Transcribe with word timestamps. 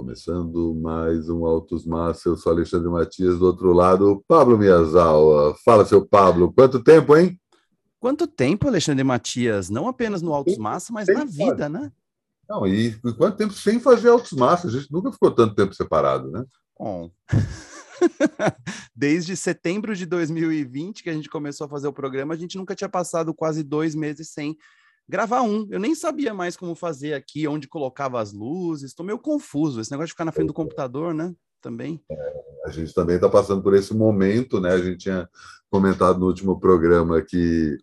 Começando 0.00 0.74
mais 0.74 1.28
um 1.28 1.44
Autos 1.44 1.84
Massa, 1.84 2.30
eu 2.30 2.36
sou 2.36 2.50
Alexandre 2.50 2.88
Matias, 2.88 3.38
do 3.38 3.44
outro 3.44 3.70
lado, 3.74 4.24
Pablo 4.26 4.56
Miyazawa. 4.56 5.54
Fala, 5.62 5.84
seu 5.84 6.06
Pablo, 6.06 6.50
quanto 6.54 6.82
tempo, 6.82 7.14
hein? 7.14 7.38
Quanto 8.00 8.26
tempo, 8.26 8.66
Alexandre 8.66 9.04
Matias? 9.04 9.68
Não 9.68 9.86
apenas 9.86 10.22
no 10.22 10.32
Autos 10.32 10.56
Massa, 10.56 10.90
mas 10.90 11.06
na 11.06 11.26
vida, 11.26 11.68
né? 11.68 11.92
Não, 12.48 12.66
e 12.66 12.98
quanto 13.18 13.36
tempo 13.36 13.52
sem 13.52 13.78
fazer 13.78 14.08
Autos 14.08 14.32
Massa? 14.32 14.68
A 14.68 14.70
gente 14.70 14.90
nunca 14.90 15.12
ficou 15.12 15.30
tanto 15.30 15.54
tempo 15.54 15.74
separado, 15.74 16.30
né? 16.30 16.46
Bom. 16.78 17.10
Desde 18.96 19.36
setembro 19.36 19.94
de 19.94 20.06
2020, 20.06 21.02
que 21.02 21.10
a 21.10 21.14
gente 21.14 21.28
começou 21.28 21.66
a 21.66 21.70
fazer 21.70 21.88
o 21.88 21.92
programa, 21.92 22.32
a 22.32 22.38
gente 22.38 22.56
nunca 22.56 22.74
tinha 22.74 22.88
passado 22.88 23.34
quase 23.34 23.62
dois 23.62 23.94
meses 23.94 24.30
sem 24.30 24.56
gravar 25.10 25.42
um. 25.42 25.66
Eu 25.70 25.80
nem 25.80 25.94
sabia 25.94 26.32
mais 26.32 26.56
como 26.56 26.74
fazer 26.74 27.14
aqui, 27.14 27.46
onde 27.46 27.68
colocava 27.68 28.20
as 28.20 28.32
luzes. 28.32 28.90
Estou 28.90 29.04
meio 29.04 29.18
confuso. 29.18 29.80
Esse 29.80 29.90
negócio 29.90 30.06
de 30.06 30.12
ficar 30.12 30.24
na 30.24 30.32
frente 30.32 30.46
do 30.46 30.54
computador, 30.54 31.12
né? 31.12 31.34
Também. 31.60 32.02
É, 32.10 32.32
a 32.64 32.70
gente 32.70 32.94
também 32.94 33.16
está 33.16 33.28
passando 33.28 33.62
por 33.62 33.74
esse 33.74 33.92
momento, 33.92 34.60
né? 34.60 34.70
A 34.72 34.78
gente 34.78 34.98
tinha 34.98 35.28
comentado 35.68 36.18
no 36.18 36.26
último 36.26 36.58
programa 36.58 37.20
que 37.20 37.76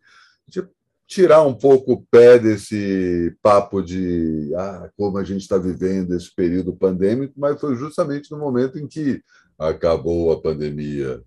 tirar 1.06 1.42
um 1.44 1.54
pouco 1.54 1.94
o 1.94 2.02
pé 2.12 2.38
desse 2.38 3.36
papo 3.42 3.82
de 3.82 4.54
ah, 4.56 4.90
como 4.98 5.18
a 5.18 5.24
gente 5.24 5.42
está 5.42 5.58
vivendo 5.58 6.14
esse 6.14 6.34
período 6.36 6.76
pandêmico, 6.76 7.34
mas 7.38 7.60
foi 7.62 7.76
justamente 7.76 8.30
no 8.30 8.38
momento 8.38 8.78
em 8.78 8.88
que 8.88 9.22
acabou 9.58 10.32
a 10.32 10.42
pandemia, 10.42 11.24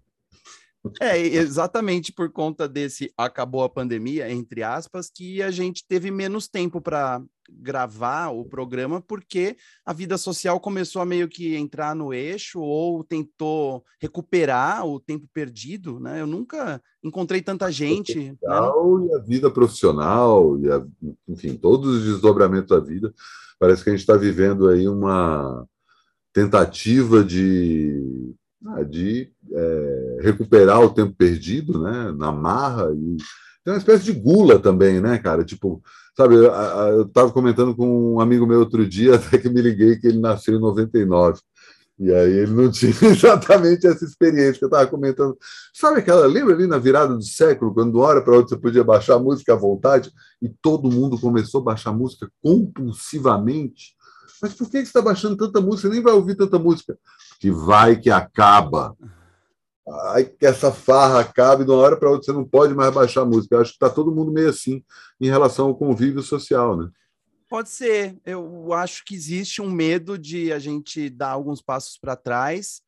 é, 1.00 1.18
exatamente 1.18 2.12
por 2.12 2.30
conta 2.30 2.68
desse 2.68 3.12
acabou 3.16 3.62
a 3.62 3.68
pandemia, 3.68 4.30
entre 4.30 4.62
aspas, 4.62 5.10
que 5.14 5.42
a 5.42 5.50
gente 5.50 5.84
teve 5.86 6.10
menos 6.10 6.48
tempo 6.48 6.80
para 6.80 7.22
gravar 7.52 8.28
o 8.28 8.44
programa, 8.44 9.00
porque 9.00 9.56
a 9.84 9.92
vida 9.92 10.16
social 10.16 10.60
começou 10.60 11.02
a 11.02 11.06
meio 11.06 11.28
que 11.28 11.56
entrar 11.56 11.94
no 11.94 12.14
eixo 12.14 12.60
ou 12.60 13.02
tentou 13.04 13.84
recuperar 14.00 14.86
o 14.86 15.00
tempo 15.00 15.28
perdido, 15.32 15.98
né? 15.98 16.20
Eu 16.20 16.26
nunca 16.26 16.80
encontrei 17.02 17.42
tanta 17.42 17.70
gente. 17.70 18.30
Né? 18.30 18.36
E 18.42 19.14
a 19.14 19.18
vida 19.18 19.50
profissional, 19.50 20.58
e 20.60 20.70
a, 20.70 20.84
enfim, 21.28 21.56
todos 21.56 21.96
os 21.96 22.04
desdobramentos 22.04 22.68
da 22.68 22.80
vida. 22.80 23.12
Parece 23.58 23.82
que 23.82 23.90
a 23.90 23.92
gente 23.92 24.00
está 24.00 24.16
vivendo 24.16 24.68
aí 24.68 24.88
uma 24.88 25.66
tentativa 26.32 27.24
de 27.24 28.32
de 28.88 29.30
é, 29.52 30.18
recuperar 30.20 30.80
o 30.80 30.90
tempo 30.90 31.14
perdido, 31.16 31.82
né, 31.82 32.12
na 32.16 32.30
marra 32.30 32.92
e 32.92 33.16
tem 33.64 33.74
uma 33.74 33.78
espécie 33.78 34.04
de 34.04 34.12
gula 34.12 34.58
também, 34.58 35.00
né, 35.00 35.18
cara? 35.18 35.44
Tipo, 35.44 35.82
sabe, 36.16 36.34
eu 36.34 37.02
estava 37.02 37.30
comentando 37.30 37.76
com 37.76 38.14
um 38.14 38.20
amigo 38.20 38.46
meu 38.46 38.60
outro 38.60 38.86
dia, 38.88 39.16
até 39.16 39.38
que 39.38 39.50
me 39.50 39.60
liguei 39.60 39.96
que 39.96 40.06
ele 40.06 40.18
nasceu 40.18 40.56
em 40.56 40.60
99. 40.60 41.40
E 41.98 42.10
aí 42.10 42.32
ele 42.32 42.52
não 42.52 42.68
tinha 42.72 42.92
exatamente 43.02 43.86
essa 43.86 44.04
experiência 44.04 44.58
que 44.58 44.64
eu 44.64 44.68
estava 44.68 44.86
comentando. 44.86 45.36
Sabe 45.74 46.00
aquela, 46.00 46.26
lembra 46.26 46.54
ali 46.54 46.66
na 46.66 46.78
virada 46.78 47.14
do 47.14 47.22
século, 47.22 47.74
quando 47.74 47.92
de 47.92 47.98
uma 47.98 48.06
hora 48.06 48.22
para 48.22 48.34
outra 48.34 48.56
você 48.56 48.60
podia 48.60 48.82
baixar 48.82 49.18
música 49.18 49.52
à 49.52 49.56
vontade 49.56 50.10
e 50.40 50.48
todo 50.48 50.90
mundo 50.90 51.20
começou 51.20 51.60
a 51.60 51.64
baixar 51.64 51.92
música 51.92 52.30
compulsivamente? 52.42 53.94
Mas 54.40 54.54
por 54.54 54.70
que 54.70 54.78
você 54.78 54.84
está 54.84 55.02
baixando 55.02 55.36
tanta 55.36 55.60
música? 55.60 55.88
Você 55.88 55.94
nem 55.94 56.02
vai 56.02 56.14
ouvir 56.14 56.34
tanta 56.34 56.58
música 56.58 56.96
que 57.40 57.50
vai 57.50 57.98
que 57.98 58.10
acaba. 58.10 58.94
Ai, 60.12 60.24
que 60.24 60.46
essa 60.46 60.70
farra 60.70 61.20
acabe 61.20 61.64
de 61.64 61.70
uma 61.70 61.78
hora 61.78 61.96
para 61.96 62.10
outra, 62.10 62.26
você 62.26 62.32
não 62.32 62.44
pode 62.44 62.74
mais 62.74 62.94
baixar 62.94 63.22
a 63.22 63.26
música. 63.26 63.56
Eu 63.56 63.60
acho 63.60 63.70
que 63.70 63.76
está 63.76 63.88
todo 63.88 64.14
mundo 64.14 64.30
meio 64.30 64.50
assim 64.50 64.84
em 65.20 65.28
relação 65.28 65.66
ao 65.66 65.76
convívio 65.76 66.22
social, 66.22 66.76
né? 66.76 66.90
Pode 67.48 67.70
ser. 67.70 68.16
Eu 68.24 68.72
acho 68.72 69.04
que 69.04 69.14
existe 69.14 69.60
um 69.60 69.68
medo 69.68 70.16
de 70.16 70.52
a 70.52 70.58
gente 70.60 71.08
dar 71.08 71.30
alguns 71.30 71.60
passos 71.60 71.98
para 71.98 72.14
trás, 72.14 72.82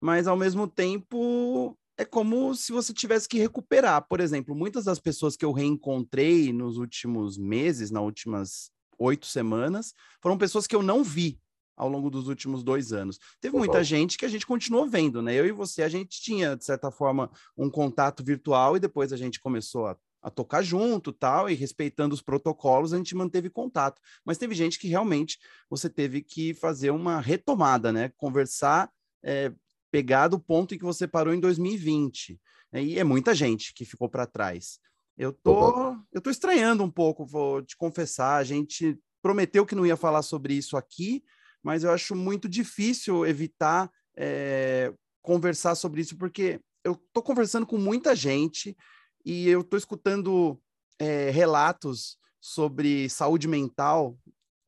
mas 0.00 0.28
ao 0.28 0.36
mesmo 0.36 0.68
tempo 0.68 1.76
é 1.96 2.04
como 2.04 2.54
se 2.54 2.72
você 2.72 2.92
tivesse 2.92 3.28
que 3.28 3.38
recuperar. 3.38 4.06
Por 4.06 4.20
exemplo, 4.20 4.54
muitas 4.54 4.84
das 4.84 5.00
pessoas 5.00 5.36
que 5.36 5.44
eu 5.44 5.50
reencontrei 5.50 6.52
nos 6.52 6.76
últimos 6.76 7.38
meses, 7.38 7.90
nas 7.90 8.02
últimas 8.02 8.70
oito 8.98 9.26
semanas, 9.26 9.92
foram 10.22 10.38
pessoas 10.38 10.66
que 10.66 10.76
eu 10.76 10.82
não 10.82 11.02
vi 11.02 11.40
ao 11.76 11.88
longo 11.88 12.10
dos 12.10 12.28
últimos 12.28 12.62
dois 12.62 12.92
anos. 12.92 13.18
Teve 13.40 13.56
muita 13.56 13.82
gente 13.82 14.16
que 14.16 14.24
a 14.24 14.28
gente 14.28 14.46
continuou 14.46 14.86
vendo, 14.86 15.20
né? 15.20 15.34
Eu 15.34 15.46
e 15.46 15.52
você, 15.52 15.82
a 15.82 15.88
gente 15.88 16.20
tinha, 16.20 16.56
de 16.56 16.64
certa 16.64 16.90
forma, 16.90 17.30
um 17.56 17.68
contato 17.70 18.24
virtual 18.24 18.76
e 18.76 18.80
depois 18.80 19.12
a 19.12 19.16
gente 19.16 19.40
começou 19.40 19.86
a, 19.86 19.96
a 20.22 20.30
tocar 20.30 20.62
junto 20.62 21.12
tal, 21.12 21.50
e 21.50 21.54
respeitando 21.54 22.14
os 22.14 22.22
protocolos, 22.22 22.92
a 22.92 22.96
gente 22.96 23.14
manteve 23.14 23.50
contato. 23.50 24.00
Mas 24.24 24.38
teve 24.38 24.54
gente 24.54 24.78
que 24.78 24.88
realmente 24.88 25.38
você 25.68 25.90
teve 25.90 26.22
que 26.22 26.54
fazer 26.54 26.90
uma 26.90 27.20
retomada, 27.20 27.92
né? 27.92 28.12
Conversar, 28.16 28.90
é, 29.22 29.52
pegar 29.90 30.28
do 30.28 30.38
ponto 30.38 30.74
em 30.74 30.78
que 30.78 30.84
você 30.84 31.06
parou 31.06 31.34
em 31.34 31.40
2020. 31.40 32.40
E 32.72 32.98
é 32.98 33.04
muita 33.04 33.34
gente 33.34 33.72
que 33.72 33.84
ficou 33.84 34.08
para 34.08 34.26
trás. 34.26 34.80
Eu 35.16 35.32
tô, 35.32 35.96
eu 36.12 36.20
tô 36.20 36.28
estranhando 36.28 36.82
um 36.82 36.90
pouco, 36.90 37.24
vou 37.24 37.62
te 37.62 37.76
confessar. 37.76 38.36
A 38.36 38.44
gente 38.44 38.98
prometeu 39.22 39.64
que 39.64 39.74
não 39.74 39.86
ia 39.86 39.96
falar 39.96 40.22
sobre 40.22 40.54
isso 40.54 40.76
aqui, 40.76 41.22
mas 41.64 41.82
eu 41.82 41.90
acho 41.90 42.14
muito 42.14 42.46
difícil 42.46 43.26
evitar 43.26 43.90
é, 44.16 44.92
conversar 45.22 45.74
sobre 45.74 46.02
isso, 46.02 46.16
porque 46.16 46.60
eu 46.84 46.92
estou 46.92 47.22
conversando 47.22 47.66
com 47.66 47.78
muita 47.78 48.14
gente 48.14 48.76
e 49.24 49.48
eu 49.48 49.62
estou 49.62 49.78
escutando 49.78 50.60
é, 50.98 51.30
relatos 51.30 52.18
sobre 52.38 53.08
saúde 53.08 53.48
mental 53.48 54.18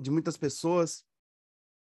de 0.00 0.10
muitas 0.10 0.38
pessoas. 0.38 1.04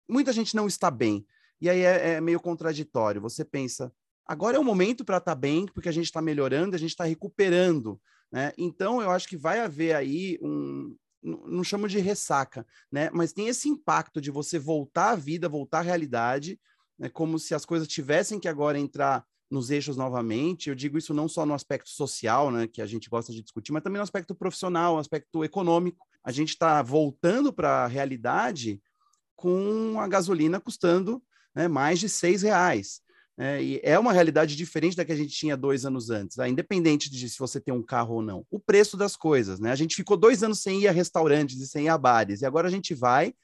Muita 0.08 0.32
gente 0.32 0.56
não 0.56 0.66
está 0.66 0.90
bem. 0.90 1.26
E 1.60 1.68
aí 1.68 1.80
é, 1.80 2.14
é 2.14 2.20
meio 2.20 2.40
contraditório. 2.40 3.20
Você 3.20 3.44
pensa, 3.44 3.92
agora 4.26 4.56
é 4.56 4.60
o 4.60 4.64
momento 4.64 5.04
para 5.04 5.18
estar 5.18 5.34
tá 5.34 5.38
bem, 5.38 5.66
porque 5.66 5.88
a 5.90 5.92
gente 5.92 6.06
está 6.06 6.22
melhorando, 6.22 6.74
a 6.74 6.78
gente 6.78 6.90
está 6.90 7.04
recuperando. 7.04 8.00
Né? 8.32 8.52
Então, 8.56 9.02
eu 9.02 9.10
acho 9.10 9.28
que 9.28 9.36
vai 9.36 9.60
haver 9.60 9.94
aí 9.94 10.38
um, 10.40 10.96
não 11.24 11.64
chamo 11.64 11.88
de 11.88 11.98
ressaca, 11.98 12.66
né? 12.92 13.08
Mas 13.12 13.32
tem 13.32 13.48
esse 13.48 13.68
impacto 13.68 14.20
de 14.20 14.30
você 14.30 14.58
voltar 14.58 15.10
à 15.10 15.16
vida, 15.16 15.48
voltar 15.48 15.78
à 15.78 15.82
realidade, 15.82 16.60
né? 16.98 17.08
como 17.08 17.38
se 17.38 17.54
as 17.54 17.64
coisas 17.64 17.88
tivessem 17.88 18.38
que 18.38 18.46
agora 18.46 18.78
entrar 18.78 19.24
nos 19.50 19.70
eixos 19.70 19.96
novamente. 19.96 20.68
Eu 20.68 20.74
digo 20.74 20.98
isso 20.98 21.14
não 21.14 21.28
só 21.28 21.46
no 21.46 21.54
aspecto 21.54 21.88
social, 21.88 22.50
né, 22.50 22.66
que 22.66 22.82
a 22.82 22.86
gente 22.86 23.08
gosta 23.08 23.32
de 23.32 23.40
discutir, 23.40 23.72
mas 23.72 23.82
também 23.82 23.98
no 23.98 24.02
aspecto 24.02 24.34
profissional, 24.34 24.98
aspecto 24.98 25.44
econômico. 25.44 26.06
A 26.22 26.32
gente 26.32 26.50
está 26.50 26.82
voltando 26.82 27.52
para 27.52 27.84
a 27.84 27.86
realidade 27.86 28.82
com 29.36 30.00
a 30.00 30.08
gasolina 30.08 30.60
custando 30.60 31.22
né, 31.54 31.68
mais 31.68 31.98
de 31.98 32.08
seis 32.08 32.42
reais. 32.42 33.00
É, 33.36 33.62
e 33.62 33.80
é 33.82 33.98
uma 33.98 34.12
realidade 34.12 34.54
diferente 34.54 34.96
da 34.96 35.04
que 35.04 35.10
a 35.10 35.16
gente 35.16 35.34
tinha 35.34 35.56
dois 35.56 35.84
anos 35.84 36.08
antes, 36.08 36.36
tá? 36.36 36.48
independente 36.48 37.10
de 37.10 37.28
se 37.28 37.38
você 37.38 37.60
tem 37.60 37.74
um 37.74 37.82
carro 37.82 38.14
ou 38.14 38.22
não. 38.22 38.46
O 38.48 38.60
preço 38.60 38.96
das 38.96 39.16
coisas, 39.16 39.58
né? 39.58 39.72
A 39.72 39.76
gente 39.76 39.96
ficou 39.96 40.16
dois 40.16 40.42
anos 40.44 40.62
sem 40.62 40.82
ir 40.82 40.88
a 40.88 40.92
restaurantes 40.92 41.60
e 41.60 41.66
sem 41.66 41.86
ir 41.86 41.88
a 41.88 41.98
bares, 41.98 42.42
e 42.42 42.46
agora 42.46 42.68
a 42.68 42.70
gente 42.70 42.94
vai 42.94 43.34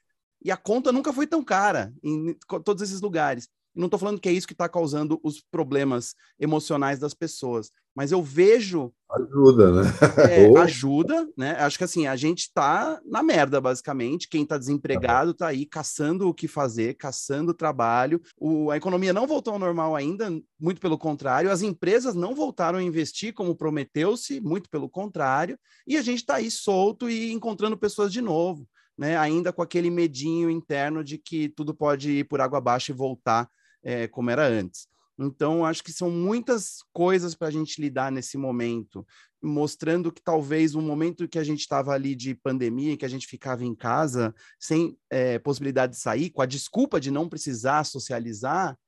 e 0.43 0.51
a 0.51 0.57
conta 0.57 0.93
nunca 0.93 1.13
foi 1.13 1.27
tão 1.27 1.45
cara 1.45 1.93
em 2.03 2.35
todos 2.65 2.83
esses 2.83 3.01
lugares. 3.01 3.49
Não 3.75 3.87
estou 3.87 3.99
falando 4.01 4.21
que 4.21 4.29
é 4.29 4.33
isso 4.33 4.47
que 4.47 4.53
está 4.53 4.69
causando 4.69 5.21
os 5.23 5.41
problemas 5.41 6.15
emocionais 6.39 6.99
das 6.99 7.15
pessoas, 7.15 7.71
mas 7.95 8.13
eu 8.13 8.23
vejo. 8.23 8.93
Ajuda, 9.11 9.73
né? 9.73 9.93
É, 10.31 10.47
ajuda, 10.61 11.29
né? 11.37 11.53
Acho 11.59 11.79
que 11.79 11.85
assim, 11.85 12.07
a 12.07 12.17
gente 12.17 12.41
está 12.41 13.01
na 13.05 13.23
merda, 13.23 13.61
basicamente. 13.61 14.29
Quem 14.29 14.43
está 14.43 14.57
desempregado 14.57 15.33
está 15.33 15.49
aí 15.49 15.67
caçando 15.67 16.29
o 16.29 16.35
que 16.35 16.47
fazer, 16.47 16.95
caçando 16.95 17.55
trabalho. 17.55 18.21
O, 18.39 18.71
a 18.71 18.77
economia 18.77 19.13
não 19.13 19.27
voltou 19.27 19.53
ao 19.53 19.59
normal 19.59 19.97
ainda, 19.97 20.31
muito 20.59 20.81
pelo 20.81 20.97
contrário. 20.97 21.51
As 21.51 21.63
empresas 21.63 22.15
não 22.15 22.35
voltaram 22.35 22.79
a 22.79 22.83
investir 22.83 23.35
como 23.35 23.57
prometeu-se, 23.57 24.41
muito 24.41 24.71
pelo 24.71 24.89
contrário. 24.89 25.59
E 25.87 25.97
a 25.97 26.03
gente 26.03 26.21
está 26.21 26.37
aí 26.37 26.51
solto 26.51 27.11
e 27.11 27.33
encontrando 27.33 27.77
pessoas 27.77 28.13
de 28.13 28.21
novo. 28.21 28.67
Né, 28.99 29.17
ainda 29.17 29.51
com 29.51 29.63
aquele 29.63 29.89
medinho 29.89 30.51
interno 30.51 31.03
de 31.03 31.17
que 31.17 31.49
tudo 31.49 31.73
pode 31.73 32.19
ir 32.19 32.25
por 32.25 32.39
água 32.39 32.59
abaixo 32.59 32.93
e 32.93 32.95
voltar 32.95 33.49
é, 33.83 34.07
como 34.09 34.31
era 34.31 34.47
antes. 34.47 34.89
Então, 35.19 35.67
acho 35.67 35.85
que 35.85 35.93
são 35.93 36.11
muitas 36.11 36.79
coisas 36.95 37.35
para 37.35 37.49
a 37.49 37.51
gente 37.51 37.81
lidar 37.81 38.11
nesse 38.11 38.39
momento, 38.39 39.07
mostrando 39.43 40.11
que 40.11 40.23
talvez 40.23 40.75
o 40.75 40.81
momento 40.81 41.29
que 41.29 41.39
a 41.39 41.45
gente 41.45 41.61
estava 41.61 41.93
ali 41.93 42.15
de 42.15 42.35
pandemia, 42.35 42.97
que 42.97 43.05
a 43.05 43.09
gente 43.09 43.27
ficava 43.27 43.63
em 43.63 43.75
casa, 43.75 44.35
sem 44.59 44.97
é, 45.11 45.39
possibilidade 45.39 45.93
de 45.93 45.99
sair, 45.99 46.31
com 46.31 46.41
a 46.41 46.47
desculpa 46.47 46.99
de 46.99 47.11
não 47.11 47.29
precisar 47.29 47.85
socializar, 47.85 48.79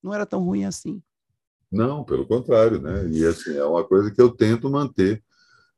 não 0.00 0.14
era 0.14 0.24
tão 0.24 0.44
ruim 0.44 0.64
assim. 0.64 1.02
Não, 1.72 2.04
pelo 2.04 2.24
contrário, 2.24 2.80
né? 2.80 3.08
E 3.08 3.26
assim, 3.26 3.56
é 3.56 3.64
uma 3.64 3.82
coisa 3.82 4.12
que 4.12 4.22
eu 4.22 4.30
tento 4.30 4.70
manter. 4.70 5.24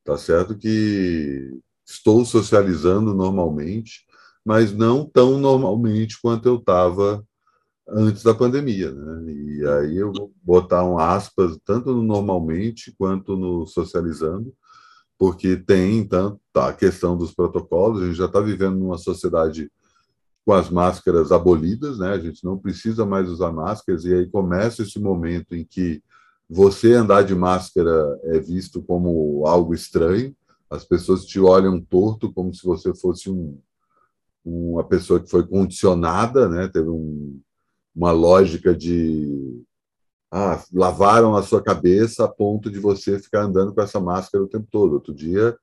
Tá 0.05 0.19
certo 0.19 0.59
que 0.59 1.59
estou 1.87 2.23
socializando 2.25 3.15
normalmente, 3.15 4.05
mas 4.45 4.73
não 4.73 5.07
tão 5.07 5.39
normalmente 5.39 6.21
quanto 6.21 6.47
eu 6.47 6.57
estava 6.57 7.26
antes 7.89 8.23
da 8.23 8.35
pandemia, 8.35 8.91
né? 8.93 9.33
E 9.33 9.67
aí 9.67 9.97
eu 9.97 10.13
vou 10.13 10.33
botar 10.43 10.85
um 10.85 10.99
aspas 10.99 11.57
tanto 11.65 11.93
no 11.93 12.03
normalmente 12.03 12.95
quanto 12.99 13.37
no 13.37 13.67
socializando, 13.67 14.53
porque 15.19 15.57
tem 15.57 16.07
tanto 16.07 16.41
tá, 16.53 16.69
a 16.69 16.73
questão 16.73 17.17
dos 17.17 17.33
protocolos, 17.33 18.03
a 18.03 18.07
gente 18.07 18.17
já 18.17 18.27
está 18.27 18.41
vivendo 18.41 18.77
numa 18.77 18.99
sociedade 18.99 19.71
com 20.45 20.53
as 20.53 20.71
máscaras 20.71 21.33
abolidas, 21.33 21.99
né? 21.99 22.11
A 22.11 22.19
gente 22.19 22.45
não 22.45 22.59
precisa 22.59 23.05
mais 23.05 23.29
usar 23.29 23.53
máscaras 23.53 24.05
e 24.05 24.15
aí 24.15 24.27
começa 24.27 24.83
esse 24.83 24.99
momento 24.99 25.55
em 25.55 25.65
que 25.65 26.03
você 26.49 26.95
andar 26.95 27.23
de 27.23 27.35
máscara 27.35 28.21
é 28.25 28.39
visto 28.39 28.81
como 28.83 29.45
algo 29.47 29.75
estranho, 29.75 30.35
as 30.71 30.85
pessoas 30.85 31.25
te 31.25 31.41
olham 31.41 31.81
torto 31.81 32.33
como 32.33 32.55
se 32.55 32.65
você 32.65 32.95
fosse 32.95 33.29
um, 33.29 33.59
uma 34.45 34.85
pessoa 34.85 35.19
que 35.19 35.29
foi 35.29 35.47
condicionada, 35.47 36.49
né? 36.49 36.69
Teve 36.69 36.89
um, 36.89 37.41
uma 37.97 38.13
lógica 38.13 38.75
de 38.77 39.65
ah, 40.31 40.63
lavaram 40.73 41.35
a 41.35 41.43
sua 41.43 41.63
cabeça 41.63 42.25
a 42.25 42.29
ponto 42.29 42.71
de 42.71 42.79
você 42.79 43.19
ficar 43.19 43.43
andando 43.45 43.75
com 43.75 43.81
essa 43.81 43.99
máscara 43.99 44.45
o 44.45 44.49
tempo 44.49 44.69
todo. 44.71 44.93
Outro 44.95 45.15
dia, 45.15 45.57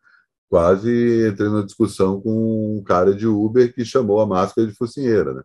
quase 0.50 1.27
entrei 1.27 1.47
numa 1.47 1.63
discussão 1.63 2.19
com 2.19 2.77
um 2.77 2.83
cara 2.83 3.13
de 3.13 3.27
Uber 3.27 3.74
que 3.74 3.85
chamou 3.85 4.19
a 4.19 4.25
máscara 4.25 4.68
de 4.68 4.74
focinheira, 4.74 5.33
né? 5.33 5.44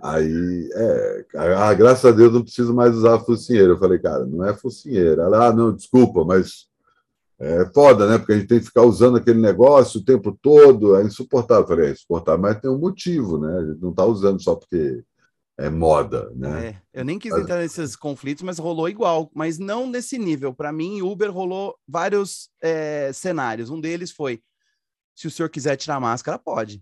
Aí, 0.00 0.68
é, 0.74 1.24
ah, 1.36 1.74
graças 1.74 2.04
a 2.04 2.14
Deus 2.14 2.32
não 2.32 2.42
preciso 2.42 2.74
mais 2.74 2.96
usar 2.96 3.16
a 3.16 3.20
focinheira. 3.20 3.72
Eu 3.72 3.78
falei, 3.78 3.98
cara, 3.98 4.24
não 4.26 4.44
é 4.44 4.54
focinheira. 4.54 5.22
Ela, 5.22 5.48
ah, 5.48 5.52
não, 5.52 5.74
desculpa, 5.74 6.24
mas 6.24 6.68
é 7.40 7.66
foda, 7.72 8.08
né? 8.08 8.18
Porque 8.18 8.32
a 8.32 8.36
gente 8.36 8.48
tem 8.48 8.58
que 8.60 8.66
ficar 8.66 8.82
usando 8.82 9.16
aquele 9.16 9.40
negócio 9.40 10.00
o 10.00 10.04
tempo 10.04 10.36
todo, 10.40 10.96
é 10.96 11.04
insuportável. 11.04 11.62
Eu 11.64 11.68
falei, 11.68 11.88
é 11.88 11.92
insuportável, 11.92 12.40
mas 12.40 12.60
tem 12.60 12.70
um 12.70 12.78
motivo, 12.78 13.38
né? 13.38 13.58
A 13.58 13.66
gente 13.66 13.80
não 13.80 13.90
está 13.90 14.04
usando 14.04 14.42
só 14.42 14.54
porque 14.54 15.04
é 15.58 15.68
moda, 15.68 16.30
né? 16.36 16.68
É, 16.68 17.00
eu 17.00 17.04
nem 17.04 17.18
quis 17.18 17.34
entrar 17.34 17.58
nesses 17.58 17.96
conflitos, 17.96 18.44
mas 18.44 18.58
rolou 18.58 18.88
igual, 18.88 19.28
mas 19.34 19.58
não 19.58 19.88
nesse 19.88 20.16
nível. 20.16 20.54
Para 20.54 20.72
mim, 20.72 21.02
Uber 21.02 21.32
rolou 21.32 21.76
vários 21.86 22.48
é, 22.62 23.12
cenários. 23.12 23.68
Um 23.68 23.80
deles 23.80 24.12
foi: 24.12 24.40
se 25.16 25.26
o 25.26 25.30
senhor 25.30 25.48
quiser 25.48 25.76
tirar 25.76 25.96
a 25.96 26.00
máscara, 26.00 26.38
pode. 26.38 26.80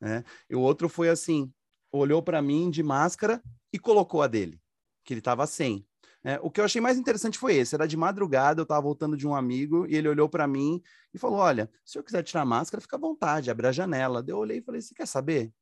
Né? 0.00 0.24
E 0.48 0.56
o 0.56 0.60
outro 0.60 0.88
foi 0.88 1.10
assim: 1.10 1.52
olhou 1.92 2.22
para 2.22 2.40
mim 2.40 2.70
de 2.70 2.82
máscara 2.82 3.42
e 3.70 3.78
colocou 3.78 4.22
a 4.22 4.26
dele, 4.26 4.58
que 5.04 5.12
ele 5.12 5.20
estava 5.20 5.46
sem. 5.46 5.86
É, 6.24 6.40
o 6.42 6.50
que 6.50 6.60
eu 6.60 6.64
achei 6.64 6.80
mais 6.80 6.96
interessante 6.96 7.38
foi 7.38 7.56
esse: 7.56 7.74
era 7.74 7.86
de 7.86 7.96
madrugada, 7.96 8.60
eu 8.60 8.64
estava 8.64 8.80
voltando 8.80 9.18
de 9.18 9.26
um 9.26 9.34
amigo 9.34 9.86
e 9.86 9.94
ele 9.94 10.08
olhou 10.08 10.30
para 10.30 10.46
mim 10.46 10.82
e 11.12 11.18
falou: 11.18 11.40
Olha, 11.40 11.70
se 11.84 11.98
eu 11.98 12.02
quiser 12.02 12.22
tirar 12.22 12.40
a 12.40 12.46
máscara, 12.46 12.80
fica 12.80 12.96
à 12.96 12.98
vontade, 12.98 13.50
abre 13.50 13.66
a 13.66 13.72
janela. 13.72 14.24
Eu 14.26 14.38
olhei 14.38 14.58
e 14.60 14.62
falei: 14.62 14.80
Você 14.80 14.94
quer 14.94 15.06
saber? 15.06 15.52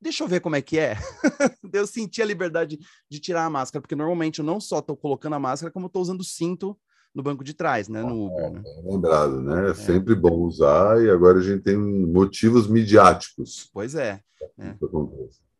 Deixa 0.00 0.24
eu 0.24 0.28
ver 0.28 0.40
como 0.40 0.56
é 0.56 0.62
que 0.62 0.78
é. 0.78 0.96
eu 1.72 1.86
senti 1.86 2.22
a 2.22 2.26
liberdade 2.26 2.78
de 3.10 3.20
tirar 3.20 3.44
a 3.44 3.50
máscara, 3.50 3.80
porque 3.80 3.96
normalmente 3.96 4.38
eu 4.38 4.44
não 4.44 4.60
só 4.60 4.78
estou 4.78 4.96
colocando 4.96 5.34
a 5.34 5.38
máscara, 5.38 5.72
como 5.72 5.86
estou 5.86 6.02
usando 6.02 6.20
o 6.20 6.24
cinto 6.24 6.78
no 7.14 7.22
banco 7.22 7.42
de 7.42 7.54
trás, 7.54 7.88
né? 7.88 8.02
No 8.02 8.26
Uber. 8.26 8.52
Né? 8.52 8.62
É, 8.64 8.92
lembrado, 8.92 9.40
né? 9.42 9.68
É, 9.68 9.70
é 9.70 9.74
sempre 9.74 10.14
bom 10.14 10.36
usar 10.42 11.02
e 11.02 11.10
agora 11.10 11.38
a 11.38 11.42
gente 11.42 11.62
tem 11.62 11.76
motivos 11.76 12.68
midiáticos. 12.68 13.68
Pois 13.72 13.94
é. 13.94 14.20
é. 14.58 14.76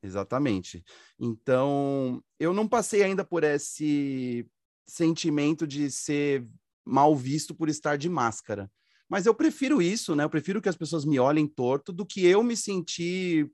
Exatamente. 0.03 0.85
Então, 1.19 2.23
eu 2.39 2.53
não 2.53 2.69
passei 2.69 3.03
ainda 3.03 3.25
por 3.25 3.43
esse 3.43 4.47
sentimento 4.87 5.67
de 5.67 5.91
ser 5.91 6.47
mal 6.85 7.15
visto 7.15 7.55
por 7.55 7.69
estar 7.69 7.97
de 7.97 8.09
máscara. 8.09 8.71
Mas 9.09 9.27
eu 9.27 9.35
prefiro 9.35 9.81
isso, 9.81 10.15
né? 10.15 10.25
Eu 10.25 10.31
prefiro 10.31 10.61
que 10.61 10.69
as 10.69 10.77
pessoas 10.77 11.05
me 11.05 11.19
olhem 11.19 11.47
torto 11.47 11.93
do 11.93 12.05
que 12.05 12.25
eu 12.27 12.43
me 12.43 12.57
sentir 12.57 13.51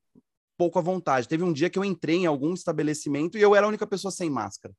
pouco 0.56 0.78
à 0.78 0.82
vontade. 0.82 1.28
Teve 1.28 1.42
um 1.42 1.52
dia 1.52 1.70
que 1.70 1.78
eu 1.78 1.84
entrei 1.84 2.16
em 2.16 2.26
algum 2.26 2.54
estabelecimento 2.54 3.36
e 3.36 3.42
eu 3.42 3.54
era 3.54 3.66
a 3.66 3.68
única 3.68 3.86
pessoa 3.86 4.10
sem 4.10 4.30
máscara. 4.30 4.74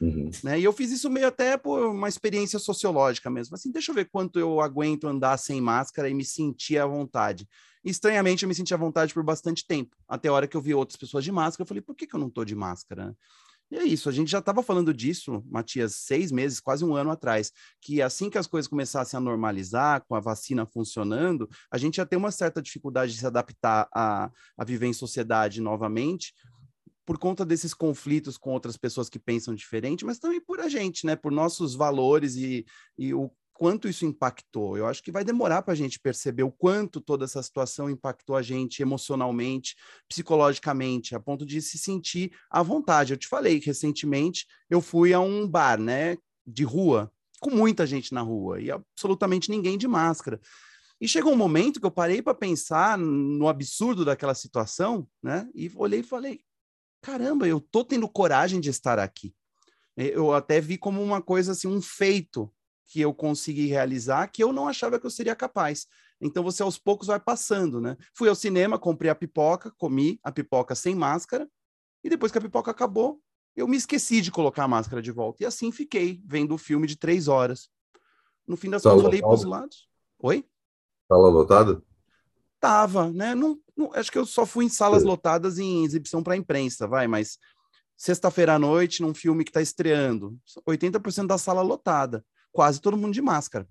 Uhum. 0.00 0.30
Né? 0.44 0.60
E 0.60 0.64
eu 0.64 0.72
fiz 0.72 0.90
isso 0.90 1.08
meio 1.08 1.26
até 1.26 1.56
por 1.56 1.86
uma 1.86 2.08
experiência 2.08 2.58
sociológica 2.58 3.30
mesmo. 3.30 3.54
Assim, 3.54 3.70
deixa 3.70 3.90
eu 3.90 3.94
ver 3.94 4.08
quanto 4.10 4.38
eu 4.38 4.60
aguento 4.60 5.06
andar 5.06 5.36
sem 5.38 5.60
máscara 5.60 6.08
e 6.08 6.14
me 6.14 6.24
sentir 6.24 6.78
à 6.78 6.86
vontade. 6.86 7.48
estranhamente, 7.84 8.42
eu 8.42 8.48
me 8.48 8.54
senti 8.54 8.74
à 8.74 8.76
vontade 8.76 9.14
por 9.14 9.22
bastante 9.22 9.66
tempo. 9.66 9.96
Até 10.08 10.28
a 10.28 10.32
hora 10.32 10.46
que 10.46 10.56
eu 10.56 10.60
vi 10.60 10.74
outras 10.74 10.96
pessoas 10.96 11.24
de 11.24 11.32
máscara, 11.32 11.62
eu 11.62 11.66
falei, 11.66 11.80
por 11.80 11.94
que, 11.94 12.06
que 12.06 12.14
eu 12.14 12.20
não 12.20 12.28
estou 12.28 12.44
de 12.44 12.54
máscara? 12.54 13.16
E 13.70 13.76
é 13.76 13.84
isso, 13.84 14.08
a 14.08 14.12
gente 14.12 14.30
já 14.30 14.38
estava 14.38 14.62
falando 14.62 14.94
disso, 14.94 15.42
Matias, 15.50 15.96
seis 15.96 16.30
meses, 16.30 16.60
quase 16.60 16.84
um 16.84 16.94
ano 16.94 17.10
atrás, 17.10 17.50
que 17.80 18.00
assim 18.00 18.30
que 18.30 18.38
as 18.38 18.46
coisas 18.46 18.68
começassem 18.68 19.18
a 19.18 19.20
normalizar, 19.20 20.04
com 20.06 20.14
a 20.14 20.20
vacina 20.20 20.64
funcionando, 20.64 21.48
a 21.70 21.76
gente 21.76 21.96
ia 21.98 22.06
ter 22.06 22.16
uma 22.16 22.30
certa 22.30 22.62
dificuldade 22.62 23.12
de 23.12 23.18
se 23.18 23.26
adaptar 23.26 23.88
a, 23.92 24.30
a 24.56 24.64
viver 24.64 24.86
em 24.86 24.92
sociedade 24.92 25.60
novamente, 25.60 26.32
por 27.04 27.18
conta 27.18 27.44
desses 27.44 27.72
conflitos 27.72 28.36
com 28.36 28.50
outras 28.50 28.76
pessoas 28.76 29.08
que 29.08 29.18
pensam 29.18 29.54
diferente, 29.54 30.04
mas 30.04 30.18
também 30.18 30.40
por 30.40 30.60
a 30.60 30.68
gente, 30.68 31.06
né? 31.06 31.14
Por 31.14 31.30
nossos 31.30 31.74
valores 31.74 32.34
e, 32.34 32.66
e 32.98 33.14
o 33.14 33.30
quanto 33.56 33.88
isso 33.88 34.04
impactou. 34.04 34.76
Eu 34.76 34.86
acho 34.86 35.02
que 35.02 35.10
vai 35.10 35.24
demorar 35.24 35.62
para 35.62 35.72
a 35.72 35.76
gente 35.76 35.98
perceber 35.98 36.42
o 36.42 36.52
quanto 36.52 37.00
toda 37.00 37.24
essa 37.24 37.42
situação 37.42 37.88
impactou 37.88 38.36
a 38.36 38.42
gente 38.42 38.82
emocionalmente, 38.82 39.74
psicologicamente, 40.08 41.14
a 41.14 41.20
ponto 41.20 41.46
de 41.46 41.60
se 41.62 41.78
sentir 41.78 42.32
à 42.50 42.62
vontade. 42.62 43.12
Eu 43.12 43.16
te 43.16 43.26
falei 43.26 43.58
que 43.58 43.66
recentemente 43.66 44.46
eu 44.68 44.80
fui 44.80 45.14
a 45.14 45.20
um 45.20 45.48
bar, 45.48 45.80
né, 45.80 46.16
de 46.46 46.64
rua, 46.64 47.10
com 47.40 47.50
muita 47.50 47.86
gente 47.86 48.12
na 48.12 48.20
rua 48.20 48.60
e 48.60 48.70
absolutamente 48.70 49.50
ninguém 49.50 49.78
de 49.78 49.88
máscara. 49.88 50.40
E 51.00 51.08
chegou 51.08 51.32
um 51.32 51.36
momento 51.36 51.80
que 51.80 51.86
eu 51.86 51.90
parei 51.90 52.22
para 52.22 52.34
pensar 52.34 52.96
no 52.96 53.48
absurdo 53.48 54.04
daquela 54.04 54.34
situação, 54.34 55.06
né? 55.22 55.46
E 55.54 55.70
olhei 55.76 56.00
e 56.00 56.02
falei: 56.02 56.40
caramba, 57.02 57.46
eu 57.46 57.60
tô 57.60 57.84
tendo 57.84 58.08
coragem 58.08 58.60
de 58.60 58.70
estar 58.70 58.98
aqui. 58.98 59.34
Eu 59.96 60.32
até 60.32 60.60
vi 60.60 60.76
como 60.76 61.02
uma 61.02 61.22
coisa 61.22 61.52
assim, 61.52 61.68
um 61.68 61.80
feito 61.80 62.50
que 62.86 63.00
eu 63.00 63.12
consegui 63.12 63.66
realizar 63.66 64.28
que 64.28 64.42
eu 64.42 64.52
não 64.52 64.68
achava 64.68 64.98
que 64.98 65.06
eu 65.06 65.10
seria 65.10 65.34
capaz. 65.34 65.86
Então 66.20 66.42
você 66.42 66.62
aos 66.62 66.78
poucos 66.78 67.08
vai 67.08 67.20
passando, 67.20 67.80
né? 67.80 67.96
Fui 68.14 68.28
ao 68.28 68.34
cinema, 68.34 68.78
comprei 68.78 69.10
a 69.10 69.14
pipoca, 69.14 69.72
comi 69.76 70.18
a 70.22 70.30
pipoca 70.30 70.74
sem 70.74 70.94
máscara, 70.94 71.48
e 72.02 72.08
depois 72.08 72.30
que 72.30 72.38
a 72.38 72.40
pipoca 72.40 72.70
acabou, 72.70 73.20
eu 73.54 73.66
me 73.66 73.76
esqueci 73.76 74.20
de 74.20 74.30
colocar 74.30 74.64
a 74.64 74.68
máscara 74.68 75.02
de 75.02 75.10
volta. 75.10 75.42
E 75.42 75.46
assim 75.46 75.72
fiquei, 75.72 76.22
vendo 76.24 76.54
o 76.54 76.58
filme 76.58 76.86
de 76.86 76.96
três 76.96 77.26
horas. 77.26 77.68
No 78.46 78.56
fim 78.56 78.70
das 78.70 78.82
contas, 78.82 79.04
olhei 79.04 79.20
para 79.20 79.34
os 79.34 79.44
lados. 79.44 79.88
Oi? 80.20 80.44
Sala 81.08 81.28
lotada? 81.28 81.82
Tava, 82.60 83.10
né? 83.12 83.34
Não, 83.34 83.58
não, 83.76 83.92
acho 83.94 84.10
que 84.10 84.18
eu 84.18 84.24
só 84.24 84.46
fui 84.46 84.64
em 84.64 84.68
salas 84.68 85.02
Sim. 85.02 85.08
lotadas 85.08 85.58
em 85.58 85.84
exibição 85.84 86.22
para 86.22 86.36
imprensa, 86.36 86.86
vai, 86.86 87.06
mas 87.06 87.38
sexta-feira 87.96 88.54
à 88.54 88.58
noite, 88.58 89.02
num 89.02 89.14
filme 89.14 89.42
que 89.42 89.50
está 89.50 89.60
estreando, 89.60 90.38
80% 90.66 91.26
da 91.26 91.38
sala 91.38 91.62
lotada 91.62 92.24
quase 92.56 92.80
todo 92.80 92.96
mundo 92.96 93.12
de 93.12 93.20
máscara, 93.20 93.68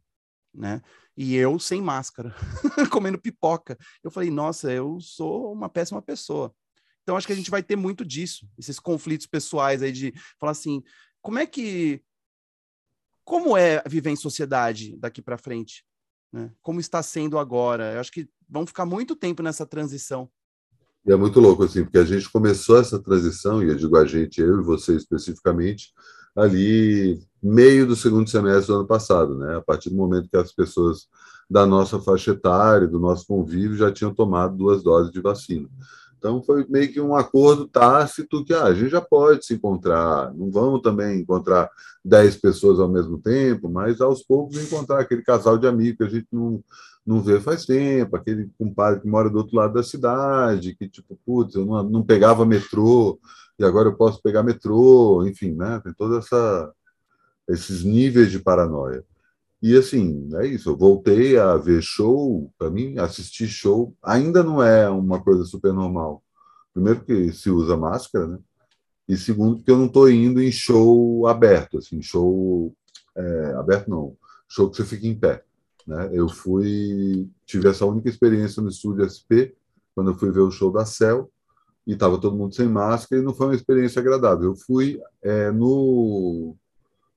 né? 0.53 0.79
E 1.17 1.35
eu 1.35 1.57
sem 1.57 1.81
máscara, 1.81 2.35
comendo 2.91 3.17
pipoca. 3.17 3.75
Eu 4.03 4.11
falei, 4.11 4.29
nossa, 4.29 4.71
eu 4.71 4.99
sou 5.01 5.51
uma 5.51 5.67
péssima 5.67 6.03
pessoa. 6.03 6.53
Então 7.01 7.17
acho 7.17 7.25
que 7.25 7.33
a 7.33 7.35
gente 7.35 7.49
vai 7.49 7.63
ter 7.63 7.75
muito 7.75 8.05
disso, 8.05 8.47
esses 8.59 8.79
conflitos 8.79 9.25
pessoais 9.25 9.81
aí 9.81 9.91
de 9.91 10.13
falar 10.39 10.51
assim, 10.51 10.83
como 11.19 11.39
é 11.39 11.47
que 11.47 11.99
como 13.23 13.57
é 13.57 13.81
viver 13.87 14.11
em 14.11 14.15
sociedade 14.15 14.95
daqui 14.97 15.19
para 15.19 15.35
frente, 15.35 15.83
né? 16.31 16.51
Como 16.61 16.79
está 16.79 17.01
sendo 17.01 17.39
agora? 17.39 17.93
Eu 17.93 17.99
acho 17.99 18.11
que 18.11 18.29
vão 18.47 18.67
ficar 18.67 18.85
muito 18.85 19.15
tempo 19.15 19.41
nessa 19.41 19.65
transição. 19.65 20.29
E 21.03 21.11
é 21.11 21.15
muito 21.15 21.39
louco 21.39 21.63
assim, 21.63 21.83
porque 21.83 21.97
a 21.97 22.05
gente 22.05 22.29
começou 22.29 22.77
essa 22.77 23.01
transição 23.01 23.63
e 23.63 23.69
eu 23.69 23.75
digo 23.75 23.97
a 23.97 24.05
gente, 24.05 24.41
eu 24.41 24.59
e 24.59 24.63
você 24.63 24.95
especificamente, 24.95 25.91
ali 26.35 27.19
meio 27.41 27.87
do 27.87 27.95
segundo 27.95 28.29
semestre 28.29 28.67
do 28.67 28.79
ano 28.79 28.87
passado, 28.87 29.37
né? 29.37 29.57
A 29.57 29.61
partir 29.61 29.89
do 29.89 29.95
momento 29.95 30.29
que 30.29 30.37
as 30.37 30.51
pessoas 30.51 31.07
da 31.49 31.65
nossa 31.65 31.99
faixa 31.99 32.31
etária, 32.31 32.87
do 32.87 32.99
nosso 32.99 33.27
convívio, 33.27 33.77
já 33.77 33.91
tinham 33.91 34.13
tomado 34.13 34.57
duas 34.57 34.83
doses 34.83 35.11
de 35.11 35.21
vacina. 35.21 35.69
Então 36.17 36.41
foi 36.41 36.65
meio 36.67 36.91
que 36.91 36.99
um 36.99 37.15
acordo 37.15 37.67
tácito 37.67 38.43
que 38.43 38.51
ah, 38.51 38.63
a 38.63 38.73
gente 38.73 38.89
já 38.89 39.01
pode 39.01 39.45
se 39.45 39.53
encontrar, 39.53 40.33
não 40.33 40.49
vamos 40.49 40.81
também 40.81 41.19
encontrar 41.19 41.69
dez 42.03 42.35
pessoas 42.35 42.79
ao 42.79 42.89
mesmo 42.89 43.19
tempo, 43.19 43.69
mas 43.69 44.01
aos 44.01 44.23
poucos 44.23 44.57
encontrar 44.57 45.01
aquele 45.01 45.21
casal 45.21 45.55
de 45.55 45.67
amigos 45.67 45.97
que 45.97 46.03
a 46.03 46.09
gente 46.09 46.27
não, 46.31 46.63
não 47.05 47.21
vê 47.21 47.39
faz 47.39 47.65
tempo, 47.65 48.15
aquele 48.15 48.49
compadre 48.57 49.01
que 49.01 49.07
mora 49.07 49.29
do 49.29 49.37
outro 49.37 49.55
lado 49.55 49.73
da 49.73 49.83
cidade, 49.83 50.75
que 50.75 50.89
tipo, 50.89 51.19
putz, 51.25 51.55
eu 51.55 51.65
não, 51.65 51.83
não 51.83 52.03
pegava 52.03 52.45
metrô, 52.45 53.19
e 53.59 53.63
agora 53.63 53.89
eu 53.89 53.95
posso 53.95 54.21
pegar 54.21 54.43
metrô, 54.43 55.25
enfim, 55.25 55.53
né? 55.53 55.79
Tem 55.83 55.93
toda 55.93 56.17
essa 56.17 56.73
esses 57.47 57.83
níveis 57.83 58.31
de 58.31 58.39
paranoia. 58.39 59.03
E 59.61 59.75
assim, 59.77 60.29
é 60.35 60.47
isso. 60.47 60.69
Eu 60.69 60.77
voltei 60.77 61.37
a 61.37 61.55
ver 61.57 61.81
show, 61.81 62.51
para 62.57 62.69
mim, 62.69 62.97
assistir 62.99 63.47
show 63.47 63.95
ainda 64.03 64.43
não 64.43 64.61
é 64.63 64.89
uma 64.89 65.21
coisa 65.23 65.43
super 65.45 65.73
normal. 65.73 66.23
Primeiro, 66.73 67.03
que 67.03 67.31
se 67.31 67.49
usa 67.49 67.77
máscara, 67.77 68.27
né? 68.27 68.39
E 69.07 69.17
segundo, 69.17 69.61
que 69.61 69.71
eu 69.71 69.77
não 69.77 69.85
estou 69.85 70.09
indo 70.09 70.41
em 70.41 70.51
show 70.51 71.27
aberto, 71.27 71.77
assim, 71.77 72.01
show 72.01 72.75
é, 73.15 73.53
aberto 73.57 73.89
não, 73.89 74.17
show 74.49 74.69
que 74.69 74.77
você 74.77 74.85
fica 74.85 75.07
em 75.07 75.17
pé. 75.17 75.43
Né? 75.85 76.09
Eu 76.13 76.27
fui, 76.27 77.29
tive 77.45 77.67
essa 77.69 77.85
única 77.85 78.09
experiência 78.09 78.61
no 78.61 78.69
estúdio 78.69 79.05
SP, 79.05 79.53
quando 79.93 80.11
eu 80.11 80.15
fui 80.15 80.31
ver 80.31 80.41
o 80.41 80.51
show 80.51 80.71
da 80.71 80.85
Cell, 80.85 81.31
e 81.85 81.93
estava 81.93 82.19
todo 82.19 82.35
mundo 82.35 82.55
sem 82.55 82.67
máscara, 82.67 83.21
e 83.21 83.25
não 83.25 83.33
foi 83.33 83.47
uma 83.47 83.55
experiência 83.55 83.99
agradável. 83.99 84.51
Eu 84.51 84.55
fui 84.55 84.99
é, 85.21 85.51
no 85.51 86.55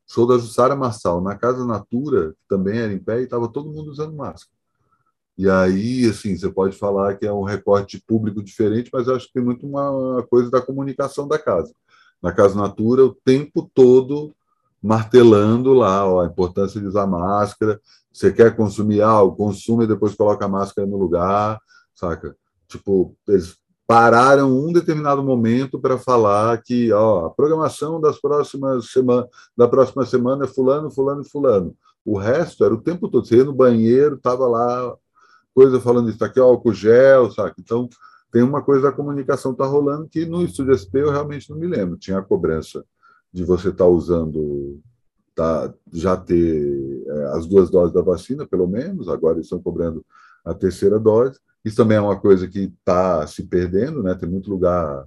show 0.06 0.26
da 0.26 0.38
Jussara 0.38 0.76
Marçal, 0.76 1.20
na 1.20 1.36
Casa 1.36 1.64
Natura, 1.64 2.32
que 2.32 2.48
também 2.48 2.78
era 2.78 2.92
em 2.92 2.98
pé, 2.98 3.20
e 3.20 3.24
estava 3.24 3.48
todo 3.48 3.72
mundo 3.72 3.90
usando 3.90 4.14
máscara. 4.14 4.58
E 5.36 5.48
aí, 5.48 6.04
assim, 6.04 6.36
você 6.36 6.50
pode 6.50 6.76
falar 6.76 7.16
que 7.16 7.24
é 7.24 7.32
um 7.32 7.44
recorte 7.44 8.02
público 8.06 8.42
diferente, 8.42 8.90
mas 8.92 9.06
eu 9.06 9.14
acho 9.14 9.28
que 9.28 9.34
tem 9.34 9.42
muito 9.42 9.66
uma 9.66 10.22
coisa 10.28 10.50
da 10.50 10.60
comunicação 10.60 11.28
da 11.28 11.38
casa. 11.38 11.72
Na 12.20 12.32
Casa 12.32 12.56
Natura, 12.56 13.04
o 13.04 13.14
tempo 13.14 13.70
todo 13.72 14.34
martelando 14.82 15.72
lá 15.72 16.06
ó, 16.06 16.20
a 16.20 16.26
importância 16.26 16.80
de 16.80 16.86
usar 16.86 17.06
máscara. 17.06 17.80
Você 18.12 18.32
quer 18.32 18.56
consumir 18.56 19.00
algo, 19.00 19.36
consuma 19.36 19.84
e 19.84 19.86
depois 19.86 20.14
coloca 20.14 20.44
a 20.44 20.48
máscara 20.48 20.86
no 20.86 20.96
lugar, 20.96 21.60
saca? 21.94 22.36
Tipo, 22.66 23.14
eles 23.26 23.56
pararam 23.86 24.52
um 24.52 24.72
determinado 24.72 25.22
momento 25.22 25.80
para 25.80 25.96
falar 25.98 26.60
que 26.62 26.92
ó, 26.92 27.26
a 27.26 27.30
programação 27.30 28.00
das 28.00 28.20
próximas 28.20 28.90
semana, 28.90 29.26
da 29.56 29.66
próxima 29.66 30.04
semana 30.04 30.44
é 30.44 30.48
fulano, 30.48 30.90
fulano 30.90 31.22
e 31.22 31.28
fulano. 31.28 31.76
O 32.04 32.16
resto 32.16 32.64
era 32.64 32.74
o 32.74 32.80
tempo 32.80 33.08
todo. 33.08 33.26
Você 33.26 33.36
ia 33.36 33.44
no 33.44 33.52
banheiro, 33.52 34.16
estava 34.16 34.46
lá, 34.46 34.94
coisa 35.54 35.80
falando 35.80 36.10
isso 36.10 36.24
aqui, 36.24 36.40
ó, 36.40 36.44
álcool 36.44 36.72
gel, 36.72 37.30
saca? 37.30 37.54
Então, 37.58 37.88
tem 38.30 38.42
uma 38.42 38.62
coisa 38.62 38.82
da 38.82 38.92
comunicação 38.92 39.54
tá 39.54 39.66
rolando 39.66 40.08
que 40.08 40.26
no 40.26 40.42
Estúdio 40.42 40.76
SP 40.76 41.00
eu 41.00 41.10
realmente 41.10 41.50
não 41.50 41.58
me 41.58 41.66
lembro. 41.66 41.96
Tinha 41.96 42.18
a 42.18 42.22
cobrança 42.22 42.84
de 43.32 43.44
você 43.44 43.68
estar 43.68 43.84
tá 43.84 43.90
usando, 43.90 44.80
tá, 45.34 45.72
já 45.92 46.16
ter 46.16 47.04
é, 47.06 47.24
as 47.36 47.46
duas 47.46 47.70
doses 47.70 47.94
da 47.94 48.02
vacina, 48.02 48.46
pelo 48.46 48.66
menos, 48.66 49.08
agora 49.08 49.40
estão 49.40 49.60
cobrando 49.60 50.04
a 50.44 50.54
terceira 50.54 50.98
dose. 50.98 51.38
Isso 51.64 51.76
também 51.76 51.96
é 51.96 52.00
uma 52.00 52.18
coisa 52.18 52.48
que 52.48 52.60
está 52.60 53.26
se 53.26 53.44
perdendo, 53.44 54.02
né? 54.02 54.14
Tem 54.14 54.28
muito 54.28 54.50
lugar 54.50 55.04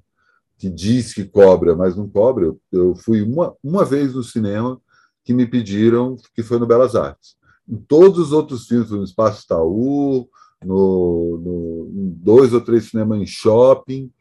que 0.58 0.70
diz 0.70 1.14
que 1.14 1.26
cobra, 1.26 1.76
mas 1.76 1.96
não 1.96 2.08
cobra. 2.08 2.46
Eu, 2.46 2.62
eu 2.72 2.96
fui 2.96 3.22
uma, 3.22 3.56
uma 3.64 3.84
vez 3.84 4.14
no 4.14 4.24
cinema 4.24 4.80
que 5.24 5.34
me 5.34 5.48
pediram, 5.48 6.16
que 6.36 6.44
foi 6.44 6.60
no 6.60 6.68
Belas 6.68 6.96
Artes. 6.96 7.36
Em 7.68 7.78
todos 7.78 8.20
os 8.20 8.32
outros 8.32 8.68
filmes, 8.68 8.92
no 8.92 9.04
Espaço 9.04 9.44
Itaú, 9.44 10.28
no, 10.64 11.38
no, 11.38 11.92
em 11.94 12.10
dois 12.10 12.54
ou 12.54 12.62
três 12.62 12.90
cinemas 12.90 13.20
em 13.20 13.26
shopping, 13.26 14.12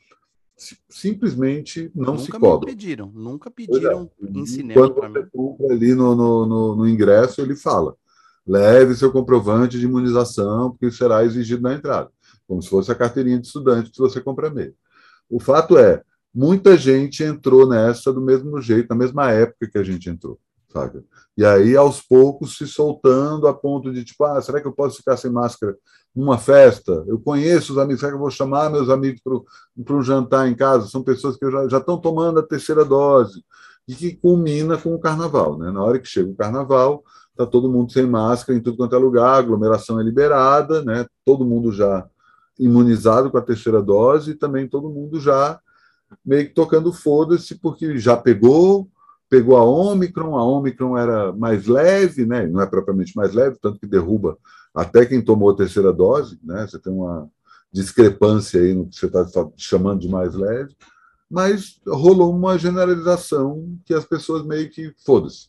simplesmente 0.89 1.91
não 1.95 2.15
nunca 2.15 2.25
se 2.25 2.31
cobra. 2.33 2.49
Nunca 2.49 2.67
pediram, 2.67 3.13
nunca 3.15 3.49
é. 3.49 3.53
pediram 3.53 4.11
é. 4.23 4.39
em 4.39 4.47
cinema. 4.47 4.89
Quando 4.89 5.13
você 5.13 5.27
compra 5.33 5.75
ali 5.75 5.95
no, 5.95 6.15
no, 6.15 6.47
no, 6.47 6.77
no 6.77 6.89
ingresso, 6.89 7.41
ele 7.41 7.57
fala: 7.57 7.97
leve 8.47 8.95
seu 8.95 9.11
comprovante 9.11 9.79
de 9.79 9.87
imunização, 9.87 10.71
porque 10.71 10.91
será 10.91 11.25
exigido 11.25 11.63
na 11.63 11.75
entrada 11.75 12.11
como 12.51 12.61
se 12.61 12.69
fosse 12.69 12.91
a 12.91 12.97
carteirinha 12.97 13.39
de 13.39 13.47
estudante 13.47 13.93
que 13.93 13.99
você 13.99 14.21
compra 14.21 14.51
mesmo. 14.51 14.75
O 15.31 15.39
fato 15.39 15.79
é, 15.79 16.03
muita 16.35 16.77
gente 16.77 17.23
entrou 17.23 17.69
nessa 17.69 18.13
do 18.13 18.21
mesmo 18.21 18.61
jeito, 18.61 18.89
na 18.91 18.97
mesma 18.97 19.31
época 19.31 19.71
que 19.71 19.79
a 19.79 19.85
gente 19.85 20.11
entrou, 20.11 20.37
E 21.37 21.45
aí, 21.45 21.77
aos 21.77 22.01
poucos, 22.01 22.57
se 22.57 22.67
soltando 22.67 23.47
a 23.49 23.55
ponto 23.55 23.93
de, 23.93 24.05
tipo, 24.05 24.25
ah, 24.25 24.41
será 24.41 24.61
que 24.61 24.67
eu 24.67 24.73
posso 24.73 24.99
ficar 24.99 25.17
sem 25.17 25.31
máscara 25.31 25.77
numa 26.15 26.39
festa? 26.39 27.05
Eu 27.07 27.19
conheço 27.19 27.73
os 27.73 27.79
amigos, 27.79 28.01
será 28.01 28.13
que 28.13 28.17
eu 28.17 28.21
vou 28.21 28.31
chamar 28.31 28.71
meus 28.71 28.89
amigos 28.89 29.21
para 29.23 29.97
um 29.97 30.03
jantar 30.03 30.49
em 30.49 30.55
casa? 30.55 30.89
São 30.89 31.03
pessoas 31.03 31.37
que 31.37 31.51
já, 31.51 31.69
já 31.69 31.79
estão 31.79 31.99
tomando 31.99 32.41
a 32.41 32.47
terceira 32.47 32.85
dose, 32.85 33.43
e 33.91 33.95
que 33.95 34.15
culmina 34.15 34.79
com 34.79 34.95
o 34.95 35.01
carnaval, 35.01 35.59
né? 35.59 35.71
Na 35.73 35.83
hora 35.83 35.99
que 35.99 36.07
chega 36.07 36.31
o 36.31 36.37
carnaval, 36.37 37.03
está 37.31 37.45
todo 37.45 37.71
mundo 37.71 37.93
sem 37.93 38.07
máscara 38.07 38.57
em 38.57 38.63
tudo 38.63 38.77
quanto 38.77 38.95
é 38.95 38.99
lugar, 38.99 39.35
a 39.35 39.39
aglomeração 39.39 40.01
é 40.01 40.05
liberada, 40.05 40.85
né? 40.85 41.07
Todo 41.25 41.45
mundo 41.45 41.73
já 41.73 42.07
imunizado 42.57 43.31
com 43.31 43.39
a 43.39 43.43
terceira 43.43 43.83
dose 43.83 44.31
e 44.31 44.35
também 44.35 44.69
todo 44.69 44.91
mundo 44.91 45.19
já 45.19 45.59
meio 46.25 46.47
que 46.47 46.55
tocando 46.55 46.93
foda-se, 46.93 47.57
porque 47.57 47.99
já 47.99 48.17
pegou, 48.17 48.89
pegou 49.31 49.57
a 49.57 49.65
Omicron, 49.65 50.37
a 50.37 50.45
Omicron 50.45 50.99
era 50.99 51.33
mais 51.33 51.69
leve, 51.69 52.27
né? 52.27 52.49
não 52.49 52.61
é 52.61 52.67
propriamente 52.67 53.17
mais 53.17 53.33
leve, 53.33 53.57
tanto 53.63 53.79
que 53.79 53.87
derruba 53.87 54.37
até 54.75 55.07
quem 55.07 55.23
tomou 55.23 55.51
a 55.51 55.57
terceira 55.57 55.93
dose, 55.93 56.39
né? 56.43 56.67
você 56.67 56.79
tem 56.81 56.93
uma 56.93 57.31
discrepância 57.73 58.61
aí 58.61 58.75
no 58.75 58.89
que 58.89 58.97
você 58.97 59.07
está 59.07 59.25
chamando 59.57 60.01
de 60.01 60.09
mais 60.09 60.35
leve, 60.35 60.75
mas 61.31 61.81
rolou 61.87 62.35
uma 62.35 62.59
generalização 62.59 63.79
que 63.85 63.95
as 63.95 64.05
pessoas 64.05 64.45
meio 64.45 64.69
que 64.69 64.93
foda-se. 65.05 65.49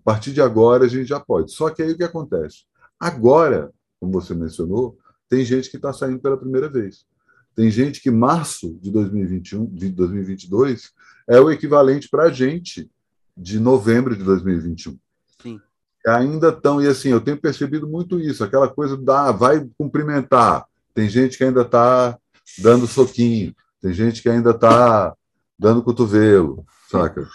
A 0.00 0.04
partir 0.04 0.32
de 0.32 0.42
agora 0.42 0.84
a 0.84 0.88
gente 0.88 1.06
já 1.06 1.18
pode. 1.18 1.52
Só 1.52 1.70
que 1.70 1.82
aí 1.82 1.92
o 1.92 1.96
que 1.96 2.04
acontece? 2.04 2.64
Agora, 3.00 3.72
como 3.98 4.12
você 4.12 4.34
mencionou, 4.34 4.98
tem 5.26 5.42
gente 5.42 5.70
que 5.70 5.76
está 5.76 5.90
saindo 5.90 6.20
pela 6.20 6.36
primeira 6.36 6.68
vez. 6.68 7.06
Tem 7.54 7.70
gente 7.70 8.02
que 8.02 8.10
março 8.10 8.78
de 8.82 8.90
2021, 8.90 9.66
de 9.66 9.88
2022 9.88 10.92
é 11.26 11.40
o 11.40 11.50
equivalente 11.50 12.10
para 12.10 12.24
a 12.24 12.30
gente 12.30 12.90
de 13.36 13.58
novembro 13.58 14.16
de 14.16 14.22
2021. 14.22 14.98
Sim. 15.42 15.60
Ainda 16.06 16.48
estão, 16.48 16.82
e 16.82 16.86
assim, 16.86 17.10
eu 17.10 17.20
tenho 17.20 17.40
percebido 17.40 17.88
muito 17.88 18.20
isso, 18.20 18.42
aquela 18.42 18.68
coisa 18.68 18.96
da 18.96 19.30
vai 19.32 19.66
cumprimentar. 19.78 20.66
Tem 20.94 21.08
gente 21.08 21.38
que 21.38 21.44
ainda 21.44 21.62
está 21.62 22.18
dando 22.58 22.86
soquinho, 22.86 23.54
tem 23.80 23.92
gente 23.92 24.22
que 24.22 24.28
ainda 24.28 24.50
está 24.50 25.14
dando 25.58 25.82
cotovelo, 25.82 26.64
saca? 26.90 27.26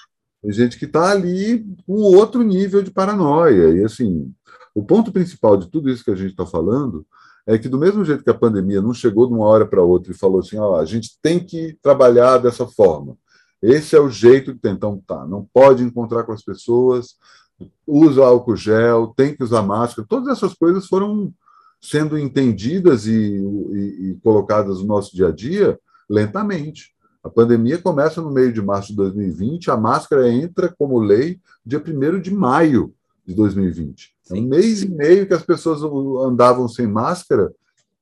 Tem 0.42 0.51
gente 0.51 0.77
que 0.77 0.86
está 0.86 1.12
ali 1.12 1.66
com 1.86 1.94
outro 1.94 2.44
nível 2.44 2.84
de 2.84 2.92
paranoia. 2.92 3.74
E 3.74 3.84
assim, 3.84 4.32
o 4.75 4.84
ponto 4.84 5.12
principal 5.12 5.58
de 5.58 5.68
tudo 5.68 5.89
isso 5.89 6.04
que 6.04 6.12
a 6.12 6.16
gente 6.16 6.32
está 6.32 6.46
falando 6.46 7.06
é 7.48 7.58
que, 7.58 7.70
do 7.70 7.80
mesmo 7.80 8.04
jeito 8.04 8.24
que 8.24 8.30
a 8.30 8.38
pandemia 8.38 8.82
não 8.82 8.94
chegou 8.94 9.25
de 9.25 9.34
uma 9.34 9.46
hora 9.46 9.66
para 9.66 9.82
outra 9.82 10.12
e 10.12 10.18
falou 10.18 10.39
assim: 10.39 10.58
ó, 10.58 10.80
a 10.80 10.86
gente 10.86 11.18
tem 11.22 11.39
que 11.39 11.77
trabalhar 11.82 12.38
dessa 12.38 12.68
forma, 12.68 13.18
esse 13.62 13.96
é 13.96 14.00
o 14.00 14.10
jeito 14.10 14.54
de 14.54 14.60
tentar, 14.60 14.88
então, 14.88 15.04
tá, 15.06 15.26
não 15.26 15.48
pode 15.52 15.84
encontrar 15.84 16.24
com 16.24 16.32
as 16.32 16.44
pessoas, 16.44 17.16
usa 17.86 18.24
álcool 18.24 18.56
gel, 18.56 19.14
tem 19.16 19.36
que 19.36 19.44
usar 19.44 19.64
máscara, 19.64 20.08
todas 20.08 20.30
essas 20.30 20.54
coisas 20.54 20.86
foram 20.88 21.34
sendo 21.82 22.18
entendidas 22.18 23.08
e, 23.08 23.12
e, 23.14 24.12
e 24.12 24.20
colocadas 24.24 24.80
no 24.80 24.86
nosso 24.86 25.16
dia 25.16 25.28
a 25.28 25.32
dia 25.32 25.80
lentamente. 26.10 26.96
A 27.24 27.30
pandemia 27.30 27.78
começa 27.78 28.22
no 28.22 28.32
meio 28.32 28.54
de 28.54 28.62
março 28.62 28.90
de 28.90 28.96
2020, 28.96 29.70
a 29.70 29.78
máscara 29.78 30.30
entra 30.30 30.74
como 30.78 31.00
lei 31.00 31.40
dia 31.66 31.84
1 31.86 32.22
de 32.22 32.34
maio 32.34 32.94
de 33.26 33.34
2020. 33.34 34.14
É 34.32 34.34
um 34.36 34.44
mês 34.44 34.84
e 34.84 34.90
meio 34.90 35.28
que 35.28 35.34
as 35.34 35.44
pessoas 35.44 35.82
andavam 36.26 36.68
sem 36.68 36.88
máscara 36.88 37.52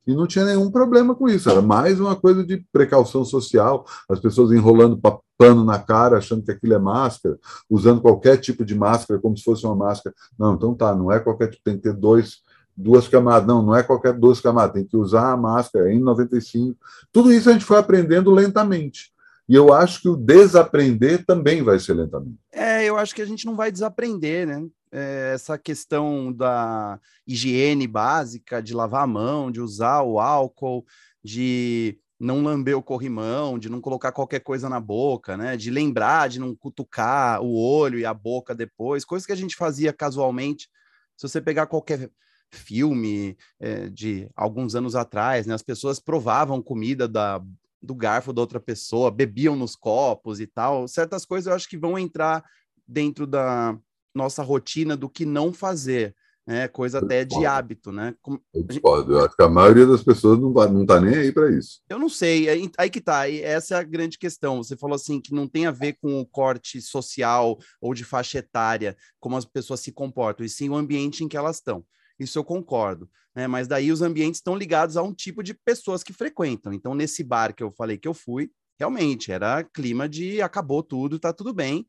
e 0.05 0.13
não 0.13 0.27
tinha 0.27 0.45
nenhum 0.45 0.69
problema 0.69 1.15
com 1.15 1.27
isso. 1.27 1.49
Era 1.49 1.61
mais 1.61 1.99
uma 1.99 2.15
coisa 2.15 2.45
de 2.45 2.63
precaução 2.71 3.25
social, 3.25 3.85
as 4.09 4.19
pessoas 4.19 4.51
enrolando 4.51 4.99
pano 5.37 5.63
na 5.63 5.79
cara, 5.79 6.17
achando 6.17 6.43
que 6.43 6.51
aquilo 6.51 6.73
é 6.73 6.79
máscara, 6.79 7.37
usando 7.69 8.01
qualquer 8.01 8.37
tipo 8.37 8.63
de 8.63 8.75
máscara 8.75 9.19
como 9.19 9.37
se 9.37 9.43
fosse 9.43 9.65
uma 9.65 9.75
máscara. 9.75 10.15
Não, 10.37 10.53
então 10.53 10.73
tá, 10.73 10.95
não 10.95 11.11
é 11.11 11.19
qualquer 11.19 11.49
tipo, 11.49 11.63
tem 11.63 11.75
que 11.75 11.83
ter 11.83 11.93
dois, 11.93 12.37
duas 12.75 13.07
camadas. 13.07 13.47
Não, 13.47 13.61
não 13.61 13.75
é 13.75 13.83
qualquer 13.83 14.13
duas 14.13 14.39
camadas, 14.39 14.73
tem 14.73 14.85
que 14.85 14.97
usar 14.97 15.31
a 15.31 15.37
máscara 15.37 15.89
N95. 15.89 16.75
Tudo 17.11 17.31
isso 17.31 17.49
a 17.49 17.53
gente 17.53 17.65
foi 17.65 17.77
aprendendo 17.77 18.31
lentamente. 18.31 19.13
E 19.47 19.53
eu 19.53 19.71
acho 19.71 20.01
que 20.01 20.09
o 20.09 20.15
desaprender 20.15 21.23
também 21.23 21.61
vai 21.61 21.79
ser 21.79 21.93
lentamente. 21.93 22.39
É, 22.51 22.83
eu 22.83 22.97
acho 22.97 23.13
que 23.13 23.21
a 23.21 23.25
gente 23.25 23.45
não 23.45 23.55
vai 23.55 23.71
desaprender, 23.71 24.47
né? 24.47 24.65
É, 24.97 25.33
essa 25.33 25.57
questão 25.57 26.31
da 26.31 26.97
higiene 27.27 27.85
básica, 27.85 28.63
de 28.63 28.73
lavar 28.73 29.03
a 29.03 29.07
mão, 29.07 29.51
de 29.51 29.59
usar 29.59 30.01
o 30.03 30.21
álcool, 30.21 30.85
de 31.21 31.99
não 32.17 32.41
lamber 32.41 32.77
o 32.77 32.81
corrimão, 32.81 33.59
de 33.59 33.69
não 33.69 33.81
colocar 33.81 34.13
qualquer 34.13 34.39
coisa 34.39 34.69
na 34.69 34.79
boca, 34.79 35.35
né? 35.35 35.57
De 35.57 35.69
lembrar 35.69 36.29
de 36.29 36.39
não 36.39 36.55
cutucar 36.55 37.41
o 37.41 37.57
olho 37.57 37.99
e 37.99 38.05
a 38.05 38.13
boca 38.13 38.55
depois, 38.55 39.03
coisas 39.03 39.25
que 39.25 39.33
a 39.33 39.35
gente 39.35 39.57
fazia 39.57 39.91
casualmente. 39.91 40.69
Se 41.17 41.27
você 41.27 41.41
pegar 41.41 41.67
qualquer 41.67 42.09
filme 42.49 43.35
é, 43.59 43.89
de 43.89 44.29
alguns 44.33 44.75
anos 44.75 44.95
atrás, 44.95 45.45
né? 45.45 45.53
As 45.53 45.63
pessoas 45.63 45.99
provavam 45.99 46.61
comida 46.61 47.05
da 47.05 47.41
do 47.81 47.93
garfo 47.93 48.31
da 48.33 48.41
outra 48.41 48.61
pessoa, 48.61 49.11
bebiam 49.11 49.57
nos 49.57 49.75
copos 49.75 50.39
e 50.39 50.47
tal. 50.47 50.87
Certas 50.87 51.25
coisas 51.25 51.47
eu 51.47 51.53
acho 51.53 51.69
que 51.69 51.77
vão 51.77 51.99
entrar 51.99 52.43
dentro 52.87 53.27
da 53.27 53.77
nossa 54.15 54.41
rotina 54.41 54.95
do 54.95 55.09
que 55.09 55.25
não 55.25 55.53
fazer. 55.53 56.15
né? 56.47 56.67
coisa 56.67 56.99
até 56.99 57.25
de 57.25 57.45
hábito, 57.45 57.91
né? 57.91 58.15
Como... 58.21 58.39
Eu 58.53 58.63
discordo, 58.63 59.13
eu 59.13 59.25
acho 59.25 59.35
que 59.35 59.43
a 59.43 59.49
maioria 59.49 59.85
das 59.85 60.03
pessoas 60.03 60.39
não, 60.39 60.51
não 60.51 60.85
tá 60.85 61.01
nem 61.01 61.15
aí 61.15 61.31
para 61.31 61.51
isso. 61.51 61.81
Eu 61.89 61.99
não 61.99 62.07
sei, 62.09 62.47
aí, 62.47 62.71
aí 62.77 62.89
que 62.89 63.01
tá, 63.01 63.29
essa 63.29 63.75
é 63.75 63.77
a 63.79 63.83
grande 63.83 64.17
questão. 64.17 64.63
Você 64.63 64.77
falou 64.77 64.95
assim 64.95 65.19
que 65.19 65.33
não 65.33 65.47
tem 65.47 65.65
a 65.65 65.71
ver 65.71 65.97
com 66.01 66.19
o 66.19 66.25
corte 66.25 66.81
social 66.81 67.57
ou 67.81 67.93
de 67.93 68.03
faixa 68.03 68.39
etária, 68.39 68.95
como 69.19 69.35
as 69.35 69.45
pessoas 69.45 69.79
se 69.79 69.91
comportam, 69.91 70.45
e 70.45 70.49
sim 70.49 70.69
o 70.69 70.75
ambiente 70.75 71.23
em 71.23 71.27
que 71.27 71.37
elas 71.37 71.57
estão. 71.57 71.83
Isso 72.17 72.39
eu 72.39 72.43
concordo 72.43 73.09
né? 73.35 73.47
Mas 73.47 73.67
daí 73.67 73.91
os 73.91 74.01
ambientes 74.01 74.39
estão 74.39 74.55
ligados 74.55 74.95
a 74.95 75.03
um 75.03 75.13
tipo 75.13 75.43
de 75.43 75.53
pessoas 75.53 76.01
que 76.01 76.13
frequentam. 76.13 76.71
Então, 76.71 76.95
nesse 76.95 77.23
bar 77.23 77.53
que 77.53 77.61
eu 77.61 77.71
falei 77.71 77.97
que 77.97 78.07
eu 78.07 78.13
fui, 78.13 78.49
realmente 78.79 79.31
era 79.31 79.63
clima 79.63 80.07
de 80.07 80.41
acabou 80.41 80.81
tudo, 80.81 81.19
tá 81.19 81.33
tudo 81.33 81.53
bem. 81.53 81.85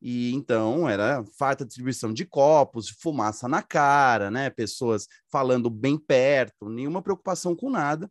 E 0.00 0.32
então 0.34 0.88
era 0.88 1.24
farta 1.38 1.64
distribuição 1.64 2.12
de 2.12 2.24
copos, 2.24 2.88
fumaça 2.88 3.48
na 3.48 3.62
cara, 3.62 4.30
né? 4.30 4.50
Pessoas 4.50 5.08
falando 5.30 5.70
bem 5.70 5.98
perto, 5.98 6.68
nenhuma 6.68 7.02
preocupação 7.02 7.56
com 7.56 7.70
nada. 7.70 8.10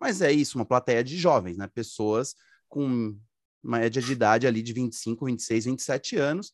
Mas 0.00 0.20
é 0.20 0.32
isso, 0.32 0.58
uma 0.58 0.64
plateia 0.64 1.02
de 1.02 1.16
jovens, 1.16 1.56
né? 1.56 1.68
Pessoas 1.68 2.34
com 2.68 3.16
média 3.62 4.02
de 4.02 4.12
idade 4.12 4.46
ali 4.46 4.62
de 4.62 4.72
25, 4.72 5.26
26, 5.26 5.64
27 5.66 6.16
anos, 6.16 6.52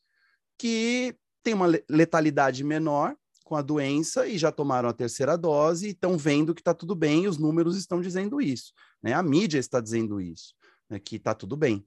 que 0.58 1.16
tem 1.42 1.54
uma 1.54 1.66
letalidade 1.88 2.62
menor, 2.62 3.16
com 3.48 3.56
a 3.56 3.62
doença 3.62 4.26
e 4.26 4.36
já 4.36 4.52
tomaram 4.52 4.90
a 4.90 4.92
terceira 4.92 5.34
dose 5.34 5.86
e 5.86 5.90
estão 5.92 6.18
vendo 6.18 6.54
que 6.54 6.60
está 6.60 6.74
tudo 6.74 6.94
bem, 6.94 7.26
os 7.26 7.38
números 7.38 7.78
estão 7.78 7.98
dizendo 7.98 8.42
isso. 8.42 8.74
Né? 9.02 9.14
A 9.14 9.22
mídia 9.22 9.58
está 9.58 9.80
dizendo 9.80 10.20
isso, 10.20 10.54
né? 10.86 10.98
que 10.98 11.16
está 11.16 11.34
tudo 11.34 11.56
bem. 11.56 11.82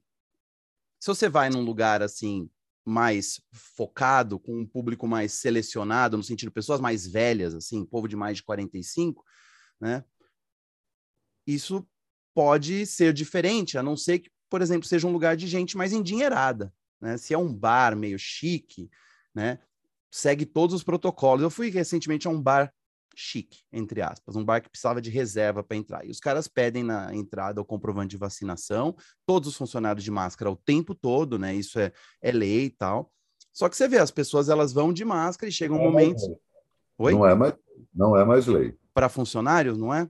Se 1.00 1.06
você 1.06 1.30
vai 1.30 1.52
num 1.52 1.62
lugar 1.62 2.02
assim 2.02 2.50
mais 2.86 3.42
focado, 3.52 4.40
com 4.40 4.60
um 4.60 4.66
público 4.66 5.08
mais 5.08 5.34
selecionado, 5.34 6.18
no 6.18 6.24
sentido 6.24 6.50
de 6.50 6.54
pessoas 6.54 6.80
mais 6.80 7.06
velhas, 7.08 7.54
assim, 7.54 7.86
povo 7.86 8.08
de 8.08 8.16
mais 8.16 8.38
de 8.38 8.44
45, 8.44 9.24
né? 9.80 10.04
Isso 11.46 11.88
pode 12.34 12.86
ser 12.86 13.14
diferente, 13.14 13.78
a 13.78 13.84
não 13.84 13.96
ser 13.96 14.20
que, 14.20 14.32
por 14.50 14.62
exemplo, 14.62 14.88
seja 14.88 15.08
um 15.08 15.12
lugar 15.12 15.36
de 15.36 15.48
gente 15.48 15.78
mais 15.78 15.94
endinheirada, 15.94 16.74
né? 17.00 17.18
Se 17.18 17.34
é 17.34 17.38
um 17.38 17.54
bar 17.54 17.96
meio 17.96 18.18
chique, 18.18 18.90
né? 19.34 19.60
Segue 20.10 20.46
todos 20.46 20.76
os 20.76 20.84
protocolos. 20.84 21.44
Eu 21.44 21.50
fui 21.50 21.70
recentemente 21.70 22.28
a 22.28 22.32
um 22.32 22.42
bar 22.42 22.74
chique, 23.16 23.60
entre 23.72 24.02
aspas, 24.02 24.36
um 24.36 24.44
bar 24.44 24.62
que 24.62 24.70
precisava 24.70 25.02
de 25.02 25.10
reserva 25.10 25.64
para 25.64 25.78
entrar. 25.78 26.06
E 26.06 26.10
os 26.10 26.20
caras 26.20 26.48
pedem 26.48 26.84
na 26.84 27.14
entrada 27.16 27.62
o 27.62 27.66
comprovante 27.66 28.12
de 28.12 28.18
vacinação, 28.18 28.96
todos 29.26 29.50
os 29.50 29.56
funcionários 29.56 30.04
de 30.04 30.12
máscara 30.12 30.52
o 30.52 30.56
tempo 30.56 30.96
todo, 30.96 31.38
né? 31.38 31.54
Isso 31.54 31.80
é, 31.80 31.92
é 32.22 32.32
lei 32.32 32.66
e 32.66 32.70
tal. 32.70 33.12
Só 33.52 33.68
que 33.68 33.76
você 33.76 33.88
vê, 33.88 33.98
as 33.98 34.12
pessoas 34.12 34.50
elas 34.50 34.72
vão 34.72 34.94
de 34.94 35.04
máscara 35.04 35.50
e 35.50 35.54
chega 35.54 35.74
um. 35.74 36.00
É 36.00 36.14
Oi? 36.98 37.14
Não 37.14 37.26
é 37.26 37.36
mais, 37.36 37.54
não 37.94 38.18
é 38.18 38.24
mais 38.24 38.48
lei. 38.48 38.76
Para 38.94 39.10
funcionários, 39.10 39.78
não 39.78 39.94
é? 39.94 40.10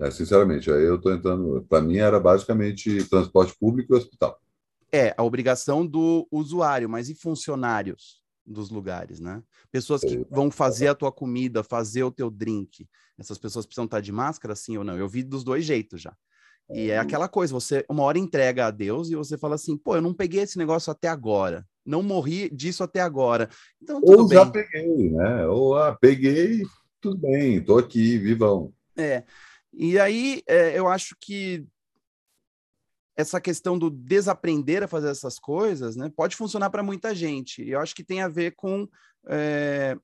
É, 0.00 0.10
sinceramente, 0.10 0.70
aí 0.70 0.82
eu 0.82 0.96
estou 0.96 1.12
entrando. 1.12 1.64
Para 1.68 1.80
mim 1.80 1.98
era 1.98 2.18
basicamente 2.18 3.04
transporte 3.08 3.54
público 3.58 3.94
e 3.94 3.96
hospital. 3.96 4.40
É, 4.90 5.14
a 5.16 5.22
obrigação 5.22 5.86
do 5.86 6.26
usuário, 6.30 6.88
mas 6.88 7.08
e 7.08 7.14
funcionários? 7.14 8.23
Dos 8.46 8.70
lugares, 8.70 9.20
né? 9.20 9.42
Pessoas 9.70 10.02
que 10.02 10.26
vão 10.30 10.50
fazer 10.50 10.88
a 10.88 10.94
tua 10.94 11.10
comida, 11.10 11.62
fazer 11.62 12.04
o 12.04 12.10
teu 12.10 12.30
drink. 12.30 12.86
Essas 13.18 13.38
pessoas 13.38 13.64
precisam 13.64 13.84
estar 13.84 14.00
de 14.00 14.12
máscara, 14.12 14.54
sim 14.54 14.76
ou 14.76 14.84
não? 14.84 14.98
Eu 14.98 15.08
vi 15.08 15.22
dos 15.22 15.44
dois 15.44 15.64
jeitos 15.64 16.02
já. 16.02 16.14
E 16.72 16.90
é 16.90 16.96
uhum. 16.96 17.02
aquela 17.02 17.28
coisa, 17.28 17.52
você 17.52 17.84
uma 17.88 18.02
hora 18.02 18.18
entrega 18.18 18.66
a 18.66 18.70
Deus 18.70 19.10
e 19.10 19.14
você 19.14 19.36
fala 19.36 19.54
assim, 19.54 19.76
pô, 19.76 19.96
eu 19.96 20.02
não 20.02 20.14
peguei 20.14 20.42
esse 20.42 20.56
negócio 20.56 20.90
até 20.90 21.08
agora, 21.08 21.66
não 21.84 22.02
morri 22.02 22.48
disso 22.48 22.82
até 22.82 23.00
agora. 23.00 23.50
Então, 23.82 24.00
tudo 24.00 24.22
Ou 24.22 24.28
bem. 24.28 24.38
já 24.38 24.46
peguei, 24.46 25.10
né? 25.10 25.46
Ou 25.46 25.76
ah, 25.76 25.96
peguei, 26.00 26.62
tudo 27.00 27.18
bem, 27.18 27.62
tô 27.62 27.78
aqui, 27.78 28.16
vivão. 28.18 28.72
É. 28.96 29.24
E 29.72 29.98
aí, 29.98 30.42
é, 30.46 30.78
eu 30.78 30.88
acho 30.88 31.14
que 31.20 31.66
essa 33.16 33.40
questão 33.40 33.78
do 33.78 33.90
desaprender 33.90 34.82
a 34.82 34.88
fazer 34.88 35.08
essas 35.08 35.38
coisas, 35.38 35.96
né, 35.96 36.10
pode 36.14 36.36
funcionar 36.36 36.70
para 36.70 36.82
muita 36.82 37.14
gente. 37.14 37.66
Eu 37.68 37.80
acho 37.80 37.94
que 37.94 38.04
tem 38.04 38.20
a 38.20 38.28
ver 38.28 38.54
com. 38.56 38.88
É... 39.28 39.96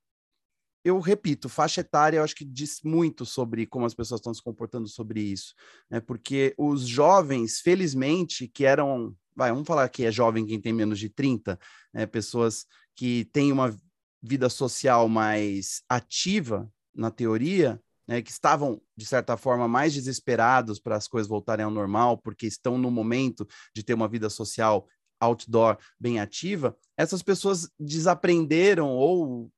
Eu 0.82 0.98
repito, 0.98 1.46
faixa 1.46 1.82
etária, 1.82 2.16
eu 2.16 2.24
acho 2.24 2.34
que 2.34 2.44
diz 2.44 2.80
muito 2.82 3.26
sobre 3.26 3.66
como 3.66 3.84
as 3.84 3.92
pessoas 3.92 4.18
estão 4.20 4.32
se 4.32 4.42
comportando 4.42 4.88
sobre 4.88 5.20
isso. 5.20 5.54
Né? 5.90 6.00
Porque 6.00 6.54
os 6.56 6.86
jovens, 6.86 7.60
felizmente, 7.60 8.48
que 8.48 8.64
eram. 8.64 9.14
Vai, 9.36 9.50
vamos 9.50 9.66
falar 9.66 9.88
que 9.88 10.04
é 10.04 10.10
jovem 10.10 10.46
quem 10.46 10.60
tem 10.60 10.72
menos 10.72 10.98
de 10.98 11.10
30, 11.10 11.58
né? 11.92 12.06
pessoas 12.06 12.64
que 12.96 13.26
têm 13.26 13.52
uma 13.52 13.76
vida 14.22 14.48
social 14.48 15.08
mais 15.08 15.82
ativa, 15.88 16.70
na 16.94 17.10
teoria, 17.10 17.80
né, 18.10 18.20
que 18.20 18.32
estavam, 18.32 18.82
de 18.96 19.06
certa 19.06 19.36
forma, 19.36 19.68
mais 19.68 19.94
desesperados 19.94 20.80
para 20.80 20.96
as 20.96 21.06
coisas 21.06 21.28
voltarem 21.28 21.64
ao 21.64 21.70
normal, 21.70 22.18
porque 22.18 22.44
estão 22.44 22.76
no 22.76 22.90
momento 22.90 23.46
de 23.72 23.84
ter 23.84 23.94
uma 23.94 24.08
vida 24.08 24.28
social 24.28 24.84
outdoor 25.20 25.78
bem 25.98 26.18
ativa, 26.18 26.76
essas 26.96 27.22
pessoas 27.22 27.70
desaprenderam 27.78 28.88
ou 28.88 29.48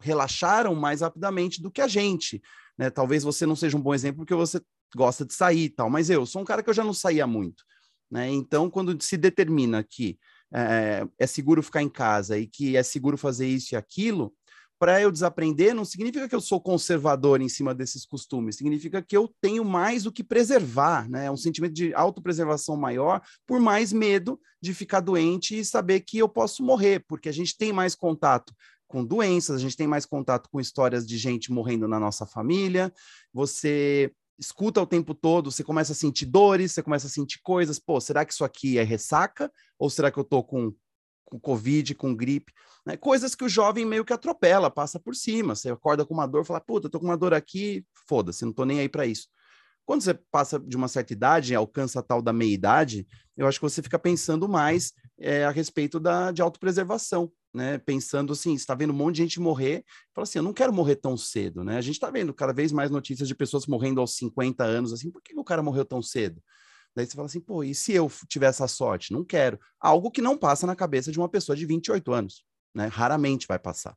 relaxaram 0.00 0.74
mais 0.74 1.02
rapidamente 1.02 1.60
do 1.60 1.70
que 1.70 1.82
a 1.82 1.88
gente. 1.88 2.40
Né? 2.78 2.88
Talvez 2.88 3.24
você 3.24 3.44
não 3.44 3.54
seja 3.54 3.76
um 3.76 3.82
bom 3.82 3.92
exemplo 3.92 4.18
porque 4.20 4.34
você 4.34 4.58
gosta 4.96 5.26
de 5.26 5.34
sair 5.34 5.64
e 5.64 5.70
tal, 5.70 5.90
mas 5.90 6.08
eu 6.08 6.24
sou 6.24 6.40
um 6.40 6.46
cara 6.46 6.62
que 6.62 6.70
eu 6.70 6.74
já 6.74 6.84
não 6.84 6.94
saía 6.94 7.26
muito. 7.26 7.62
Né? 8.10 8.30
Então, 8.30 8.70
quando 8.70 8.98
se 9.02 9.18
determina 9.18 9.84
que 9.84 10.18
é, 10.54 11.06
é 11.18 11.26
seguro 11.26 11.62
ficar 11.62 11.82
em 11.82 11.90
casa 11.90 12.38
e 12.38 12.46
que 12.46 12.74
é 12.74 12.82
seguro 12.82 13.18
fazer 13.18 13.46
isso 13.46 13.74
e 13.74 13.76
aquilo, 13.76 14.32
para 14.78 15.00
eu 15.00 15.10
desaprender 15.10 15.74
não 15.74 15.84
significa 15.84 16.28
que 16.28 16.34
eu 16.34 16.40
sou 16.40 16.60
conservador 16.60 17.40
em 17.40 17.48
cima 17.48 17.74
desses 17.74 18.06
costumes, 18.06 18.56
significa 18.56 19.02
que 19.02 19.16
eu 19.16 19.32
tenho 19.40 19.64
mais 19.64 20.06
o 20.06 20.12
que 20.12 20.22
preservar, 20.22 21.08
né? 21.08 21.26
É 21.26 21.30
um 21.30 21.36
sentimento 21.36 21.74
de 21.74 21.92
autopreservação 21.94 22.76
maior, 22.76 23.20
por 23.46 23.60
mais 23.60 23.92
medo 23.92 24.40
de 24.60 24.72
ficar 24.72 25.00
doente 25.00 25.58
e 25.58 25.64
saber 25.64 26.00
que 26.00 26.18
eu 26.18 26.28
posso 26.28 26.62
morrer, 26.62 27.04
porque 27.08 27.28
a 27.28 27.32
gente 27.32 27.56
tem 27.56 27.72
mais 27.72 27.94
contato 27.94 28.54
com 28.86 29.04
doenças, 29.04 29.56
a 29.56 29.58
gente 29.58 29.76
tem 29.76 29.86
mais 29.86 30.06
contato 30.06 30.48
com 30.50 30.60
histórias 30.60 31.06
de 31.06 31.18
gente 31.18 31.52
morrendo 31.52 31.86
na 31.86 32.00
nossa 32.00 32.24
família, 32.24 32.92
você 33.32 34.10
escuta 34.38 34.80
o 34.80 34.86
tempo 34.86 35.14
todo, 35.14 35.50
você 35.50 35.64
começa 35.64 35.92
a 35.92 35.96
sentir 35.96 36.24
dores, 36.26 36.72
você 36.72 36.82
começa 36.82 37.06
a 37.08 37.10
sentir 37.10 37.40
coisas, 37.42 37.78
pô, 37.78 38.00
será 38.00 38.24
que 38.24 38.32
isso 38.32 38.44
aqui 38.44 38.78
é 38.78 38.84
ressaca? 38.84 39.52
Ou 39.78 39.90
será 39.90 40.10
que 40.10 40.18
eu 40.18 40.24
tô 40.24 40.42
com 40.42 40.72
com 41.28 41.38
Covid, 41.38 41.94
com 41.94 42.14
gripe, 42.14 42.52
né? 42.86 42.96
coisas 42.96 43.34
que 43.34 43.44
o 43.44 43.48
jovem 43.48 43.84
meio 43.84 44.04
que 44.04 44.12
atropela, 44.12 44.70
passa 44.70 44.98
por 44.98 45.14
cima. 45.14 45.54
Você 45.54 45.70
acorda 45.70 46.04
com 46.04 46.14
uma 46.14 46.26
dor, 46.26 46.44
fala, 46.44 46.60
puta, 46.60 46.86
eu 46.86 46.90
tô 46.90 46.98
com 46.98 47.06
uma 47.06 47.16
dor 47.16 47.34
aqui, 47.34 47.84
foda-se, 48.08 48.44
não 48.44 48.52
tô 48.52 48.64
nem 48.64 48.80
aí 48.80 48.88
para 48.88 49.06
isso. 49.06 49.28
Quando 49.84 50.02
você 50.02 50.12
passa 50.30 50.58
de 50.58 50.76
uma 50.76 50.86
certa 50.86 51.12
idade, 51.14 51.54
alcança 51.54 52.00
a 52.00 52.02
tal 52.02 52.20
da 52.20 52.32
meia-idade, 52.32 53.06
eu 53.36 53.46
acho 53.46 53.58
que 53.58 53.62
você 53.62 53.82
fica 53.82 53.98
pensando 53.98 54.46
mais 54.46 54.92
é, 55.18 55.44
a 55.44 55.50
respeito 55.50 55.98
da, 55.98 56.30
de 56.30 56.42
autopreservação, 56.42 57.32
né? 57.54 57.78
Pensando 57.78 58.34
assim, 58.34 58.52
está 58.52 58.74
vendo 58.74 58.92
um 58.92 58.96
monte 58.96 59.16
de 59.16 59.22
gente 59.22 59.40
morrer, 59.40 59.82
fala 60.14 60.24
assim, 60.24 60.40
eu 60.40 60.42
não 60.42 60.52
quero 60.52 60.74
morrer 60.74 60.96
tão 60.96 61.16
cedo, 61.16 61.64
né? 61.64 61.78
A 61.78 61.80
gente 61.80 61.94
está 61.94 62.10
vendo 62.10 62.34
cada 62.34 62.52
vez 62.52 62.70
mais 62.70 62.90
notícias 62.90 63.26
de 63.26 63.34
pessoas 63.34 63.66
morrendo 63.66 64.00
aos 64.00 64.14
50 64.16 64.62
anos, 64.62 64.92
assim, 64.92 65.10
por 65.10 65.22
que 65.22 65.34
o 65.34 65.44
cara 65.44 65.62
morreu 65.62 65.86
tão 65.86 66.02
cedo? 66.02 66.42
Daí 66.94 67.06
você 67.06 67.14
fala 67.14 67.26
assim, 67.26 67.40
pô, 67.40 67.62
e 67.62 67.74
se 67.74 67.92
eu 67.92 68.10
tiver 68.28 68.46
essa 68.46 68.66
sorte? 68.66 69.12
Não 69.12 69.24
quero. 69.24 69.58
Algo 69.80 70.10
que 70.10 70.20
não 70.20 70.36
passa 70.36 70.66
na 70.66 70.74
cabeça 70.74 71.12
de 71.12 71.18
uma 71.18 71.28
pessoa 71.28 71.54
de 71.54 71.64
28 71.64 72.12
anos, 72.12 72.44
né? 72.74 72.86
Raramente 72.86 73.46
vai 73.46 73.58
passar. 73.58 73.96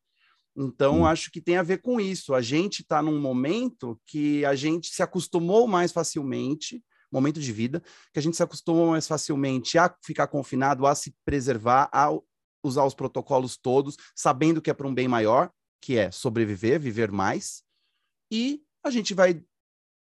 Então, 0.55 1.01
hum. 1.01 1.05
acho 1.05 1.31
que 1.31 1.41
tem 1.41 1.57
a 1.57 1.63
ver 1.63 1.81
com 1.81 1.99
isso. 1.99 2.33
A 2.33 2.41
gente 2.41 2.81
está 2.81 3.01
num 3.01 3.19
momento 3.19 3.99
que 4.05 4.45
a 4.45 4.55
gente 4.55 4.89
se 4.89 5.01
acostumou 5.01 5.67
mais 5.67 5.91
facilmente, 5.91 6.83
momento 7.11 7.39
de 7.39 7.51
vida, 7.51 7.81
que 8.13 8.19
a 8.19 8.21
gente 8.21 8.37
se 8.37 8.43
acostumou 8.43 8.91
mais 8.91 9.07
facilmente 9.07 9.77
a 9.77 9.93
ficar 10.03 10.27
confinado, 10.27 10.85
a 10.85 10.95
se 10.95 11.13
preservar, 11.25 11.89
a 11.91 12.09
usar 12.63 12.85
os 12.85 12.93
protocolos 12.93 13.57
todos, 13.57 13.97
sabendo 14.15 14.61
que 14.61 14.69
é 14.69 14.73
para 14.73 14.87
um 14.87 14.93
bem 14.93 15.07
maior, 15.07 15.51
que 15.81 15.97
é 15.97 16.11
sobreviver, 16.11 16.79
viver 16.79 17.11
mais. 17.11 17.63
E 18.31 18.61
a 18.83 18.89
gente 18.89 19.13
vai 19.13 19.43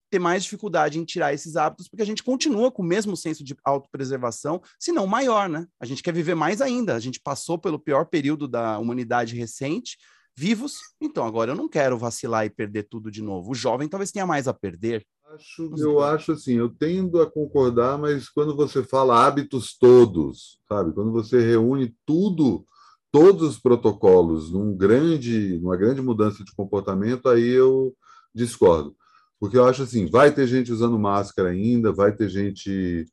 ter 0.09 0.19
mais 0.19 0.43
dificuldade 0.43 0.99
em 0.99 1.05
tirar 1.05 1.33
esses 1.33 1.55
hábitos, 1.55 1.87
porque 1.87 2.01
a 2.01 2.05
gente 2.05 2.23
continua 2.23 2.71
com 2.71 2.81
o 2.81 2.85
mesmo 2.85 3.15
senso 3.15 3.43
de 3.43 3.55
autopreservação, 3.63 4.61
se 4.79 4.91
não 4.91 5.05
maior, 5.05 5.49
né? 5.49 5.67
A 5.79 5.85
gente 5.85 6.01
quer 6.01 6.13
viver 6.13 6.35
mais 6.35 6.61
ainda. 6.61 6.95
A 6.95 6.99
gente 6.99 7.19
passou 7.19 7.57
pelo 7.57 7.79
pior 7.79 8.05
período 8.05 8.47
da 8.47 8.79
humanidade 8.79 9.35
recente, 9.35 9.97
vivos, 10.35 10.79
então 11.01 11.25
agora 11.25 11.51
eu 11.51 11.55
não 11.55 11.67
quero 11.67 11.97
vacilar 11.97 12.45
e 12.45 12.49
perder 12.49 12.83
tudo 12.83 13.09
de 13.09 13.21
novo. 13.21 13.51
O 13.51 13.55
jovem 13.55 13.87
talvez 13.87 14.11
tenha 14.11 14.25
mais 14.25 14.47
a 14.47 14.53
perder. 14.53 15.05
Acho, 15.33 15.69
eu 15.77 15.99
acho 15.99 16.31
assim, 16.31 16.53
eu 16.53 16.69
tendo 16.69 17.21
a 17.21 17.29
concordar, 17.29 17.97
mas 17.97 18.29
quando 18.29 18.55
você 18.55 18.81
fala 18.81 19.25
hábitos 19.25 19.77
todos, 19.77 20.57
sabe? 20.69 20.93
Quando 20.93 21.11
você 21.11 21.41
reúne 21.41 21.93
tudo, 22.05 22.65
todos 23.11 23.49
os 23.49 23.59
protocolos 23.59 24.51
num 24.51 24.75
grande, 24.75 25.57
numa 25.59 25.75
grande 25.75 26.01
mudança 26.01 26.43
de 26.45 26.55
comportamento, 26.55 27.27
aí 27.27 27.45
eu 27.45 27.93
discordo. 28.33 28.95
Porque 29.39 29.57
eu 29.57 29.65
acho 29.65 29.83
assim, 29.83 30.07
vai 30.07 30.31
ter 30.31 30.47
gente 30.47 30.71
usando 30.71 30.97
máscara 30.97 31.49
ainda, 31.49 31.91
vai 31.91 32.11
ter 32.11 32.29
gente 32.29 33.05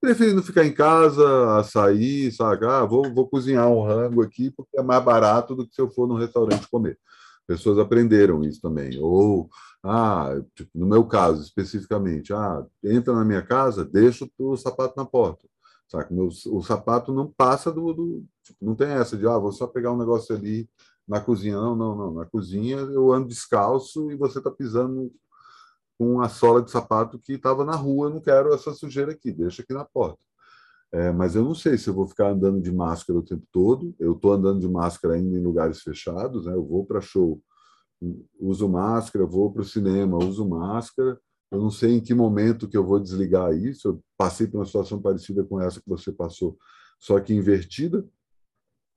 preferindo 0.00 0.42
ficar 0.42 0.64
em 0.64 0.72
casa, 0.72 1.62
sair, 1.64 2.30
sabe? 2.32 2.66
Ah, 2.66 2.84
vou, 2.84 3.12
vou 3.12 3.28
cozinhar 3.28 3.68
um 3.68 3.82
rango 3.82 4.22
aqui 4.22 4.50
porque 4.50 4.78
é 4.78 4.82
mais 4.82 5.02
barato 5.04 5.54
do 5.54 5.66
que 5.66 5.74
se 5.74 5.80
eu 5.80 5.90
for 5.90 6.06
num 6.06 6.16
restaurante 6.16 6.68
comer. 6.68 6.98
Pessoas 7.46 7.78
aprenderam 7.78 8.42
isso 8.44 8.60
também. 8.60 8.98
Ou, 9.00 9.48
ah, 9.82 10.40
tipo, 10.54 10.70
no 10.74 10.86
meu 10.86 11.04
caso 11.04 11.42
especificamente, 11.42 12.32
ah, 12.32 12.64
entra 12.84 13.14
na 13.14 13.24
minha 13.24 13.42
casa, 13.42 13.84
deixa 13.84 14.28
o 14.38 14.56
sapato 14.56 14.94
na 14.96 15.04
porta. 15.04 15.46
Sabe? 15.88 16.12
Meu, 16.12 16.28
o 16.28 16.62
sapato 16.62 17.12
não 17.12 17.28
passa 17.28 17.70
do. 17.70 17.92
do 17.92 18.24
tipo, 18.42 18.58
não 18.64 18.74
tem 18.74 18.88
essa 18.88 19.16
de, 19.16 19.26
ah, 19.26 19.38
vou 19.38 19.52
só 19.52 19.66
pegar 19.66 19.92
um 19.92 19.98
negócio 19.98 20.34
ali 20.34 20.68
na 21.06 21.20
cozinha. 21.20 21.56
Não, 21.56 21.76
não, 21.76 21.96
não. 21.96 22.14
Na 22.14 22.26
cozinha 22.26 22.78
eu 22.78 23.12
ando 23.12 23.28
descalço 23.28 24.10
e 24.10 24.16
você 24.16 24.38
está 24.38 24.50
pisando 24.50 25.12
com 25.98 26.20
a 26.20 26.28
sola 26.28 26.62
de 26.62 26.70
sapato 26.70 27.18
que 27.18 27.34
estava 27.34 27.64
na 27.64 27.74
rua. 27.74 28.10
Não 28.10 28.20
quero 28.20 28.52
essa 28.52 28.72
sujeira 28.72 29.12
aqui, 29.12 29.32
deixa 29.32 29.62
aqui 29.62 29.72
na 29.72 29.84
porta. 29.84 30.18
É, 30.92 31.10
mas 31.10 31.34
eu 31.34 31.44
não 31.44 31.54
sei 31.54 31.76
se 31.76 31.88
eu 31.88 31.94
vou 31.94 32.06
ficar 32.06 32.30
andando 32.30 32.60
de 32.60 32.72
máscara 32.72 33.18
o 33.18 33.22
tempo 33.22 33.46
todo. 33.52 33.94
Eu 33.98 34.12
estou 34.12 34.32
andando 34.32 34.60
de 34.60 34.68
máscara 34.68 35.14
ainda 35.14 35.36
em 35.36 35.42
lugares 35.42 35.82
fechados. 35.82 36.46
Né? 36.46 36.52
Eu 36.52 36.64
vou 36.64 36.84
para 36.84 37.00
show, 37.00 37.42
uso 38.38 38.68
máscara, 38.68 39.26
vou 39.26 39.52
para 39.52 39.62
o 39.62 39.64
cinema, 39.64 40.18
uso 40.18 40.48
máscara. 40.48 41.18
Eu 41.50 41.60
não 41.60 41.70
sei 41.70 41.94
em 41.94 42.00
que 42.00 42.14
momento 42.14 42.68
que 42.68 42.76
eu 42.76 42.84
vou 42.84 43.00
desligar 43.00 43.52
isso. 43.54 43.88
Eu 43.88 44.04
passei 44.16 44.46
por 44.46 44.58
uma 44.58 44.66
situação 44.66 45.00
parecida 45.00 45.44
com 45.44 45.60
essa 45.60 45.80
que 45.80 45.88
você 45.88 46.12
passou, 46.12 46.56
só 46.98 47.20
que 47.20 47.34
invertida, 47.34 48.04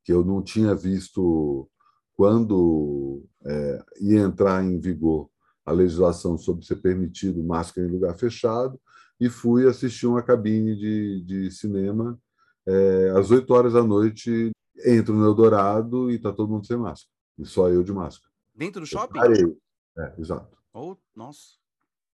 que 0.04 0.12
eu 0.12 0.24
não 0.24 0.42
tinha 0.42 0.74
visto 0.74 1.70
quando 2.16 3.24
é, 3.46 3.84
ia 4.02 4.20
entrar 4.22 4.64
em 4.64 4.80
vigor 4.80 5.30
a 5.70 5.74
legislação 5.74 6.38
sobre 6.38 6.66
ser 6.66 6.78
permitido 6.78 7.44
máscara 7.44 7.88
em 7.88 7.92
lugar 7.92 8.18
fechado, 8.18 8.80
e 9.20 9.30
fui 9.30 9.68
assistir 9.68 10.08
uma 10.08 10.24
cabine 10.24 10.76
de, 10.76 11.22
de 11.22 11.52
cinema 11.52 12.18
é, 12.66 13.14
às 13.18 13.32
8 13.32 13.52
horas 13.54 13.74
da 13.74 13.84
noite. 13.84 14.52
Entro 14.86 15.14
no 15.14 15.26
Eldorado 15.26 16.10
e 16.10 16.16
está 16.16 16.32
todo 16.32 16.50
mundo 16.50 16.66
sem 16.66 16.78
máscara, 16.78 17.12
e 17.38 17.46
só 17.46 17.70
eu 17.70 17.84
de 17.84 17.92
máscara. 17.92 18.32
Dentro 18.56 18.82
do 18.82 18.88
shopping? 18.88 19.20
Parei. 19.20 19.58
É, 19.98 20.14
exato. 20.18 20.58
Oh, 20.74 20.96
nossa. 21.14 21.60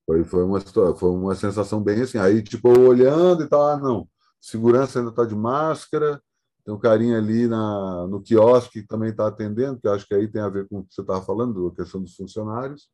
Foi, 0.05 0.23
foi, 0.23 0.43
uma, 0.43 0.59
foi 0.61 1.09
uma 1.09 1.35
sensação 1.35 1.81
bem 1.81 2.01
assim. 2.01 2.17
Aí, 2.17 2.41
tipo, 2.41 2.69
olhando 2.69 3.43
e 3.43 3.47
tal, 3.47 3.61
ah, 3.67 3.77
não, 3.77 4.07
segurança 4.39 4.99
ainda 4.99 5.11
está 5.11 5.25
de 5.25 5.35
máscara, 5.35 6.21
tem 6.65 6.73
um 6.73 6.79
carinha 6.79 7.17
ali 7.17 7.47
na, 7.47 8.07
no 8.07 8.21
quiosque 8.21 8.81
que 8.81 8.87
também 8.87 9.09
está 9.09 9.27
atendendo, 9.27 9.79
que 9.79 9.87
acho 9.87 10.07
que 10.07 10.13
aí 10.13 10.27
tem 10.27 10.41
a 10.41 10.49
ver 10.49 10.67
com 10.67 10.79
o 10.79 10.83
que 10.85 10.93
você 10.93 11.01
estava 11.01 11.21
falando, 11.21 11.67
a 11.67 11.75
questão 11.75 12.01
dos 12.01 12.15
funcionários, 12.15 12.89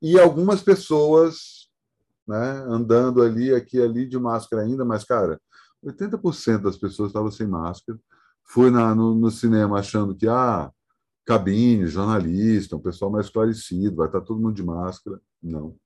e 0.00 0.18
algumas 0.18 0.62
pessoas 0.62 1.68
né, 2.26 2.64
andando 2.68 3.22
ali, 3.22 3.52
aqui 3.52 3.80
ali 3.80 4.06
de 4.06 4.18
máscara 4.18 4.62
ainda, 4.62 4.84
mas, 4.84 5.04
cara, 5.04 5.40
80% 5.84 6.62
das 6.62 6.76
pessoas 6.76 7.08
estavam 7.08 7.30
sem 7.30 7.46
máscara. 7.46 7.98
Fui 8.44 8.70
na, 8.70 8.94
no, 8.94 9.14
no, 9.14 9.30
cinema 9.30 9.78
achando 9.78 10.14
que, 10.14 10.28
ah, 10.28 10.70
cabine, 11.24 11.86
jornalista, 11.86 12.76
um 12.76 12.80
pessoal 12.80 13.10
mais 13.10 13.26
esclarecido, 13.26 13.96
vai 13.96 14.06
estar 14.06 14.20
todo 14.20 14.40
mundo 14.40 14.54
de 14.54 14.62
máscara. 14.62 15.20
Não. 15.42 15.76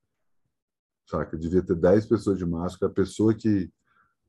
Saca? 1.07 1.37
Devia 1.37 1.63
ter 1.63 1.77
10 1.77 2.07
pessoas 2.07 2.39
de 2.39 2.47
máscara. 2.47 2.91
A 2.91 2.95
pessoa 2.95 3.35
que, 3.35 3.71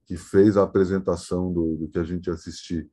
que 0.05 0.17
fez 0.17 0.57
a 0.57 0.63
apresentação 0.63 1.51
do, 1.51 1.75
do 1.77 1.87
que 1.87 1.99
a 1.99 2.03
gente 2.03 2.29
assistir 2.29 2.89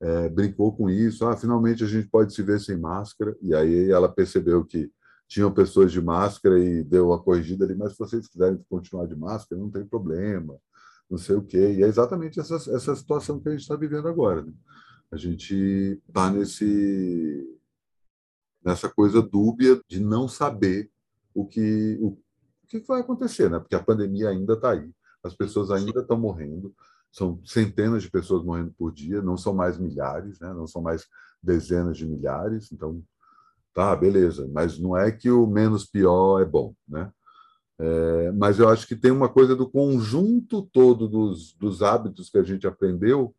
é, 0.00 0.28
brincou 0.28 0.74
com 0.76 0.90
isso. 0.90 1.26
Ah, 1.26 1.36
finalmente 1.36 1.84
a 1.84 1.86
gente 1.86 2.08
pode 2.08 2.34
se 2.34 2.42
ver 2.42 2.60
sem 2.60 2.76
máscara. 2.76 3.36
E 3.40 3.54
aí 3.54 3.90
ela 3.90 4.08
percebeu 4.08 4.64
que 4.64 4.90
tinham 5.30 5.52
pessoas 5.52 5.92
de 5.92 6.02
máscara 6.02 6.58
e 6.58 6.82
deu 6.82 7.12
a 7.12 7.22
corrigida 7.22 7.64
ali, 7.64 7.76
mas 7.76 7.92
se 7.92 7.98
vocês 8.00 8.26
quiserem 8.26 8.60
continuar 8.68 9.06
de 9.06 9.14
máscara, 9.14 9.62
não 9.62 9.70
tem 9.70 9.86
problema, 9.86 10.58
não 11.08 11.16
sei 11.16 11.36
o 11.36 11.42
quê. 11.42 11.74
E 11.74 11.84
é 11.84 11.86
exatamente 11.86 12.40
essa, 12.40 12.56
essa 12.56 12.96
situação 12.96 13.38
que 13.38 13.48
a 13.48 13.52
gente 13.52 13.60
está 13.60 13.76
vivendo 13.76 14.08
agora. 14.08 14.42
Né? 14.42 14.52
A 15.08 15.16
gente 15.16 16.02
está 16.08 16.32
nesse 16.32 17.56
nessa 18.62 18.90
coisa 18.90 19.22
dúbia 19.22 19.80
de 19.88 20.00
não 20.00 20.26
saber 20.26 20.90
o 21.32 21.46
que 21.46 21.96
o, 22.02 22.08
o 22.08 22.66
que 22.66 22.80
vai 22.80 23.00
acontecer, 23.00 23.48
né? 23.48 23.60
Porque 23.60 23.76
a 23.76 23.82
pandemia 23.82 24.30
ainda 24.30 24.54
está 24.54 24.72
aí, 24.72 24.90
as 25.22 25.32
pessoas 25.32 25.70
ainda 25.70 26.00
estão 26.00 26.18
morrendo, 26.18 26.74
são 27.12 27.40
centenas 27.44 28.02
de 28.02 28.10
pessoas 28.10 28.44
morrendo 28.44 28.74
por 28.76 28.92
dia, 28.92 29.22
não 29.22 29.36
são 29.36 29.54
mais 29.54 29.78
milhares, 29.78 30.40
né? 30.40 30.52
Não 30.52 30.66
são 30.66 30.82
mais 30.82 31.06
dezenas 31.40 31.96
de 31.96 32.04
milhares, 32.04 32.72
então 32.72 33.00
Tá, 33.72 33.94
beleza, 33.94 34.48
mas 34.52 34.78
não 34.78 34.96
é 34.96 35.12
que 35.12 35.30
o 35.30 35.46
menos 35.46 35.86
pior 35.86 36.40
é 36.40 36.44
bom, 36.44 36.74
né? 36.88 37.10
É, 37.78 38.32
mas 38.32 38.58
eu 38.58 38.68
acho 38.68 38.86
que 38.86 38.94
tem 38.94 39.10
uma 39.10 39.28
coisa 39.28 39.56
do 39.56 39.68
conjunto 39.68 40.68
todo 40.70 41.08
dos, 41.08 41.54
dos 41.54 41.82
hábitos 41.82 42.28
que 42.28 42.36
a 42.36 42.42
gente 42.42 42.66
aprendeu, 42.66 43.34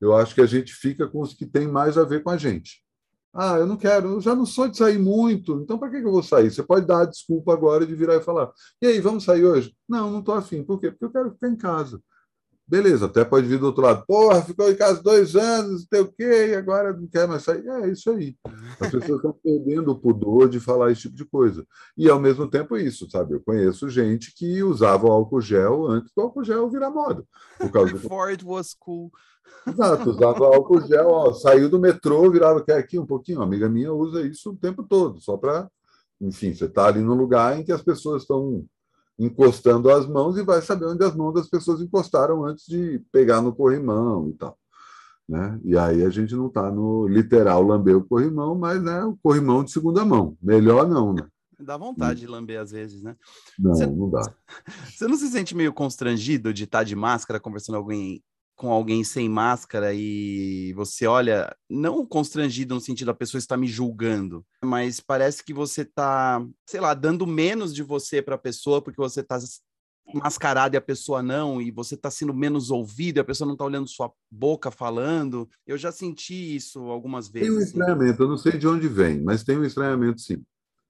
eu 0.00 0.14
acho 0.16 0.34
que 0.34 0.40
a 0.40 0.46
gente 0.46 0.72
fica 0.72 1.06
com 1.06 1.20
os 1.20 1.34
que 1.34 1.46
têm 1.46 1.68
mais 1.68 1.96
a 1.96 2.04
ver 2.04 2.22
com 2.22 2.30
a 2.30 2.36
gente. 2.36 2.84
Ah, 3.32 3.58
eu 3.58 3.66
não 3.66 3.76
quero, 3.76 4.14
eu 4.14 4.20
já 4.20 4.34
não 4.34 4.46
sou 4.46 4.66
de 4.66 4.78
sair 4.78 4.98
muito, 4.98 5.60
então 5.60 5.78
para 5.78 5.90
que 5.90 5.96
eu 5.96 6.10
vou 6.10 6.22
sair? 6.22 6.50
Você 6.50 6.62
pode 6.62 6.86
dar 6.86 7.02
a 7.02 7.04
desculpa 7.04 7.52
agora 7.52 7.86
de 7.86 7.94
virar 7.94 8.16
e 8.16 8.22
falar: 8.22 8.50
e 8.80 8.86
aí, 8.86 8.98
vamos 8.98 9.24
sair 9.24 9.44
hoje? 9.44 9.76
Não, 9.86 10.10
não 10.10 10.20
estou 10.20 10.34
afim. 10.34 10.64
Por 10.64 10.80
quê? 10.80 10.90
Porque 10.90 11.04
eu 11.04 11.10
quero 11.10 11.30
ficar 11.32 11.48
em 11.48 11.56
casa. 11.56 12.00
Beleza, 12.68 13.06
até 13.06 13.24
pode 13.24 13.46
vir 13.46 13.60
do 13.60 13.66
outro 13.66 13.82
lado. 13.82 14.04
Porra, 14.06 14.42
ficou 14.42 14.68
em 14.68 14.74
casa 14.74 15.00
dois 15.00 15.36
anos, 15.36 15.82
não 15.82 15.88
sei 15.88 16.00
o 16.00 16.12
quê, 16.12 16.48
e 16.48 16.54
agora 16.56 16.92
não 16.92 17.06
quer 17.06 17.28
mais 17.28 17.44
sair. 17.44 17.64
É 17.66 17.88
isso 17.88 18.10
aí. 18.10 18.36
As 18.80 18.90
pessoas 18.90 19.18
estão 19.18 19.32
perdendo 19.40 19.92
o 19.92 19.98
pudor 19.98 20.48
de 20.48 20.58
falar 20.58 20.90
esse 20.90 21.02
tipo 21.02 21.14
de 21.14 21.24
coisa. 21.24 21.64
E, 21.96 22.10
ao 22.10 22.18
mesmo 22.18 22.48
tempo, 22.48 22.76
isso, 22.76 23.08
sabe? 23.08 23.34
Eu 23.34 23.40
conheço 23.40 23.88
gente 23.88 24.34
que 24.34 24.64
usava 24.64 25.06
o 25.06 25.12
álcool 25.12 25.40
gel 25.40 25.86
antes 25.86 26.10
do 26.12 26.22
álcool 26.22 26.42
gel 26.42 26.68
virar 26.68 26.90
moda. 26.90 27.24
Por 27.56 27.70
causa 27.70 27.92
do... 27.92 28.00
Before 28.00 28.32
it 28.32 28.44
was 28.44 28.74
cool. 28.74 29.12
Exato, 29.64 30.10
usava 30.10 30.46
álcool 30.46 30.80
gel, 30.80 31.08
ó, 31.08 31.32
saiu 31.32 31.68
do 31.68 31.78
metrô, 31.78 32.28
virava, 32.30 32.64
quer 32.64 32.78
aqui 32.78 32.98
um 32.98 33.06
pouquinho? 33.06 33.38
Uma 33.38 33.44
amiga 33.44 33.68
minha 33.68 33.92
usa 33.92 34.22
isso 34.22 34.50
o 34.50 34.56
tempo 34.56 34.82
todo, 34.82 35.20
só 35.20 35.36
para. 35.36 35.70
Enfim, 36.20 36.52
você 36.52 36.64
está 36.64 36.86
ali 36.86 37.00
no 37.00 37.14
lugar 37.14 37.56
em 37.56 37.64
que 37.64 37.70
as 37.70 37.82
pessoas 37.82 38.22
estão 38.22 38.64
encostando 39.18 39.90
as 39.90 40.06
mãos 40.06 40.36
e 40.36 40.42
vai 40.42 40.60
saber 40.60 40.86
onde 40.86 41.04
as 41.04 41.14
mãos 41.14 41.32
das 41.32 41.48
pessoas 41.48 41.80
encostaram 41.80 42.44
antes 42.44 42.66
de 42.66 43.02
pegar 43.10 43.40
no 43.40 43.54
corrimão 43.54 44.28
e 44.28 44.34
tal. 44.34 44.58
Né? 45.28 45.60
E 45.64 45.76
aí 45.76 46.04
a 46.04 46.10
gente 46.10 46.34
não 46.34 46.46
está 46.46 46.70
no 46.70 47.08
literal 47.08 47.62
lamber 47.62 47.96
o 47.96 48.04
corrimão, 48.04 48.54
mas 48.54 48.82
né, 48.82 49.02
o 49.04 49.16
corrimão 49.16 49.64
de 49.64 49.72
segunda 49.72 50.04
mão. 50.04 50.36
Melhor 50.40 50.88
não, 50.88 51.12
né? 51.12 51.26
Dá 51.58 51.76
vontade 51.76 52.20
de 52.20 52.26
lamber 52.26 52.60
às 52.60 52.70
vezes, 52.70 53.02
né? 53.02 53.16
Não, 53.58 53.74
você, 53.74 53.86
não 53.86 54.10
dá. 54.10 54.20
Você 54.94 55.08
não 55.08 55.16
se 55.16 55.28
sente 55.28 55.56
meio 55.56 55.72
constrangido 55.72 56.52
de 56.52 56.64
estar 56.64 56.84
de 56.84 56.94
máscara 56.94 57.40
conversando 57.40 57.76
com 57.76 57.80
alguém 57.80 58.22
com 58.56 58.72
alguém 58.72 59.04
sem 59.04 59.28
máscara 59.28 59.92
e 59.92 60.72
você 60.72 61.06
olha, 61.06 61.54
não 61.68 62.06
constrangido 62.06 62.74
no 62.74 62.80
sentido 62.80 63.08
da 63.08 63.14
pessoa 63.14 63.38
está 63.38 63.56
me 63.56 63.68
julgando, 63.68 64.44
mas 64.64 64.98
parece 64.98 65.44
que 65.44 65.52
você 65.52 65.82
está, 65.82 66.44
sei 66.66 66.80
lá, 66.80 66.94
dando 66.94 67.26
menos 67.26 67.74
de 67.74 67.82
você 67.82 68.22
para 68.22 68.34
a 68.34 68.38
pessoa 68.38 68.80
porque 68.80 69.00
você 69.00 69.20
está 69.20 69.38
mascarado 70.14 70.74
e 70.74 70.78
a 70.78 70.80
pessoa 70.80 71.22
não, 71.22 71.60
e 71.60 71.70
você 71.70 71.94
está 71.94 72.10
sendo 72.10 72.32
menos 72.32 72.70
ouvido, 72.70 73.18
e 73.18 73.20
a 73.20 73.24
pessoa 73.24 73.46
não 73.46 73.54
está 73.54 73.64
olhando 73.64 73.88
sua 73.88 74.10
boca 74.30 74.70
falando. 74.70 75.48
Eu 75.66 75.76
já 75.76 75.90
senti 75.90 76.56
isso 76.56 76.80
algumas 76.84 77.28
vezes. 77.28 77.48
Tem 77.48 77.56
um 77.56 77.60
assim. 77.60 77.66
estranhamento, 77.66 78.22
eu 78.22 78.28
não 78.28 78.38
sei 78.38 78.52
de 78.52 78.66
onde 78.66 78.88
vem, 78.88 79.20
mas 79.20 79.44
tem 79.44 79.58
um 79.58 79.64
estranhamento 79.64 80.20
sim. 80.20 80.42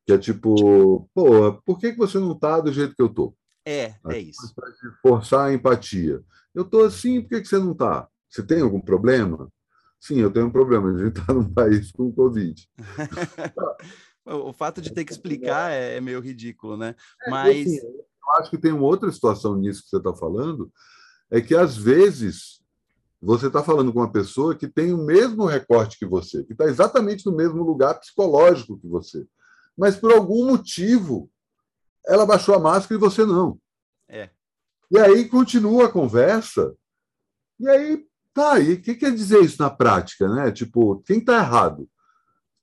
Que 0.06 0.12
é 0.12 0.18
tipo, 0.18 1.08
pô, 1.12 1.54
por 1.64 1.78
que, 1.78 1.92
que 1.92 1.98
você 1.98 2.18
não 2.18 2.32
está 2.32 2.60
do 2.60 2.72
jeito 2.72 2.94
que 2.94 3.02
eu 3.02 3.08
tô? 3.08 3.34
É, 3.66 3.94
é 4.08 4.18
isso. 4.18 4.54
Para 4.54 4.70
forçar 5.02 5.48
a 5.48 5.52
empatia. 5.52 6.22
Eu 6.56 6.62
estou 6.62 6.86
assim, 6.86 7.20
por 7.20 7.28
que, 7.28 7.42
que 7.42 7.48
você 7.48 7.58
não 7.58 7.72
está? 7.72 8.08
Você 8.30 8.42
tem 8.42 8.62
algum 8.62 8.80
problema? 8.80 9.52
Sim, 10.00 10.20
eu 10.20 10.32
tenho 10.32 10.46
um 10.46 10.50
problema. 10.50 10.88
A 10.88 11.04
gente 11.04 11.20
está 11.20 11.34
num 11.34 11.52
país 11.52 11.92
com 11.92 12.10
Covid. 12.10 12.66
o 14.24 14.54
fato 14.54 14.80
de 14.80 14.90
ter 14.90 15.04
que 15.04 15.12
explicar 15.12 15.70
é, 15.70 15.96
é 15.96 16.00
meio 16.00 16.18
ridículo, 16.18 16.78
né? 16.78 16.94
É, 17.24 17.30
Mas. 17.30 17.66
Assim, 17.66 17.76
eu 17.78 18.32
acho 18.38 18.48
que 18.48 18.56
tem 18.56 18.72
uma 18.72 18.86
outra 18.86 19.12
situação 19.12 19.54
nisso 19.54 19.82
que 19.82 19.90
você 19.90 19.98
está 19.98 20.14
falando, 20.14 20.72
é 21.30 21.42
que 21.42 21.54
às 21.54 21.76
vezes 21.76 22.62
você 23.20 23.48
está 23.48 23.62
falando 23.62 23.92
com 23.92 24.00
uma 24.00 24.10
pessoa 24.10 24.54
que 24.54 24.66
tem 24.66 24.94
o 24.94 25.04
mesmo 25.04 25.44
recorte 25.44 25.98
que 25.98 26.06
você, 26.06 26.42
que 26.42 26.52
está 26.52 26.64
exatamente 26.64 27.26
no 27.26 27.36
mesmo 27.36 27.62
lugar 27.62 28.00
psicológico 28.00 28.78
que 28.78 28.88
você. 28.88 29.26
Mas 29.76 29.94
por 29.94 30.10
algum 30.10 30.46
motivo 30.46 31.30
ela 32.06 32.24
baixou 32.24 32.54
a 32.54 32.58
máscara 32.58 32.94
e 32.94 33.00
você 33.00 33.26
não. 33.26 33.60
É. 34.08 34.30
E 34.90 34.98
aí 34.98 35.28
continua 35.28 35.86
a 35.86 35.92
conversa. 35.92 36.74
E 37.58 37.68
aí, 37.68 38.04
tá, 38.32 38.58
e 38.60 38.74
o 38.74 38.82
que 38.82 38.94
quer 38.94 39.12
dizer 39.12 39.42
isso 39.42 39.60
na 39.60 39.70
prática, 39.70 40.28
né? 40.28 40.50
Tipo, 40.52 41.02
quem 41.06 41.18
está 41.18 41.38
errado? 41.38 41.88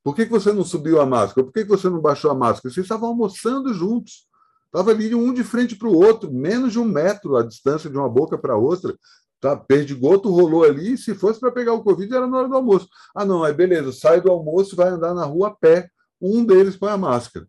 Por 0.04 0.16
que, 0.16 0.26
que 0.26 0.32
você 0.32 0.52
não 0.52 0.66
subiu 0.66 1.00
a 1.00 1.06
máscara? 1.06 1.46
Por 1.46 1.54
que, 1.54 1.64
que 1.64 1.70
você 1.70 1.90
não 1.90 2.02
baixou 2.02 2.30
a 2.30 2.36
máscara? 2.36 2.74
Vocês 2.74 2.86
estavam 2.86 3.10
almoçando 3.10 3.74
juntos. 3.74 4.28
Estava 4.66 4.92
ali 4.92 5.16
um 5.16 5.34
de 5.34 5.44
frente 5.44 5.76
para 5.76 5.88
o 5.88 5.96
outro, 5.96 6.32
menos 6.32 6.74
de 6.74 6.80
um 6.80 6.86
metro 6.86 7.38
a 7.38 7.44
distância 7.44 7.90
de 7.90 7.98
uma 7.98 8.10
boca 8.10 8.38
para 8.38 8.58
outra. 8.58 8.98
Tá, 9.40 9.56
perdigoto 9.56 10.30
rolou 10.30 10.64
ali. 10.64 10.98
Se 10.98 11.14
fosse 11.16 11.40
para 11.40 11.52
pegar 11.52 11.74
o 11.74 11.84
Covid, 11.84 12.14
era 12.14 12.28
na 12.28 12.38
hora 12.38 12.50
do 12.50 12.56
almoço. 12.56 12.90
Ah, 13.16 13.24
não, 13.24 13.44
aí 13.44 13.54
beleza, 13.54 13.92
sai 13.92 14.20
do 14.20 14.32
almoço 14.32 14.76
vai 14.76 14.90
andar 14.90 15.14
na 15.14 15.26
rua 15.26 15.50
a 15.50 15.52
pé. 15.52 15.90
Um 16.20 16.44
deles 16.44 16.76
põe 16.76 16.92
a 16.92 16.98
máscara. 16.98 17.48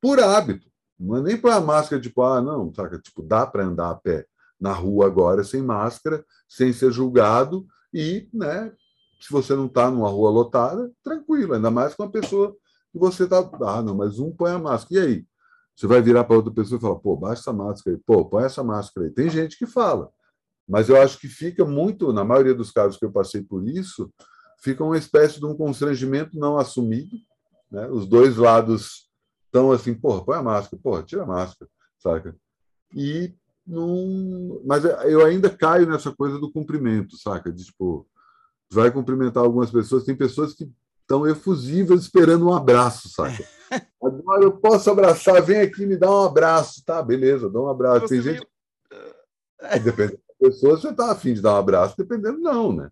Por 0.00 0.20
hábito. 0.20 0.69
Não 1.00 1.16
é 1.16 1.22
nem 1.22 1.36
para 1.36 1.56
a 1.56 1.60
máscara, 1.60 2.00
tipo, 2.00 2.22
ah, 2.22 2.42
não, 2.42 2.72
saca? 2.74 2.98
Tipo, 2.98 3.22
dá 3.22 3.46
para 3.46 3.64
andar 3.64 3.90
a 3.90 3.94
pé 3.94 4.26
na 4.60 4.72
rua 4.72 5.06
agora 5.06 5.42
sem 5.42 5.62
máscara, 5.62 6.22
sem 6.46 6.72
ser 6.72 6.92
julgado 6.92 7.66
e, 7.92 8.28
né, 8.34 8.70
se 9.18 9.32
você 9.32 9.54
não 9.54 9.66
está 9.66 9.90
numa 9.90 10.10
rua 10.10 10.30
lotada, 10.30 10.92
tranquilo, 11.02 11.54
ainda 11.54 11.70
mais 11.70 11.94
com 11.94 12.02
uma 12.02 12.12
pessoa 12.12 12.54
que 12.92 12.98
você 12.98 13.24
está. 13.24 13.38
Ah, 13.62 13.82
não, 13.82 13.94
mas 13.94 14.18
um 14.18 14.30
põe 14.30 14.52
a 14.52 14.58
máscara. 14.58 15.00
E 15.00 15.06
aí? 15.06 15.26
Você 15.74 15.86
vai 15.86 16.02
virar 16.02 16.24
para 16.24 16.36
outra 16.36 16.52
pessoa 16.52 16.78
e 16.78 16.80
falar, 16.80 16.96
pô, 16.96 17.16
baixa 17.16 17.40
essa 17.40 17.52
máscara 17.52 17.96
aí, 17.96 18.02
pô, 18.04 18.24
põe 18.26 18.44
essa 18.44 18.62
máscara 18.62 19.06
aí. 19.06 19.12
Tem 19.12 19.30
gente 19.30 19.56
que 19.56 19.66
fala, 19.66 20.10
mas 20.68 20.90
eu 20.90 21.00
acho 21.00 21.18
que 21.18 21.28
fica 21.28 21.64
muito, 21.64 22.12
na 22.12 22.22
maioria 22.22 22.54
dos 22.54 22.70
casos 22.70 22.98
que 22.98 23.04
eu 23.04 23.10
passei 23.10 23.42
por 23.42 23.66
isso, 23.66 24.12
fica 24.58 24.84
uma 24.84 24.98
espécie 24.98 25.38
de 25.38 25.46
um 25.46 25.56
constrangimento 25.56 26.38
não 26.38 26.58
assumido, 26.58 27.16
né? 27.70 27.88
Os 27.88 28.06
dois 28.06 28.36
lados 28.36 29.09
então, 29.50 29.72
assim, 29.72 29.92
porra, 29.92 30.24
põe 30.24 30.38
a 30.38 30.42
máscara, 30.42 30.80
porra, 30.82 31.02
tira 31.02 31.24
a 31.24 31.26
máscara, 31.26 31.68
saca? 31.98 32.36
E 32.94 33.34
não. 33.66 34.62
Mas 34.64 34.84
eu 34.84 35.26
ainda 35.26 35.50
caio 35.50 35.88
nessa 35.88 36.12
coisa 36.12 36.38
do 36.38 36.50
cumprimento, 36.50 37.18
saca? 37.18 37.52
De 37.52 37.64
tipo, 37.64 38.06
vai 38.70 38.90
cumprimentar 38.92 39.42
algumas 39.42 39.70
pessoas, 39.70 40.04
tem 40.04 40.14
pessoas 40.14 40.54
que 40.54 40.70
estão 41.02 41.26
efusivas 41.26 42.02
esperando 42.02 42.48
um 42.48 42.54
abraço, 42.54 43.08
saca? 43.08 43.44
Agora 44.02 44.44
eu 44.44 44.52
posso 44.52 44.88
abraçar, 44.88 45.42
vem 45.42 45.60
aqui 45.60 45.84
me 45.84 45.96
dá 45.96 46.10
um 46.10 46.24
abraço, 46.24 46.84
tá? 46.84 47.02
Beleza, 47.02 47.50
dá 47.50 47.60
um 47.60 47.68
abraço. 47.68 48.06
Você 48.06 48.14
tem 48.14 48.22
gente. 48.22 48.46
Depende 49.82 50.12
da 50.12 50.48
pessoa, 50.48 50.78
você 50.78 50.88
está 50.88 51.10
afim 51.10 51.34
de 51.34 51.42
dar 51.42 51.54
um 51.54 51.58
abraço, 51.58 51.96
dependendo, 51.98 52.38
não, 52.38 52.72
né? 52.72 52.90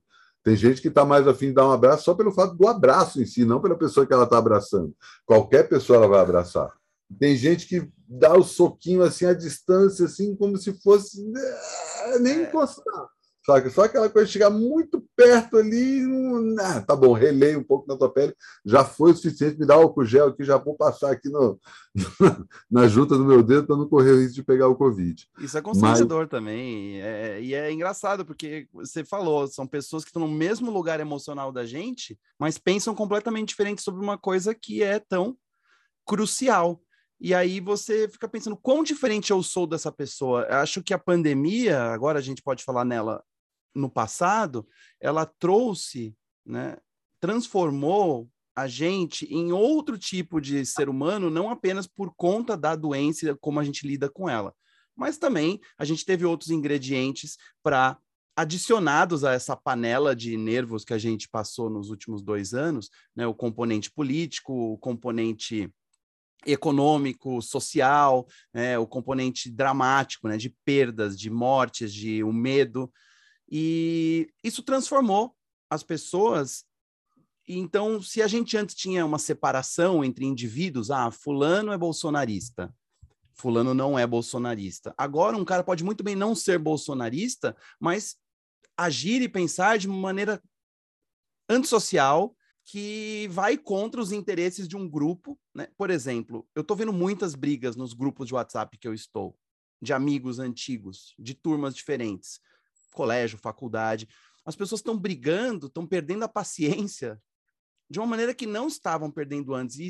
Tem 0.49 0.57
gente 0.57 0.81
que 0.81 0.89
está 0.89 1.05
mais 1.05 1.29
afim 1.29 1.49
de 1.49 1.53
dar 1.53 1.69
um 1.69 1.73
abraço 1.73 2.05
só 2.05 2.15
pelo 2.15 2.33
fato 2.33 2.55
do 2.55 2.67
abraço 2.67 3.21
em 3.21 3.27
si, 3.27 3.45
não 3.45 3.61
pela 3.61 3.77
pessoa 3.77 4.07
que 4.07 4.15
ela 4.15 4.25
está 4.25 4.39
abraçando. 4.39 4.97
Qualquer 5.27 5.69
pessoa 5.69 5.99
ela 5.99 6.09
vai 6.09 6.21
abraçar. 6.21 6.73
Tem 7.21 7.37
gente 7.37 7.67
que 7.67 7.87
dá 8.09 8.33
o 8.33 8.43
soquinho 8.43 9.03
assim 9.03 9.27
à 9.27 9.35
distância, 9.35 10.07
assim, 10.07 10.35
como 10.35 10.57
se 10.57 10.73
fosse 10.81 11.23
eh, 11.37 12.19
nem 12.21 12.33
é. 12.33 12.43
encostar. 12.45 13.09
Saca? 13.49 13.71
Só 13.71 13.85
aquela 13.85 14.11
coisa 14.11 14.27
de 14.27 14.33
chegar 14.35 14.51
muito 14.51 15.03
perto 15.17 15.57
ali, 15.57 16.03
ah, 16.61 16.83
tá 16.83 16.95
bom, 16.95 17.15
relei 17.15 17.57
um 17.57 17.63
pouco 17.63 17.89
na 17.89 17.97
tua 17.97 18.13
pele, 18.13 18.35
já 18.63 18.85
foi 18.85 19.13
o 19.13 19.15
suficiente, 19.15 19.59
me 19.59 19.65
dá 19.65 19.75
álcool 19.75 20.05
gel 20.05 20.29
aqui, 20.29 20.45
já 20.45 20.59
vou 20.59 20.75
passar 20.75 21.13
aqui 21.13 21.31
no, 21.31 21.59
na 22.71 22.87
junta 22.89 23.17
do 23.17 23.25
meu 23.25 23.43
dedo 23.43 23.67
para 23.67 23.77
não 23.77 23.89
correr 23.89 24.11
o 24.11 24.21
risco 24.21 24.35
de 24.35 24.43
pegar 24.43 24.69
o 24.69 24.77
Covid. 24.77 25.27
Isso 25.39 25.57
é 25.57 25.63
constrangedor 25.63 26.21
Mas... 26.21 26.29
também, 26.29 27.01
é, 27.01 27.41
e 27.41 27.55
é 27.55 27.73
engraçado, 27.73 28.23
porque 28.23 28.69
você 28.71 29.03
falou, 29.03 29.49
são 29.49 29.67
pessoas 29.67 30.05
que 30.05 30.11
estão 30.11 30.29
no 30.29 30.29
mesmo 30.29 30.71
lugar 30.71 31.01
emocional 31.01 31.51
da 31.51 31.65
gente, 31.65 32.19
mas 32.39 32.59
pensam 32.59 32.95
completamente 32.95 33.49
diferente 33.49 33.81
sobre 33.81 34.05
uma 34.05 34.19
coisa 34.19 34.55
que 34.55 34.83
é 34.83 34.99
tão 34.99 35.35
crucial. 36.07 36.83
E 37.19 37.35
aí 37.35 37.61
você 37.61 38.09
fica 38.09 38.29
pensando 38.29 38.57
quão 38.57 38.85
diferente 38.85 39.31
eu 39.31 39.43
sou 39.43 39.67
dessa 39.67 39.91
pessoa. 39.91 40.43
Eu 40.43 40.59
acho 40.59 40.83
que 40.83 40.95
a 40.95 40.99
pandemia, 40.99 41.83
agora 41.85 42.19
a 42.19 42.23
gente 42.23 42.43
pode 42.43 42.63
falar 42.63 42.85
nela 42.85 43.25
no 43.79 43.91
passado, 43.91 44.67
ela 45.01 45.25
trouxe, 45.25 46.15
né, 46.45 46.77
transformou 47.21 48.29
a 48.55 48.67
gente 48.67 49.25
em 49.33 49.53
outro 49.53 49.97
tipo 49.97 50.41
de 50.41 50.67
ser 50.67 50.89
humano, 50.89 51.31
não 51.31 51.49
apenas 51.49 51.87
por 51.87 52.13
conta 52.17 52.57
da 52.57 52.75
doença, 52.75 53.37
como 53.41 53.61
a 53.61 53.65
gente 53.65 53.87
lida 53.87 54.11
com 54.11 54.29
ela, 54.29 54.53
mas 54.97 55.17
também 55.17 55.61
a 55.79 55.85
gente 55.85 56.05
teve 56.05 56.25
outros 56.25 56.51
ingredientes 56.51 57.37
para 57.63 57.97
adicionados 58.37 59.25
a 59.25 59.33
essa 59.33 59.57
panela 59.57 60.15
de 60.15 60.37
nervos 60.37 60.85
que 60.85 60.93
a 60.93 60.99
gente 60.99 61.29
passou 61.29 61.69
nos 61.71 61.91
últimos 61.91 62.23
dois 62.23 62.55
anos, 62.55 62.91
né, 63.15 63.27
o 63.27 63.35
componente 63.35 63.91
político, 63.91 64.53
o 64.53 64.79
componente 64.79 65.73
econômico, 66.47 67.43
social, 67.43 68.27
né, 68.53 68.79
o 68.79 68.87
componente 68.87 69.51
dramático, 69.51 70.29
né, 70.29 70.37
de 70.37 70.55
perdas, 70.65 71.19
de 71.19 71.31
mortes, 71.31 71.93
de 71.93 72.23
o 72.23 72.33
medo. 72.33 72.93
E 73.51 74.31
isso 74.45 74.63
transformou 74.63 75.35
as 75.71 75.83
pessoas. 75.83 76.65
Então, 77.47 78.03
se 78.03 78.21
a 78.21 78.27
gente 78.27 78.57
antes 78.57 78.75
tinha 78.75 79.05
uma 79.07 79.19
separação 79.19 80.05
entre 80.05 80.25
indivíduos, 80.25 80.91
ah, 80.91 81.11
fulano 81.11 81.73
é 81.73 81.79
bolsonarista, 81.79 82.75
fulano 83.35 83.73
não 83.73 83.99
é 83.99 84.07
bolsonarista. 84.07 84.95
Agora, 84.99 85.37
um 85.37 85.45
cara 85.45 85.65
pode 85.65 85.83
muito 85.83 86.05
bem 86.05 86.15
não 86.15 86.35
ser 86.35 86.59
bolsonarista, 86.59 87.57
mas 87.81 88.17
agir 88.77 89.23
e 89.23 89.29
pensar 89.29 89.79
de 89.79 89.89
maneira 89.89 90.43
antissocial 91.49 92.37
que 92.67 93.27
vai 93.31 93.57
contra 93.57 93.99
os 93.99 94.13
interesses 94.13 94.69
de 94.69 94.77
um 94.77 94.87
grupo. 94.87 95.41
Né? 95.55 95.69
Por 95.79 95.89
exemplo, 95.89 96.47
eu 96.55 96.61
estou 96.61 96.77
vendo 96.77 96.93
muitas 96.93 97.35
brigas 97.35 97.77
nos 97.77 97.95
grupos 97.95 98.27
de 98.29 98.35
WhatsApp 98.35 98.77
que 98.77 98.87
eu 98.87 98.93
estou, 98.93 99.35
de 99.81 99.95
amigos 99.95 100.39
antigos, 100.39 101.15
de 101.19 101.33
turmas 101.33 101.75
diferentes 101.75 102.41
colégio, 102.99 103.39
faculdade. 103.39 104.09
As 104.45 104.57
pessoas 104.57 104.81
estão 104.81 104.99
brigando, 104.99 105.69
estão 105.69 105.87
perdendo 105.87 106.25
a 106.25 106.29
paciência 106.29 107.21
de 107.89 108.01
uma 108.01 108.09
maneira 108.09 108.35
que 108.35 108.45
não 108.45 108.67
estavam 108.67 109.09
perdendo 109.09 109.55
antes. 109.55 109.79
E 109.79 109.89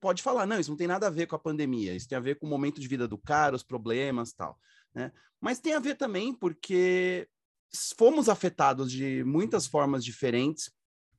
pode 0.00 0.22
falar, 0.22 0.46
não, 0.46 0.60
isso 0.60 0.70
não 0.70 0.76
tem 0.76 0.86
nada 0.86 1.08
a 1.08 1.10
ver 1.10 1.26
com 1.26 1.34
a 1.34 1.40
pandemia, 1.40 1.92
isso 1.92 2.08
tem 2.08 2.16
a 2.16 2.20
ver 2.20 2.38
com 2.38 2.46
o 2.46 2.48
momento 2.48 2.80
de 2.80 2.86
vida 2.86 3.08
do 3.08 3.18
cara, 3.18 3.56
os 3.56 3.64
problemas 3.64 4.32
tal. 4.32 4.56
Né? 4.94 5.10
Mas 5.40 5.58
tem 5.58 5.74
a 5.74 5.80
ver 5.80 5.96
também 5.96 6.32
porque 6.32 7.28
fomos 7.98 8.28
afetados 8.28 8.92
de 8.92 9.24
muitas 9.24 9.66
formas 9.66 10.04
diferentes 10.04 10.70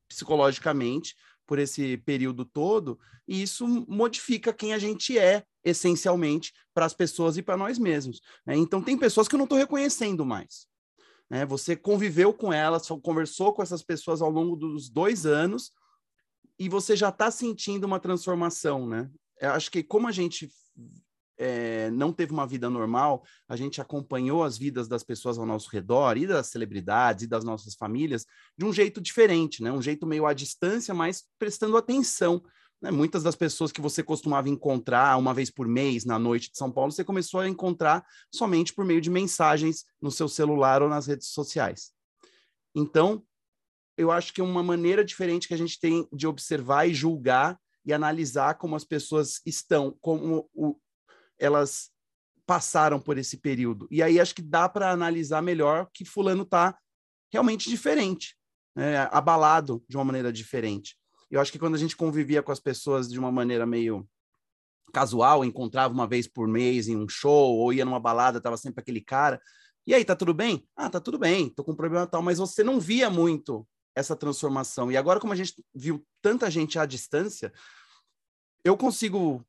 psicologicamente 0.07 1.13
por 1.45 1.59
esse 1.59 1.97
período 1.97 2.45
todo, 2.45 2.99
e 3.27 3.41
isso 3.41 3.67
modifica 3.87 4.53
quem 4.53 4.73
a 4.73 4.77
gente 4.77 5.17
é, 5.17 5.43
essencialmente, 5.63 6.53
para 6.73 6.85
as 6.85 6.93
pessoas 6.93 7.37
e 7.37 7.41
para 7.41 7.57
nós 7.57 7.77
mesmos. 7.77 8.21
Né? 8.45 8.55
Então, 8.55 8.81
tem 8.81 8.97
pessoas 8.97 9.27
que 9.27 9.35
eu 9.35 9.37
não 9.37 9.45
estou 9.45 9.57
reconhecendo 9.57 10.25
mais 10.25 10.67
né? 11.29 11.45
Você 11.45 11.75
conviveu 11.75 12.33
com 12.33 12.51
elas, 12.53 12.87
conversou 13.01 13.53
com 13.53 13.61
essas 13.61 13.83
pessoas 13.83 14.21
ao 14.21 14.29
longo 14.29 14.55
dos 14.55 14.89
dois 14.89 15.25
anos 15.25 15.71
e 16.59 16.69
você 16.69 16.95
já 16.95 17.09
está 17.09 17.29
sentindo 17.29 17.85
uma 17.85 17.99
transformação, 17.99 18.87
né? 18.87 19.09
Eu 19.39 19.51
acho 19.51 19.69
que 19.69 19.83
como 19.83 20.07
a 20.07 20.11
gente 20.11 20.49
é, 21.37 21.91
não 21.91 22.11
teve 22.11 22.33
uma 22.33 22.47
vida 22.47 22.69
normal, 22.69 23.23
a 23.47 23.55
gente 23.55 23.79
acompanhou 23.79 24.43
as 24.43 24.57
vidas 24.57 24.87
das 24.87 25.03
pessoas 25.03 25.37
ao 25.37 25.45
nosso 25.45 25.69
redor, 25.69 26.17
e 26.17 26.25
das 26.25 26.47
celebridades, 26.47 27.23
e 27.23 27.27
das 27.27 27.43
nossas 27.43 27.75
famílias, 27.75 28.25
de 28.57 28.65
um 28.65 28.73
jeito 28.73 28.99
diferente, 28.99 29.61
né? 29.61 29.71
Um 29.71 29.81
jeito 29.81 30.07
meio 30.07 30.25
à 30.25 30.33
distância, 30.33 30.93
mas 30.93 31.25
prestando 31.37 31.77
atenção 31.77 32.41
né? 32.81 32.91
Muitas 32.91 33.23
das 33.23 33.35
pessoas 33.35 33.71
que 33.71 33.81
você 33.81 34.03
costumava 34.03 34.49
encontrar 34.49 35.17
uma 35.17 35.33
vez 35.33 35.49
por 35.49 35.67
mês 35.67 36.05
na 36.05 36.19
noite 36.19 36.51
de 36.51 36.57
São 36.57 36.71
Paulo, 36.71 36.91
você 36.91 37.03
começou 37.03 37.39
a 37.39 37.47
encontrar 37.47 38.05
somente 38.33 38.73
por 38.73 38.85
meio 38.85 39.01
de 39.01 39.09
mensagens 39.09 39.85
no 40.01 40.11
seu 40.11 40.29
celular 40.29 40.81
ou 40.81 40.89
nas 40.89 41.07
redes 41.07 41.27
sociais. 41.27 41.91
Então, 42.75 43.23
eu 43.97 44.11
acho 44.11 44.31
que 44.31 44.41
é 44.41 44.43
uma 44.43 44.61
maneira 44.61 45.03
diferente 45.03 45.47
que 45.47 45.53
a 45.53 45.57
gente 45.57 45.79
tem 45.79 46.07
de 46.13 46.27
observar 46.27 46.87
e 46.87 46.93
julgar 46.93 47.59
e 47.83 47.91
analisar 47.91 48.55
como 48.55 48.75
as 48.75 48.83
pessoas 48.83 49.41
estão, 49.45 49.97
como 49.99 50.47
o, 50.53 50.79
elas 51.39 51.89
passaram 52.45 52.99
por 52.99 53.17
esse 53.17 53.37
período. 53.37 53.87
E 53.89 54.03
aí 54.03 54.19
acho 54.19 54.35
que 54.35 54.41
dá 54.41 54.69
para 54.69 54.91
analisar 54.91 55.41
melhor 55.41 55.89
que 55.93 56.05
fulano 56.05 56.43
está 56.43 56.77
realmente 57.31 57.69
diferente, 57.69 58.37
né? 58.75 59.09
abalado 59.11 59.83
de 59.89 59.97
uma 59.97 60.05
maneira 60.05 60.31
diferente. 60.31 60.95
Eu 61.29 61.41
acho 61.41 61.51
que 61.51 61.59
quando 61.59 61.75
a 61.75 61.79
gente 61.79 61.95
convivia 61.95 62.41
com 62.41 62.51
as 62.51 62.59
pessoas 62.59 63.09
de 63.09 63.19
uma 63.19 63.31
maneira 63.31 63.65
meio 63.65 64.07
casual, 64.93 65.43
encontrava 65.43 65.93
uma 65.93 66.07
vez 66.07 66.27
por 66.27 66.47
mês 66.47 66.87
em 66.87 66.95
um 66.95 67.07
show 67.07 67.57
ou 67.57 67.73
ia 67.73 67.83
numa 67.83 67.99
balada, 67.99 68.41
tava 68.41 68.57
sempre 68.57 68.81
aquele 68.81 69.01
cara. 69.01 69.41
E 69.85 69.93
aí, 69.93 70.03
tá 70.03 70.15
tudo 70.15 70.33
bem? 70.33 70.67
Ah, 70.75 70.89
tá 70.89 70.99
tudo 70.99 71.17
bem, 71.17 71.49
tô 71.49 71.63
com 71.63 71.71
um 71.71 71.75
problema 71.75 72.07
tal, 72.07 72.21
mas 72.21 72.37
você 72.37 72.63
não 72.63 72.79
via 72.79 73.09
muito 73.09 73.67
essa 73.95 74.15
transformação. 74.15 74.91
E 74.91 74.97
agora, 74.97 75.19
como 75.19 75.33
a 75.33 75.35
gente 75.35 75.53
viu 75.73 76.05
tanta 76.21 76.51
gente 76.51 76.77
à 76.77 76.85
distância, 76.85 77.51
eu 78.63 78.77
consigo 78.77 79.45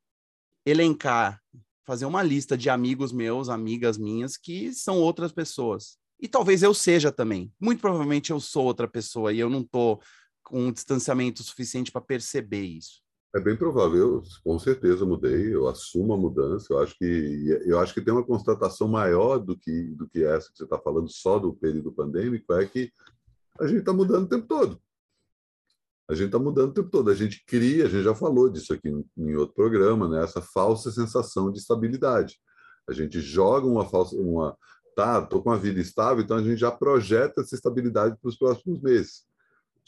elencar, 0.64 1.40
fazer 1.84 2.06
uma 2.06 2.22
lista 2.22 2.56
de 2.56 2.70
amigos 2.70 3.12
meus, 3.12 3.48
amigas 3.48 3.98
minhas, 3.98 4.36
que 4.36 4.72
são 4.72 4.98
outras 4.98 5.32
pessoas. 5.32 5.98
E 6.20 6.28
talvez 6.28 6.62
eu 6.62 6.74
seja 6.74 7.12
também. 7.12 7.52
Muito 7.60 7.80
provavelmente 7.80 8.30
eu 8.30 8.40
sou 8.40 8.64
outra 8.64 8.88
pessoa 8.88 9.32
e 9.32 9.38
eu 9.38 9.48
não 9.48 9.62
tô 9.62 10.00
com 10.48 10.66
um 10.66 10.72
distanciamento 10.72 11.42
suficiente 11.42 11.92
para 11.92 12.00
perceber 12.00 12.62
isso? 12.62 13.02
É 13.34 13.40
bem 13.40 13.56
provável, 13.56 13.98
eu, 13.98 14.22
com 14.42 14.58
certeza 14.58 15.04
mudei, 15.04 15.54
eu 15.54 15.68
assumo 15.68 16.14
a 16.14 16.16
mudança, 16.16 16.72
eu 16.72 16.78
acho 16.78 16.96
que 16.96 17.60
eu 17.66 17.78
acho 17.78 17.92
que 17.92 18.00
tem 18.00 18.12
uma 18.12 18.24
constatação 18.24 18.88
maior 18.88 19.38
do 19.38 19.56
que 19.56 19.94
do 19.94 20.08
que 20.08 20.24
essa 20.24 20.50
que 20.50 20.56
você 20.56 20.64
está 20.64 20.78
falando 20.78 21.10
só 21.10 21.38
do 21.38 21.52
período 21.52 21.92
pandêmico, 21.92 22.54
é 22.54 22.64
que 22.64 22.90
a 23.60 23.66
gente 23.66 23.80
está 23.80 23.92
mudando 23.92 24.24
o 24.24 24.28
tempo 24.28 24.46
todo. 24.46 24.80
A 26.08 26.14
gente 26.14 26.26
está 26.26 26.38
mudando 26.38 26.70
o 26.70 26.72
tempo 26.72 26.88
todo. 26.88 27.10
A 27.10 27.14
gente 27.14 27.44
cria, 27.44 27.84
a 27.84 27.88
gente 27.88 28.02
já 28.02 28.14
falou 28.14 28.48
disso 28.48 28.72
aqui 28.72 28.88
em 28.88 29.36
outro 29.36 29.54
programa, 29.54 30.08
né? 30.08 30.24
Essa 30.24 30.40
falsa 30.40 30.90
sensação 30.90 31.52
de 31.52 31.58
estabilidade. 31.58 32.40
A 32.88 32.94
gente 32.94 33.20
joga 33.20 33.66
uma 33.66 33.84
falsa, 33.84 34.16
uma 34.16 34.56
tá, 34.96 35.20
tô 35.20 35.42
com 35.42 35.50
a 35.50 35.56
vida 35.56 35.80
estável, 35.80 36.24
então 36.24 36.38
a 36.38 36.42
gente 36.42 36.56
já 36.56 36.70
projeta 36.70 37.42
essa 37.42 37.54
estabilidade 37.54 38.16
para 38.18 38.28
os 38.28 38.38
próximos 38.38 38.80
meses 38.80 39.28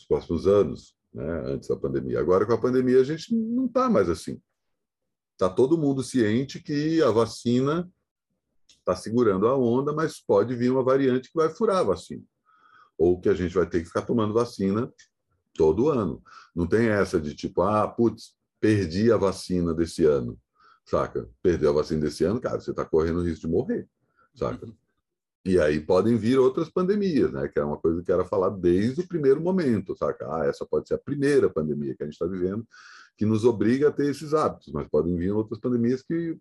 os 0.00 0.06
próximos 0.06 0.46
anos, 0.46 0.96
né, 1.12 1.42
antes 1.46 1.68
da 1.68 1.76
pandemia. 1.76 2.20
Agora, 2.20 2.46
com 2.46 2.52
a 2.52 2.60
pandemia, 2.60 3.00
a 3.00 3.04
gente 3.04 3.34
não 3.34 3.66
está 3.66 3.88
mais 3.88 4.08
assim. 4.08 4.40
Está 5.32 5.48
todo 5.48 5.78
mundo 5.78 6.02
ciente 6.02 6.62
que 6.62 7.02
a 7.02 7.10
vacina 7.10 7.88
está 8.68 8.94
segurando 8.96 9.46
a 9.46 9.56
onda, 9.56 9.92
mas 9.92 10.20
pode 10.20 10.54
vir 10.54 10.70
uma 10.70 10.82
variante 10.82 11.30
que 11.30 11.36
vai 11.36 11.48
furar 11.48 11.78
a 11.78 11.84
vacina. 11.84 12.22
Ou 12.98 13.20
que 13.20 13.28
a 13.28 13.34
gente 13.34 13.54
vai 13.54 13.66
ter 13.66 13.80
que 13.80 13.86
ficar 13.86 14.02
tomando 14.02 14.34
vacina 14.34 14.92
todo 15.54 15.88
ano. 15.88 16.22
Não 16.54 16.66
tem 16.66 16.88
essa 16.88 17.20
de 17.20 17.34
tipo, 17.34 17.62
ah, 17.62 17.86
putz, 17.88 18.34
perdi 18.60 19.10
a 19.10 19.16
vacina 19.16 19.74
desse 19.74 20.04
ano, 20.04 20.38
saca? 20.84 21.28
Perdeu 21.42 21.70
a 21.70 21.74
vacina 21.74 22.02
desse 22.02 22.24
ano, 22.24 22.40
cara, 22.40 22.60
você 22.60 22.70
está 22.70 22.84
correndo 22.84 23.20
o 23.20 23.24
risco 23.24 23.46
de 23.46 23.52
morrer, 23.52 23.88
saca? 24.34 24.66
E 25.44 25.58
aí 25.58 25.80
podem 25.80 26.16
vir 26.16 26.38
outras 26.38 26.68
pandemias, 26.68 27.32
né? 27.32 27.48
Que 27.48 27.58
é 27.58 27.64
uma 27.64 27.78
coisa 27.78 28.02
que 28.02 28.12
era 28.12 28.24
falar 28.24 28.50
desde 28.50 29.00
o 29.00 29.08
primeiro 29.08 29.40
momento, 29.40 29.96
saca? 29.96 30.26
Ah, 30.30 30.44
essa 30.46 30.66
pode 30.66 30.88
ser 30.88 30.94
a 30.94 30.98
primeira 30.98 31.48
pandemia 31.48 31.94
que 31.96 32.02
a 32.02 32.06
gente 32.06 32.14
está 32.14 32.26
vivendo, 32.26 32.66
que 33.16 33.24
nos 33.24 33.44
obriga 33.44 33.88
a 33.88 33.92
ter 33.92 34.10
esses 34.10 34.34
hábitos, 34.34 34.70
mas 34.72 34.86
podem 34.88 35.16
vir 35.16 35.32
outras 35.32 35.58
pandemias 35.58 36.02
que 36.02 36.36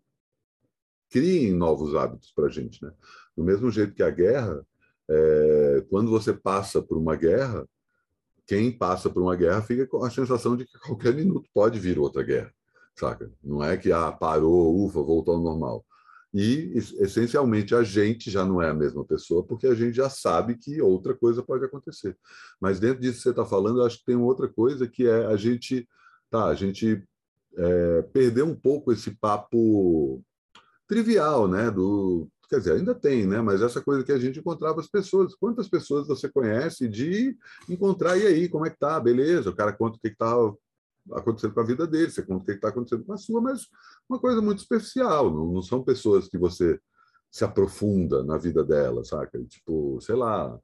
criem 1.09 1.53
novos 1.53 1.95
hábitos 1.95 2.31
para 2.31 2.47
a 2.47 2.49
gente, 2.49 2.83
né? 2.83 2.91
Do 3.35 3.43
mesmo 3.43 3.71
jeito 3.71 3.93
que 3.93 4.03
a 4.03 4.09
guerra, 4.09 4.65
é, 5.09 5.85
quando 5.89 6.11
você 6.11 6.33
passa 6.33 6.81
por 6.81 6.97
uma 6.97 7.15
guerra, 7.15 7.65
quem 8.45 8.71
passa 8.71 9.09
por 9.09 9.23
uma 9.23 9.35
guerra 9.35 9.61
fica 9.61 9.87
com 9.87 10.03
a 10.03 10.09
sensação 10.09 10.57
de 10.57 10.65
que 10.65 10.75
a 10.75 10.79
qualquer 10.81 11.13
minuto 11.15 11.49
pode 11.53 11.79
vir 11.79 11.97
outra 11.97 12.21
guerra, 12.21 12.53
saca? 12.95 13.31
Não 13.41 13.63
é 13.63 13.77
que 13.77 13.93
ah, 13.93 14.11
parou, 14.11 14.85
ufa, 14.85 15.01
voltou 15.01 15.35
ao 15.35 15.41
normal 15.41 15.85
E, 16.33 16.73
essencialmente, 16.75 17.73
a 17.73 17.81
gente 17.81 18.29
já 18.29 18.45
não 18.45 18.61
é 18.61 18.69
a 18.69 18.73
mesma 18.73 19.03
pessoa, 19.03 19.43
porque 19.43 19.65
a 19.65 19.73
gente 19.73 19.95
já 19.95 20.09
sabe 20.09 20.55
que 20.55 20.81
outra 20.81 21.15
coisa 21.15 21.41
pode 21.41 21.65
acontecer. 21.65 22.15
Mas 22.61 22.79
dentro 22.79 23.01
disso 23.01 23.17
que 23.17 23.23
você 23.23 23.29
está 23.31 23.45
falando, 23.45 23.79
eu 23.79 23.85
acho 23.85 23.99
que 23.99 24.05
tem 24.05 24.15
outra 24.15 24.47
coisa 24.47 24.87
que 24.87 25.07
é 25.07 25.25
a 25.25 25.35
gente, 25.35 25.87
tá, 26.29 26.45
a 26.45 26.53
gente 26.53 27.03
é, 27.57 28.01
perder 28.13 28.43
um 28.43 28.55
pouco 28.55 28.91
esse 28.91 29.11
papo 29.11 30.23
trivial, 30.87 31.47
né? 31.47 31.71
Do, 31.71 32.27
quer 32.47 32.59
dizer, 32.59 32.73
ainda 32.73 32.93
tem, 32.93 33.25
né? 33.25 33.41
Mas 33.41 33.61
essa 33.61 33.81
coisa 33.81 34.03
que 34.03 34.11
a 34.11 34.19
gente 34.19 34.39
encontrava 34.39 34.79
as 34.79 34.87
pessoas. 34.87 35.35
Quantas 35.35 35.67
pessoas 35.67 36.07
você 36.07 36.29
conhece 36.29 36.87
de 36.87 37.35
encontrar, 37.67 38.17
e 38.17 38.27
aí, 38.27 38.49
como 38.49 38.65
é 38.65 38.69
que 38.69 38.77
tá? 38.77 38.99
Beleza, 38.99 39.49
o 39.49 39.55
cara 39.55 39.73
conta 39.73 39.97
o 39.97 39.99
que 39.99 40.07
está 40.09 40.35
acontecendo 41.13 41.53
com 41.53 41.59
a 41.59 41.65
vida 41.65 41.87
dele, 41.87 42.11
você 42.11 42.21
conta 42.21 42.43
o 42.43 42.45
que 42.45 42.51
está 42.51 42.69
acontecendo 42.69 43.05
com 43.05 43.13
a 43.13 43.17
sua, 43.17 43.41
mas 43.41 43.67
uma 44.09 44.19
coisa 44.19 44.41
muito 44.41 44.61
superficial, 44.61 45.31
não, 45.31 45.53
não 45.53 45.61
são 45.61 45.83
pessoas 45.83 46.27
que 46.27 46.37
você 46.37 46.79
se 47.31 47.43
aprofunda 47.43 48.23
na 48.23 48.37
vida 48.37 48.63
dela, 48.63 49.03
saca? 49.03 49.41
Tipo, 49.43 49.99
sei 50.01 50.15
lá, 50.15 50.59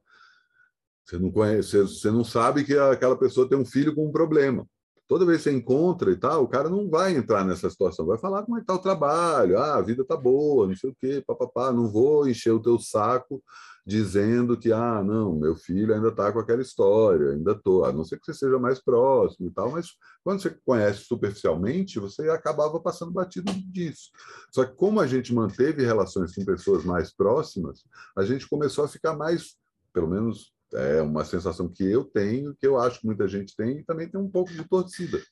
você 1.04 1.18
não 1.18 1.30
conhece, 1.30 1.78
você 1.78 2.10
não 2.10 2.24
sabe 2.24 2.64
que 2.64 2.76
aquela 2.76 3.16
pessoa 3.16 3.48
tem 3.48 3.56
um 3.56 3.64
filho 3.64 3.94
com 3.94 4.06
um 4.06 4.12
problema. 4.12 4.66
Toda 5.06 5.24
vez 5.24 5.38
que 5.38 5.44
você 5.44 5.56
encontra 5.56 6.10
e 6.10 6.16
tal, 6.16 6.42
o 6.42 6.48
cara 6.48 6.68
não 6.68 6.90
vai 6.90 7.16
entrar 7.16 7.44
nessa 7.44 7.70
situação, 7.70 8.06
vai 8.06 8.18
falar 8.18 8.42
como 8.42 8.56
é 8.56 8.60
que 8.60 8.64
está 8.64 8.74
o 8.74 8.82
trabalho, 8.82 9.56
ah, 9.56 9.76
a 9.76 9.82
vida 9.82 10.04
tá 10.04 10.16
boa, 10.16 10.66
não 10.66 10.74
sei 10.74 10.90
o 10.90 10.96
quê, 11.00 11.22
papapá, 11.24 11.72
não 11.72 11.88
vou 11.88 12.28
encher 12.28 12.50
o 12.50 12.60
teu 12.60 12.76
saco 12.80 13.40
dizendo 13.86 14.58
que, 14.58 14.72
ah, 14.72 15.00
não, 15.04 15.36
meu 15.36 15.54
filho 15.54 15.94
ainda 15.94 16.08
está 16.08 16.32
com 16.32 16.40
aquela 16.40 16.60
história, 16.60 17.30
ainda 17.30 17.52
estou, 17.52 17.84
a 17.84 17.92
não 17.92 18.02
ser 18.02 18.18
que 18.18 18.26
você 18.26 18.34
seja 18.34 18.58
mais 18.58 18.82
próximo 18.82 19.46
e 19.46 19.52
tal, 19.52 19.70
mas 19.70 19.90
quando 20.24 20.42
você 20.42 20.50
conhece 20.64 21.04
superficialmente, 21.04 22.00
você 22.00 22.28
acabava 22.28 22.80
passando 22.80 23.12
batido 23.12 23.52
disso. 23.70 24.10
Só 24.50 24.64
que 24.64 24.74
como 24.74 24.98
a 24.98 25.06
gente 25.06 25.32
manteve 25.32 25.84
relações 25.84 26.34
com 26.34 26.44
pessoas 26.44 26.84
mais 26.84 27.14
próximas, 27.14 27.84
a 28.18 28.24
gente 28.24 28.48
começou 28.48 28.84
a 28.84 28.88
ficar 28.88 29.16
mais, 29.16 29.56
pelo 29.92 30.08
menos 30.08 30.52
é 30.74 31.00
uma 31.00 31.24
sensação 31.24 31.68
que 31.68 31.84
eu 31.84 32.02
tenho, 32.02 32.56
que 32.56 32.66
eu 32.66 32.76
acho 32.76 33.00
que 33.00 33.06
muita 33.06 33.28
gente 33.28 33.54
tem, 33.54 33.78
e 33.78 33.84
também 33.84 34.08
tem 34.10 34.20
um 34.20 34.28
pouco 34.28 34.52
de 34.52 34.68
torcida, 34.68 35.22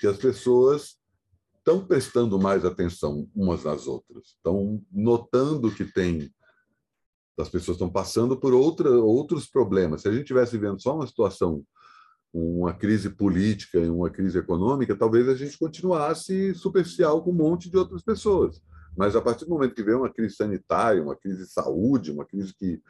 que 0.00 0.06
as 0.06 0.16
pessoas 0.16 1.00
estão 1.58 1.84
prestando 1.84 2.38
mais 2.38 2.64
atenção 2.64 3.28
umas 3.34 3.64
nas 3.64 3.88
outras, 3.88 4.26
estão 4.36 4.80
notando 4.92 5.74
que 5.74 5.84
tem 5.84 6.30
as 7.38 7.48
pessoas 7.48 7.76
estão 7.76 7.90
passando 7.90 8.36
por 8.36 8.54
outra, 8.54 8.90
outros 8.90 9.46
problemas. 9.46 10.02
Se 10.02 10.08
a 10.08 10.12
gente 10.12 10.26
tivesse 10.26 10.52
vivendo 10.52 10.80
só 10.80 10.94
uma 10.94 11.06
situação, 11.06 11.64
uma 12.32 12.72
crise 12.72 13.10
política 13.10 13.78
e 13.78 13.88
uma 13.88 14.10
crise 14.10 14.38
econômica, 14.38 14.96
talvez 14.96 15.28
a 15.28 15.34
gente 15.34 15.58
continuasse 15.58 16.54
superficial 16.54 17.22
com 17.22 17.30
um 17.30 17.34
monte 17.34 17.70
de 17.70 17.76
outras 17.76 18.02
pessoas. 18.02 18.60
Mas 18.96 19.16
a 19.16 19.20
partir 19.20 19.44
do 19.44 19.50
momento 19.50 19.74
que 19.74 19.82
vem 19.82 19.94
uma 19.94 20.12
crise 20.12 20.36
sanitária, 20.36 21.02
uma 21.02 21.16
crise 21.16 21.44
de 21.44 21.52
saúde, 21.52 22.12
uma 22.12 22.24
crise 22.24 22.54
que 22.54 22.80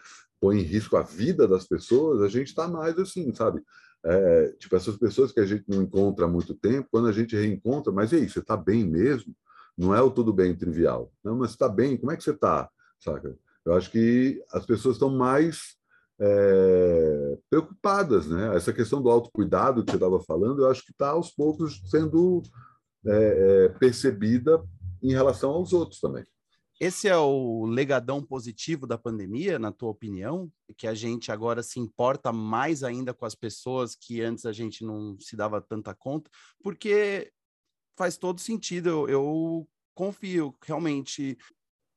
põe 0.40 0.58
em 0.58 0.62
risco 0.62 0.96
a 0.96 1.02
vida 1.02 1.48
das 1.48 1.66
pessoas, 1.66 2.20
a 2.20 2.28
gente 2.28 2.48
está 2.48 2.68
mais 2.68 2.98
assim, 2.98 3.34
sabe? 3.34 3.62
É, 4.04 4.48
tipo, 4.58 4.76
essas 4.76 4.96
pessoas 4.98 5.32
que 5.32 5.40
a 5.40 5.46
gente 5.46 5.64
não 5.66 5.82
encontra 5.82 6.26
há 6.26 6.28
muito 6.28 6.54
tempo, 6.54 6.88
quando 6.90 7.08
a 7.08 7.12
gente 7.12 7.34
reencontra, 7.34 7.90
mas 7.90 8.12
e 8.12 8.16
aí, 8.16 8.28
você 8.28 8.40
está 8.40 8.54
bem 8.54 8.86
mesmo? 8.86 9.34
Não 9.76 9.94
é 9.94 10.02
o 10.02 10.10
tudo 10.10 10.32
bem 10.32 10.54
trivial. 10.54 11.10
Não, 11.24 11.36
mas 11.36 11.52
está 11.52 11.68
bem, 11.68 11.96
como 11.96 12.12
é 12.12 12.16
que 12.16 12.22
você 12.22 12.32
está? 12.32 12.68
Saca? 13.00 13.34
Eu 13.64 13.74
acho 13.74 13.90
que 13.90 14.42
as 14.52 14.66
pessoas 14.66 14.96
estão 14.96 15.10
mais 15.10 15.76
é, 16.20 17.38
preocupadas, 17.48 18.26
né? 18.26 18.54
Essa 18.56 18.72
questão 18.72 19.02
do 19.02 19.10
autocuidado 19.10 19.84
que 19.84 19.90
você 19.90 19.96
estava 19.96 20.20
falando, 20.20 20.62
eu 20.62 20.70
acho 20.70 20.84
que 20.84 20.92
está 20.92 21.10
aos 21.10 21.30
poucos 21.30 21.80
sendo 21.90 22.42
é, 23.06 23.66
é, 23.66 23.68
percebida 23.78 24.62
em 25.02 25.12
relação 25.12 25.50
aos 25.50 25.72
outros 25.72 26.00
também. 26.00 26.24
Esse 26.80 27.08
é 27.08 27.16
o 27.16 27.64
legadão 27.66 28.22
positivo 28.22 28.86
da 28.86 28.98
pandemia, 28.98 29.58
na 29.58 29.70
tua 29.70 29.90
opinião? 29.90 30.50
Que 30.76 30.86
a 30.86 30.94
gente 30.94 31.30
agora 31.30 31.62
se 31.62 31.78
importa 31.78 32.32
mais 32.32 32.82
ainda 32.82 33.14
com 33.14 33.24
as 33.24 33.34
pessoas 33.34 33.94
que 33.94 34.20
antes 34.20 34.44
a 34.44 34.52
gente 34.52 34.84
não 34.84 35.16
se 35.20 35.36
dava 35.36 35.60
tanta 35.60 35.94
conta, 35.94 36.28
porque 36.62 37.32
faz 37.96 38.16
todo 38.16 38.40
sentido. 38.40 38.88
Eu, 38.88 39.08
eu 39.08 39.68
confio 39.94 40.54
realmente 40.64 41.38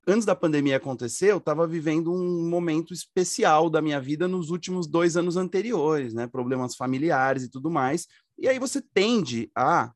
antes 0.07 0.25
da 0.25 0.35
pandemia 0.35 0.77
acontecer, 0.77 1.31
eu 1.31 1.37
estava 1.37 1.67
vivendo 1.67 2.13
um 2.13 2.49
momento 2.49 2.93
especial 2.93 3.69
da 3.69 3.81
minha 3.81 3.99
vida 3.99 4.27
nos 4.27 4.49
últimos 4.49 4.87
dois 4.87 5.17
anos 5.17 5.35
anteriores, 5.35 6.13
né? 6.13 6.25
Problemas 6.25 6.75
familiares 6.75 7.43
e 7.43 7.49
tudo 7.49 7.69
mais. 7.69 8.07
E 8.37 8.47
aí 8.47 8.57
você 8.57 8.81
tende 8.81 9.51
a 9.53 9.91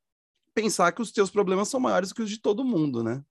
pensar 0.54 0.92
que 0.92 1.02
os 1.02 1.12
teus 1.12 1.32
problemas 1.32 1.70
são 1.70 1.80
maiores 1.80 2.12
que 2.12 2.22
os 2.22 2.30
de 2.30 2.42
todo 2.42 2.66
mundo, 2.66 3.02
né? 3.02 3.24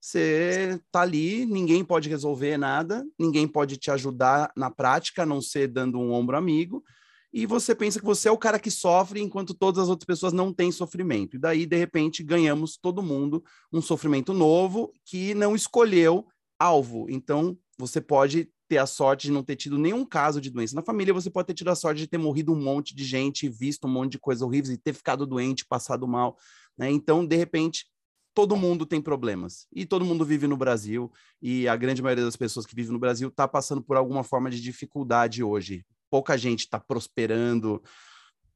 Você 0.00 0.80
tá 0.90 1.02
ali, 1.02 1.46
ninguém 1.46 1.84
pode 1.84 2.08
resolver 2.08 2.56
nada, 2.56 3.04
ninguém 3.18 3.46
pode 3.46 3.76
te 3.76 3.90
ajudar 3.90 4.52
na 4.56 4.70
prática, 4.70 5.22
a 5.22 5.26
não 5.26 5.40
ser 5.40 5.68
dando 5.68 5.98
um 5.98 6.12
ombro 6.12 6.36
amigo 6.36 6.82
e 7.32 7.44
você 7.44 7.74
pensa 7.74 7.98
que 7.98 8.04
você 8.04 8.28
é 8.28 8.32
o 8.32 8.38
cara 8.38 8.58
que 8.58 8.70
sofre 8.70 9.20
enquanto 9.20 9.54
todas 9.54 9.82
as 9.82 9.88
outras 9.88 10.06
pessoas 10.06 10.32
não 10.32 10.52
têm 10.52 10.72
sofrimento. 10.72 11.36
E 11.36 11.38
daí, 11.38 11.66
de 11.66 11.76
repente, 11.76 12.22
ganhamos 12.22 12.76
todo 12.76 13.02
mundo 13.02 13.44
um 13.72 13.82
sofrimento 13.82 14.32
novo 14.32 14.92
que 15.04 15.34
não 15.34 15.54
escolheu 15.54 16.26
alvo. 16.58 17.06
Então, 17.10 17.56
você 17.78 18.00
pode 18.00 18.50
ter 18.68 18.78
a 18.78 18.86
sorte 18.86 19.28
de 19.28 19.32
não 19.32 19.42
ter 19.42 19.56
tido 19.56 19.78
nenhum 19.78 20.04
caso 20.04 20.40
de 20.40 20.50
doença 20.50 20.74
na 20.74 20.82
família, 20.82 21.14
você 21.14 21.30
pode 21.30 21.46
ter 21.46 21.54
tido 21.54 21.68
a 21.68 21.74
sorte 21.74 22.00
de 22.00 22.06
ter 22.06 22.18
morrido 22.18 22.52
um 22.52 22.62
monte 22.62 22.94
de 22.94 23.02
gente, 23.04 23.48
visto 23.48 23.86
um 23.86 23.90
monte 23.90 24.12
de 24.12 24.18
coisas 24.18 24.42
horríveis 24.42 24.74
e 24.74 24.78
ter 24.78 24.92
ficado 24.92 25.26
doente, 25.26 25.64
passado 25.64 26.06
mal, 26.06 26.36
né? 26.76 26.90
Então, 26.90 27.24
de 27.24 27.34
repente, 27.34 27.86
todo 28.34 28.56
mundo 28.56 28.84
tem 28.84 29.00
problemas 29.00 29.66
e 29.72 29.86
todo 29.86 30.04
mundo 30.04 30.24
vive 30.24 30.46
no 30.46 30.56
Brasil 30.56 31.10
e 31.40 31.66
a 31.66 31.74
grande 31.76 32.02
maioria 32.02 32.24
das 32.24 32.36
pessoas 32.36 32.66
que 32.66 32.74
vivem 32.74 32.92
no 32.92 32.98
Brasil 32.98 33.28
está 33.28 33.48
passando 33.48 33.82
por 33.82 33.96
alguma 33.96 34.22
forma 34.22 34.50
de 34.50 34.60
dificuldade 34.60 35.42
hoje, 35.42 35.84
pouca 36.10 36.36
gente 36.36 36.60
está 36.60 36.78
prosperando, 36.78 37.82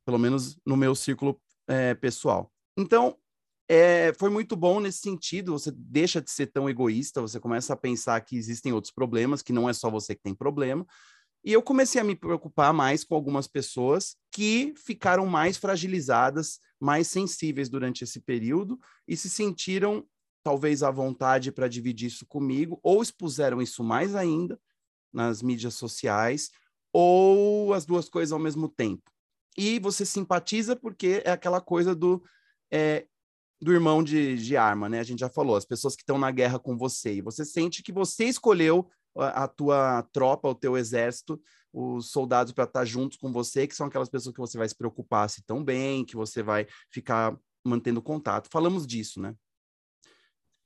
pelo 0.04 0.18
menos 0.18 0.58
no 0.66 0.76
meu 0.76 0.94
círculo 0.94 1.40
é, 1.68 1.94
pessoal. 1.94 2.52
Então, 2.76 3.16
é, 3.68 4.12
foi 4.18 4.28
muito 4.28 4.56
bom 4.56 4.80
nesse 4.80 4.98
sentido. 4.98 5.52
Você 5.52 5.70
deixa 5.70 6.20
de 6.20 6.30
ser 6.30 6.46
tão 6.48 6.68
egoísta, 6.68 7.20
você 7.20 7.40
começa 7.40 7.72
a 7.72 7.76
pensar 7.76 8.20
que 8.20 8.36
existem 8.36 8.72
outros 8.72 8.92
problemas, 8.92 9.42
que 9.42 9.52
não 9.52 9.68
é 9.68 9.72
só 9.72 9.90
você 9.90 10.14
que 10.14 10.22
tem 10.22 10.34
problema. 10.34 10.86
E 11.44 11.52
eu 11.52 11.62
comecei 11.62 12.00
a 12.00 12.04
me 12.04 12.14
preocupar 12.14 12.72
mais 12.72 13.02
com 13.02 13.14
algumas 13.14 13.48
pessoas 13.48 14.16
que 14.30 14.74
ficaram 14.76 15.26
mais 15.26 15.56
fragilizadas, 15.56 16.60
mais 16.80 17.08
sensíveis 17.08 17.68
durante 17.68 18.04
esse 18.04 18.20
período 18.20 18.78
e 19.08 19.16
se 19.16 19.28
sentiram 19.28 20.06
talvez 20.44 20.82
à 20.82 20.90
vontade 20.90 21.50
para 21.50 21.68
dividir 21.68 22.06
isso 22.06 22.26
comigo, 22.26 22.78
ou 22.82 23.02
expuseram 23.02 23.62
isso 23.62 23.82
mais 23.82 24.14
ainda 24.14 24.60
nas 25.12 25.42
mídias 25.42 25.74
sociais, 25.74 26.50
ou 26.92 27.72
as 27.72 27.86
duas 27.86 28.08
coisas 28.08 28.32
ao 28.32 28.38
mesmo 28.38 28.68
tempo. 28.68 29.02
E 29.56 29.78
você 29.78 30.04
simpatiza 30.04 30.76
porque 30.76 31.22
é 31.24 31.30
aquela 31.30 31.60
coisa 31.60 31.94
do, 31.94 32.22
é, 32.70 33.06
do 33.60 33.72
irmão 33.72 34.02
de, 34.02 34.36
de 34.36 34.56
arma, 34.56 34.88
né? 34.88 35.00
A 35.00 35.04
gente 35.04 35.20
já 35.20 35.28
falou, 35.28 35.56
as 35.56 35.64
pessoas 35.64 35.94
que 35.94 36.02
estão 36.02 36.18
na 36.18 36.30
guerra 36.30 36.58
com 36.58 36.76
você. 36.76 37.14
E 37.14 37.20
você 37.20 37.44
sente 37.44 37.82
que 37.82 37.92
você 37.92 38.24
escolheu 38.24 38.90
a, 39.16 39.44
a 39.44 39.48
tua 39.48 40.02
tropa, 40.12 40.48
o 40.48 40.54
teu 40.54 40.76
exército, 40.76 41.40
os 41.72 42.10
soldados 42.10 42.52
para 42.52 42.64
estar 42.64 42.84
juntos 42.84 43.16
com 43.16 43.32
você, 43.32 43.66
que 43.66 43.74
são 43.74 43.86
aquelas 43.86 44.08
pessoas 44.08 44.34
que 44.34 44.40
você 44.40 44.58
vai 44.58 44.68
se 44.68 44.74
preocupar 44.74 45.28
se 45.30 45.42
tão 45.42 45.64
bem, 45.64 46.04
que 46.04 46.16
você 46.16 46.42
vai 46.42 46.66
ficar 46.90 47.38
mantendo 47.64 48.02
contato. 48.02 48.48
Falamos 48.50 48.86
disso, 48.86 49.20
né? 49.20 49.34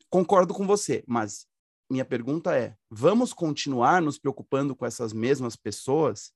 Concordo 0.08 0.54
com 0.54 0.66
você, 0.66 1.04
mas 1.06 1.46
minha 1.90 2.04
pergunta 2.04 2.56
é: 2.56 2.74
vamos 2.90 3.32
continuar 3.32 4.02
nos 4.02 4.18
preocupando 4.18 4.74
com 4.74 4.84
essas 4.84 5.12
mesmas 5.12 5.56
pessoas? 5.56 6.32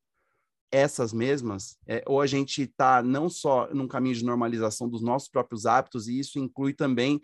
Essas 0.72 1.12
mesmas? 1.12 1.76
É, 1.86 2.02
ou 2.06 2.20
a 2.20 2.26
gente 2.26 2.62
está 2.62 3.02
não 3.02 3.28
só 3.28 3.68
num 3.74 3.88
caminho 3.88 4.14
de 4.14 4.24
normalização 4.24 4.88
dos 4.88 5.02
nossos 5.02 5.28
próprios 5.28 5.66
hábitos, 5.66 6.06
e 6.06 6.18
isso 6.18 6.38
inclui 6.38 6.72
também 6.72 7.20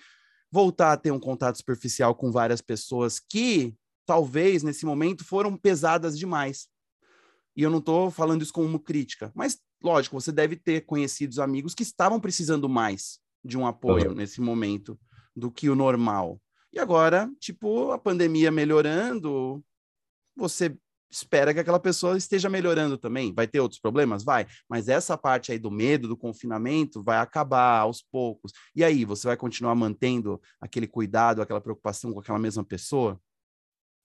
voltar 0.50 0.92
a 0.92 0.96
ter 0.96 1.10
um 1.10 1.20
contato 1.20 1.56
superficial 1.56 2.14
com 2.14 2.32
várias 2.32 2.60
pessoas 2.60 3.20
que 3.20 3.74
talvez 4.04 4.62
nesse 4.62 4.86
momento 4.86 5.24
foram 5.24 5.56
pesadas 5.56 6.18
demais. 6.18 6.68
E 7.56 7.62
eu 7.62 7.70
não 7.70 7.78
estou 7.78 8.10
falando 8.10 8.42
isso 8.42 8.52
como 8.52 8.78
crítica, 8.78 9.32
mas 9.34 9.58
lógico, 9.82 10.20
você 10.20 10.32
deve 10.32 10.56
ter 10.56 10.84
conhecidos 10.84 11.38
amigos 11.38 11.74
que 11.74 11.82
estavam 11.82 12.20
precisando 12.20 12.68
mais 12.68 13.18
de 13.44 13.56
um 13.56 13.66
apoio 13.66 14.10
uhum. 14.10 14.14
nesse 14.14 14.40
momento 14.40 14.98
do 15.34 15.50
que 15.50 15.68
o 15.68 15.74
normal. 15.74 16.40
E 16.76 16.78
agora, 16.78 17.32
tipo, 17.40 17.90
a 17.90 17.96
pandemia 17.96 18.50
melhorando, 18.50 19.64
você 20.36 20.76
espera 21.10 21.54
que 21.54 21.60
aquela 21.60 21.80
pessoa 21.80 22.18
esteja 22.18 22.50
melhorando 22.50 22.98
também. 22.98 23.32
Vai 23.32 23.46
ter 23.46 23.60
outros 23.60 23.80
problemas? 23.80 24.22
Vai. 24.22 24.46
Mas 24.68 24.86
essa 24.86 25.16
parte 25.16 25.50
aí 25.50 25.58
do 25.58 25.70
medo, 25.70 26.06
do 26.06 26.18
confinamento, 26.18 27.02
vai 27.02 27.16
acabar 27.16 27.78
aos 27.78 28.02
poucos. 28.02 28.52
E 28.74 28.84
aí, 28.84 29.06
você 29.06 29.26
vai 29.26 29.38
continuar 29.38 29.74
mantendo 29.74 30.38
aquele 30.60 30.86
cuidado, 30.86 31.40
aquela 31.40 31.62
preocupação 31.62 32.12
com 32.12 32.20
aquela 32.20 32.38
mesma 32.38 32.62
pessoa? 32.62 33.18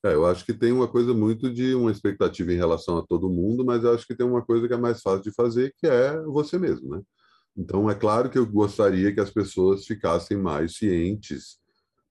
É, 0.05 0.13
eu 0.13 0.25
acho 0.25 0.45
que 0.45 0.53
tem 0.53 0.71
uma 0.71 0.87
coisa 0.87 1.13
muito 1.13 1.53
de 1.53 1.75
uma 1.75 1.91
expectativa 1.91 2.53
em 2.53 2.57
relação 2.57 2.97
a 2.99 3.05
todo 3.05 3.29
mundo, 3.29 3.65
mas 3.65 3.83
eu 3.83 3.93
acho 3.93 4.07
que 4.07 4.15
tem 4.15 4.25
uma 4.25 4.45
coisa 4.45 4.65
que 4.65 4.73
é 4.73 4.77
mais 4.77 5.01
fácil 5.01 5.23
de 5.23 5.33
fazer, 5.33 5.73
que 5.77 5.87
é 5.87 6.21
você 6.21 6.57
mesmo, 6.57 6.95
né? 6.95 7.01
Então, 7.53 7.89
é 7.89 7.95
claro 7.95 8.29
que 8.29 8.37
eu 8.37 8.45
gostaria 8.45 9.13
que 9.13 9.19
as 9.19 9.29
pessoas 9.29 9.85
ficassem 9.85 10.37
mais 10.37 10.77
cientes 10.77 11.59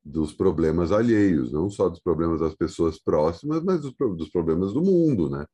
dos 0.04 0.32
problemas 0.32 0.92
alheios, 0.92 1.52
não 1.52 1.68
só 1.68 1.88
dos 1.88 2.00
problemas 2.00 2.40
das 2.40 2.54
pessoas 2.54 2.98
próximas, 2.98 3.62
mas 3.62 3.80
dos, 3.80 3.94
dos 4.16 4.30
problemas 4.30 4.72
do 4.72 4.82
mundo, 4.82 5.28
né? 5.28 5.44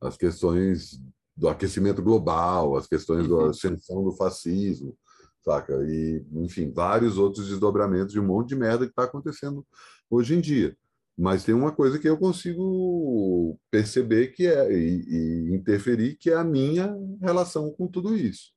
As 0.00 0.16
questões 0.16 0.98
do 1.36 1.48
aquecimento 1.48 2.02
global, 2.02 2.76
as 2.76 2.86
questões 2.86 3.28
da 3.28 3.34
uhum. 3.34 3.50
ascensão 3.50 4.02
do 4.02 4.12
fascismo, 4.12 4.96
saca? 5.44 5.74
E, 5.86 6.24
enfim, 6.32 6.72
vários 6.72 7.18
outros 7.18 7.48
desdobramentos 7.48 8.12
de 8.12 8.20
um 8.20 8.26
monte 8.26 8.50
de 8.50 8.56
merda 8.56 8.84
que 8.86 8.92
está 8.92 9.04
acontecendo 9.04 9.66
hoje 10.08 10.34
em 10.34 10.40
dia. 10.40 10.76
Mas 11.16 11.44
tem 11.44 11.54
uma 11.54 11.72
coisa 11.72 11.98
que 11.98 12.08
eu 12.08 12.16
consigo 12.16 13.58
perceber 13.70 14.28
que 14.28 14.46
é 14.46 14.72
e, 14.72 15.04
e 15.50 15.54
interferir, 15.54 16.16
que 16.16 16.30
é 16.30 16.34
a 16.34 16.44
minha 16.44 16.96
relação 17.20 17.70
com 17.72 17.86
tudo 17.86 18.16
isso. 18.16 18.52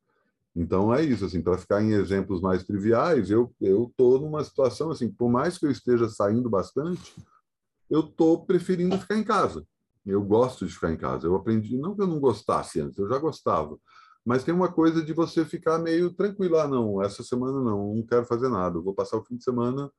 Então 0.55 0.93
é 0.93 1.03
isso, 1.03 1.25
assim, 1.25 1.41
para 1.41 1.57
ficar 1.57 1.81
em 1.81 1.93
exemplos 1.93 2.39
mais 2.39 2.63
triviais, 2.63 3.29
eu 3.29 3.53
eu 3.59 3.91
tô 3.97 4.19
numa 4.19 4.43
situação 4.43 4.91
assim, 4.91 5.09
por 5.11 5.29
mais 5.29 5.57
que 5.57 5.65
eu 5.65 5.71
esteja 5.71 6.07
saindo 6.09 6.49
bastante, 6.49 7.15
eu 7.89 8.03
tô 8.03 8.39
preferindo 8.39 8.97
ficar 8.97 9.17
em 9.17 9.23
casa. 9.23 9.65
Eu 10.05 10.21
gosto 10.21 10.65
de 10.65 10.73
ficar 10.73 10.91
em 10.91 10.97
casa. 10.97 11.27
Eu 11.27 11.35
aprendi, 11.35 11.77
não 11.77 11.95
que 11.95 12.01
eu 12.01 12.07
não 12.07 12.19
gostasse 12.19 12.79
antes, 12.81 12.97
eu 12.97 13.07
já 13.07 13.17
gostava. 13.17 13.77
Mas 14.25 14.43
tem 14.43 14.53
uma 14.53 14.71
coisa 14.71 15.03
de 15.03 15.13
você 15.13 15.43
ficar 15.43 15.79
meio 15.79 16.13
tranquilo, 16.13 16.57
ah, 16.57 16.67
não, 16.67 17.01
essa 17.01 17.23
semana 17.23 17.59
não, 17.59 17.95
não 17.95 18.03
quero 18.03 18.25
fazer 18.25 18.49
nada. 18.49 18.77
Eu 18.77 18.83
vou 18.83 18.93
passar 18.93 19.17
o 19.17 19.23
fim 19.23 19.35
de 19.35 19.43
semana 19.43 19.91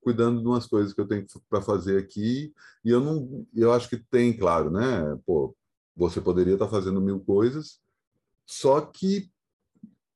cuidando 0.00 0.40
de 0.40 0.46
umas 0.46 0.66
coisas 0.66 0.92
que 0.92 1.00
eu 1.00 1.06
tenho 1.06 1.26
para 1.48 1.60
fazer 1.60 1.98
aqui. 1.98 2.52
E 2.84 2.90
eu 2.90 3.00
não, 3.00 3.46
eu 3.54 3.72
acho 3.72 3.88
que 3.88 3.98
tem, 3.98 4.36
claro, 4.36 4.70
né? 4.70 5.18
Pô, 5.26 5.54
você 5.96 6.20
poderia 6.20 6.54
estar 6.54 6.66
tá 6.66 6.70
fazendo 6.70 7.00
mil 7.00 7.20
coisas, 7.20 7.80
só 8.46 8.80
que 8.80 9.30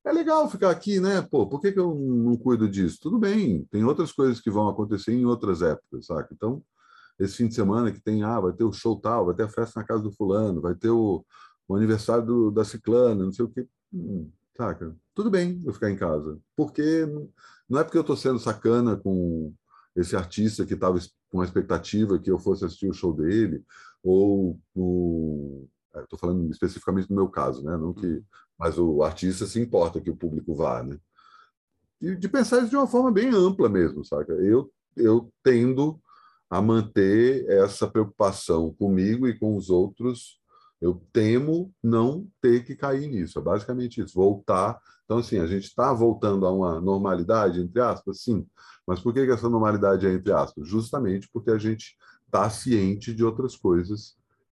é 0.05 0.13
legal 0.13 0.51
ficar 0.51 0.71
aqui, 0.71 1.01
né? 1.01 1.23
Pô, 1.23 1.47
por 1.47 1.61
que, 1.61 1.73
que 1.73 1.79
eu 1.81 1.95
não 1.95 2.37
cuido 2.37 2.69
disso? 2.69 2.99
Tudo 3.01 3.19
bem, 3.19 3.65
tem 3.71 3.85
outras 3.85 4.13
coisas 4.13 4.41
que 4.41 4.51
vão 4.51 4.69
acontecer 4.69 5.13
em 5.13 5.25
outras 5.25 5.63
épocas, 5.63 6.07
saca? 6.07 6.29
Então, 6.33 6.63
esse 7.19 7.37
fim 7.37 7.49
de 7.49 7.55
semana 7.55 7.91
que 7.91 8.01
tem, 8.01 8.23
ah, 8.23 8.41
vai 8.41 8.53
ter 8.53 8.65
o 8.65 8.73
show 8.73 9.01
tal, 9.01 9.27
vai 9.27 9.35
ter 9.35 9.45
a 9.45 9.49
festa 9.49 9.81
na 9.81 9.87
casa 9.87 10.03
do 10.03 10.13
fulano, 10.13 10.61
vai 10.61 10.75
ter 10.75 10.91
o, 10.91 11.25
o 11.67 11.77
aniversário 11.77 12.27
do, 12.27 12.51
da 12.51 12.65
ciclana, 12.65 13.25
não 13.25 13.33
sei 13.33 13.45
o 13.45 13.49
quê. 13.49 13.67
Hum, 13.93 14.31
saca? 14.57 14.95
Tudo 15.15 15.31
bem 15.31 15.63
eu 15.65 15.73
ficar 15.73 15.91
em 15.91 15.97
casa. 15.97 16.39
Porque 16.57 17.07
não 17.69 17.81
é 17.81 17.85
porque 17.85 17.97
eu 17.97 18.03
estou 18.03 18.17
sendo 18.17 18.39
sacana 18.39 18.97
com 18.97 19.55
esse 19.97 20.17
artista 20.17 20.67
que 20.67 20.75
estava 20.75 20.99
com 21.31 21.41
a 21.41 21.45
expectativa 21.45 22.19
que 22.19 22.31
eu 22.31 22.39
fosse 22.39 22.65
assistir 22.65 22.89
o 22.89 22.95
show 22.95 23.15
dele, 23.15 23.65
ou 24.03 24.59
o 24.75 25.69
estou 26.03 26.17
é, 26.17 26.21
falando 26.21 26.51
especificamente 26.51 27.09
do 27.09 27.15
meu 27.15 27.29
caso, 27.29 27.65
né? 27.65 27.77
Não 27.77 27.93
que, 27.93 28.07
uhum. 28.07 28.23
Mas 28.59 28.79
o 28.79 29.03
artista 29.03 29.47
se 29.47 29.61
importa 29.61 30.01
que 30.01 30.11
o 30.11 30.17
público 30.17 30.55
vá, 30.55 30.83
né? 30.83 30.99
E 32.01 32.15
de 32.17 32.29
pensar 32.29 32.59
isso 32.59 32.71
de 32.71 32.77
uma 32.77 32.87
forma 32.87 33.11
bem 33.11 33.31
ampla 33.31 33.69
mesmo, 33.69 34.05
saca? 34.05 34.33
Eu 34.33 34.71
eu 34.97 35.33
tendo 35.43 36.01
a 36.49 36.63
manter 36.63 37.49
essa 37.49 37.87
preocupação 37.87 38.73
comigo 38.75 39.27
e 39.27 39.39
com 39.39 39.57
os 39.57 39.71
outros. 39.71 40.41
Eu 40.81 41.03
temo 41.13 41.73
não 41.83 42.29
ter 42.41 42.65
que 42.65 42.77
cair 42.77 43.09
nisso. 43.09 43.39
É 43.39 43.43
basicamente 43.43 44.01
isso. 44.01 44.15
Voltar. 44.15 44.79
Então, 45.05 45.19
assim, 45.19 45.39
a 45.39 45.47
gente 45.47 45.65
está 45.65 45.93
voltando 45.93 46.47
a 46.47 46.53
uma 46.53 46.81
normalidade, 46.81 47.61
entre 47.61 47.81
aspas, 47.81 48.23
sim. 48.23 48.47
Mas 48.87 49.01
por 49.01 49.13
que, 49.13 49.25
que 49.25 49.33
essa 49.33 49.49
normalidade 49.49 50.07
é 50.07 50.13
entre 50.13 50.33
aspas? 50.33 50.69
Justamente 50.69 51.29
porque 51.33 51.51
a 51.51 51.59
gente 51.59 51.97
está 52.27 52.49
ciente 52.51 53.15
de 53.15 53.25
outras 53.25 53.57
coisas 53.57 54.17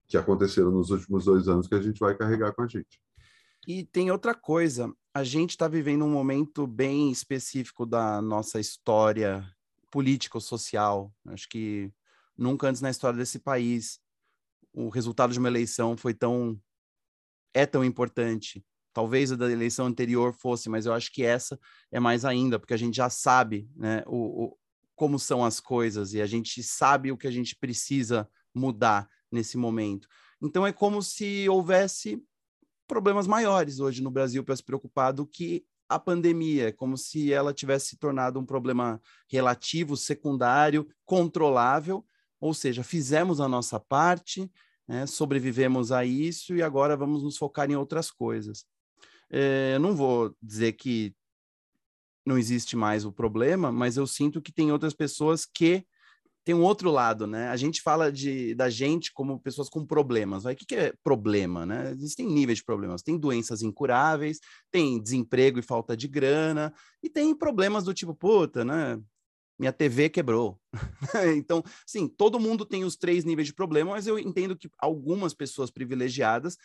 que 0.07 0.17
aconteceram 0.17 0.71
nos 0.71 0.89
últimos 0.89 1.25
dois 1.25 1.47
anos 1.47 1.67
que 1.67 1.75
a 1.75 1.81
gente 1.81 1.99
vai 1.99 2.15
carregar 2.15 2.53
com 2.53 2.63
a 2.63 2.67
gente. 2.67 2.99
E 3.67 3.83
tem 3.83 4.11
outra 4.11 4.35
coisa, 4.35 4.93
a 5.13 5.23
gente 5.23 5.51
está 5.51 5.67
vivendo 5.67 6.05
um 6.05 6.11
momento 6.11 6.67
bem 6.67 7.11
específico 7.11 7.85
da 7.85 8.21
nossa 8.21 8.59
história 8.59 9.49
política 9.89 10.37
ou 10.37 10.41
social. 10.41 11.13
Acho 11.27 11.47
que 11.49 11.91
nunca 12.37 12.67
antes 12.67 12.81
na 12.81 12.89
história 12.89 13.17
desse 13.17 13.39
país 13.39 13.99
o 14.73 14.89
resultado 14.89 15.31
de 15.31 15.39
uma 15.39 15.47
eleição 15.47 15.95
foi 15.95 16.13
tão 16.13 16.59
é 17.53 17.65
tão 17.65 17.83
importante. 17.83 18.63
Talvez 18.93 19.31
a 19.31 19.35
da 19.35 19.49
eleição 19.49 19.87
anterior 19.87 20.33
fosse, 20.33 20.69
mas 20.69 20.85
eu 20.85 20.93
acho 20.93 21.11
que 21.11 21.23
essa 21.23 21.57
é 21.91 21.99
mais 21.99 22.25
ainda, 22.25 22.59
porque 22.59 22.73
a 22.73 22.77
gente 22.77 22.95
já 22.95 23.09
sabe 23.09 23.69
né, 23.75 24.03
o, 24.05 24.45
o 24.45 24.57
como 24.95 25.17
são 25.17 25.43
as 25.43 25.59
coisas 25.59 26.13
e 26.13 26.21
a 26.21 26.25
gente 26.25 26.61
sabe 26.61 27.11
o 27.11 27.17
que 27.17 27.27
a 27.27 27.31
gente 27.31 27.55
precisa 27.55 28.29
mudar 28.53 29.09
nesse 29.31 29.57
momento. 29.57 30.07
Então 30.41 30.67
é 30.67 30.71
como 30.71 31.01
se 31.01 31.47
houvesse 31.49 32.21
problemas 32.87 33.27
maiores 33.27 33.79
hoje 33.79 34.01
no 34.01 34.11
Brasil 34.11 34.43
para 34.43 34.55
se 34.55 34.63
preocupar 34.63 35.13
do 35.13 35.25
que 35.25 35.65
a 35.87 35.99
pandemia, 35.99 36.69
é 36.69 36.71
como 36.71 36.97
se 36.97 37.31
ela 37.31 37.53
tivesse 37.53 37.89
se 37.89 37.97
tornado 37.97 38.39
um 38.39 38.45
problema 38.45 38.99
relativo, 39.29 39.95
secundário, 39.95 40.87
controlável, 41.05 42.03
ou 42.39 42.53
seja, 42.53 42.83
fizemos 42.83 43.39
a 43.39 43.47
nossa 43.47 43.79
parte, 43.79 44.51
né, 44.87 45.05
sobrevivemos 45.05 45.91
a 45.91 46.03
isso 46.03 46.55
e 46.55 46.61
agora 46.61 46.97
vamos 46.97 47.23
nos 47.23 47.37
focar 47.37 47.69
em 47.69 47.75
outras 47.75 48.09
coisas. 48.11 48.65
É, 49.29 49.77
não 49.79 49.95
vou 49.95 50.35
dizer 50.41 50.73
que 50.73 51.15
não 52.25 52.37
existe 52.37 52.75
mais 52.75 53.05
o 53.05 53.11
problema, 53.11 53.71
mas 53.71 53.97
eu 53.97 54.07
sinto 54.07 54.41
que 54.41 54.51
tem 54.51 54.71
outras 54.71 54.93
pessoas 54.93 55.45
que 55.45 55.85
tem 56.45 56.53
um 56.53 56.61
outro 56.61 56.91
lado, 56.91 57.25
né? 57.25 57.49
A 57.49 57.57
gente 57.57 57.81
fala 57.81 58.11
de, 58.11 58.53
da 58.53 58.69
gente 58.69 59.11
como 59.11 59.39
pessoas 59.39 59.67
com 59.67 59.83
problemas. 59.83 60.43
Vai? 60.43 60.53
O 60.53 60.55
que, 60.55 60.63
que 60.63 60.75
é 60.75 60.93
problema, 61.03 61.65
né? 61.65 61.91
Existem 61.91 62.27
níveis 62.27 62.59
de 62.59 62.63
problemas. 62.63 63.01
Tem 63.01 63.17
doenças 63.17 63.63
incuráveis, 63.63 64.39
tem 64.71 65.01
desemprego 65.01 65.57
e 65.57 65.63
falta 65.63 65.97
de 65.97 66.07
grana, 66.07 66.71
e 67.01 67.09
tem 67.09 67.35
problemas 67.35 67.83
do 67.83 67.95
tipo, 67.95 68.13
puta, 68.13 68.63
né? 68.63 69.01
Minha 69.57 69.73
TV 69.73 70.07
quebrou. 70.07 70.59
então, 71.35 71.63
sim, 71.83 72.07
todo 72.07 72.39
mundo 72.39 72.63
tem 72.63 72.85
os 72.85 72.95
três 72.95 73.25
níveis 73.25 73.47
de 73.47 73.53
problema, 73.53 73.91
mas 73.91 74.05
eu 74.05 74.19
entendo 74.19 74.55
que 74.55 74.69
algumas 74.77 75.33
pessoas 75.33 75.71
privilegiadas 75.71 76.57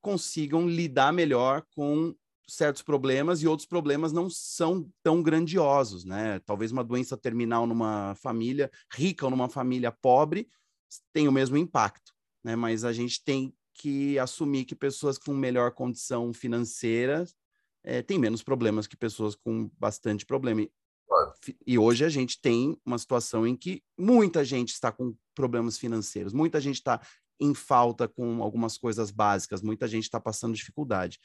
consigam 0.00 0.68
lidar 0.68 1.12
melhor 1.12 1.64
com 1.76 2.14
certos 2.50 2.82
problemas 2.82 3.42
e 3.42 3.46
outros 3.46 3.66
problemas 3.66 4.12
não 4.12 4.28
são 4.28 4.90
tão 5.02 5.22
grandiosos, 5.22 6.04
né? 6.04 6.40
Talvez 6.40 6.72
uma 6.72 6.84
doença 6.84 7.16
terminal 7.16 7.66
numa 7.66 8.14
família 8.16 8.70
rica 8.92 9.24
ou 9.24 9.30
numa 9.30 9.48
família 9.48 9.92
pobre 9.92 10.48
tenha 11.12 11.30
o 11.30 11.32
mesmo 11.32 11.56
impacto, 11.56 12.12
né? 12.42 12.56
Mas 12.56 12.84
a 12.84 12.92
gente 12.92 13.22
tem 13.22 13.54
que 13.74 14.18
assumir 14.18 14.64
que 14.64 14.74
pessoas 14.74 15.16
com 15.16 15.32
melhor 15.32 15.70
condição 15.70 16.32
financeira 16.32 17.24
é, 17.84 18.02
têm 18.02 18.18
menos 18.18 18.42
problemas 18.42 18.86
que 18.86 18.96
pessoas 18.96 19.34
com 19.34 19.70
bastante 19.78 20.26
problema. 20.26 20.66
E 21.66 21.78
hoje 21.78 22.04
a 22.04 22.08
gente 22.08 22.40
tem 22.40 22.76
uma 22.84 22.98
situação 22.98 23.46
em 23.46 23.56
que 23.56 23.82
muita 23.98 24.44
gente 24.44 24.70
está 24.70 24.92
com 24.92 25.14
problemas 25.34 25.78
financeiros, 25.78 26.32
muita 26.32 26.60
gente 26.60 26.76
está 26.76 27.00
em 27.40 27.54
falta 27.54 28.06
com 28.06 28.42
algumas 28.42 28.76
coisas 28.76 29.10
básicas, 29.10 29.62
muita 29.62 29.88
gente 29.88 30.04
está 30.04 30.20
passando 30.20 30.54
dificuldade 30.54 31.18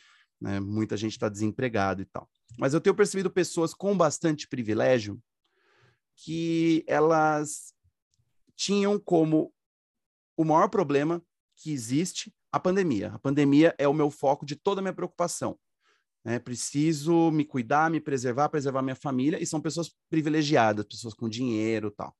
né? 0.45 0.59
Muita 0.59 0.95
gente 0.95 1.13
está 1.13 1.27
desempregado 1.27 2.03
e 2.03 2.05
tal. 2.05 2.29
Mas 2.55 2.75
eu 2.75 2.79
tenho 2.79 2.95
percebido 2.95 3.31
pessoas 3.31 3.73
com 3.73 3.97
bastante 3.97 4.47
privilégio 4.47 5.19
que 6.15 6.85
elas 6.87 7.73
tinham 8.55 8.99
como 8.99 9.51
o 10.37 10.45
maior 10.45 10.69
problema 10.69 11.19
que 11.55 11.71
existe 11.71 12.31
a 12.51 12.59
pandemia. 12.59 13.11
A 13.11 13.17
pandemia 13.17 13.73
é 13.79 13.87
o 13.87 13.93
meu 13.93 14.11
foco 14.11 14.45
de 14.45 14.55
toda 14.55 14.81
a 14.81 14.83
minha 14.83 14.93
preocupação. 14.93 15.57
Né? 16.23 16.37
Preciso 16.37 17.31
me 17.31 17.43
cuidar, 17.43 17.89
me 17.89 17.99
preservar, 17.99 18.47
preservar 18.47 18.83
minha 18.83 18.95
família, 18.95 19.41
e 19.41 19.47
são 19.47 19.59
pessoas 19.59 19.91
privilegiadas, 20.11 20.85
pessoas 20.85 21.15
com 21.15 21.27
dinheiro 21.27 21.89
tal. 21.89 22.15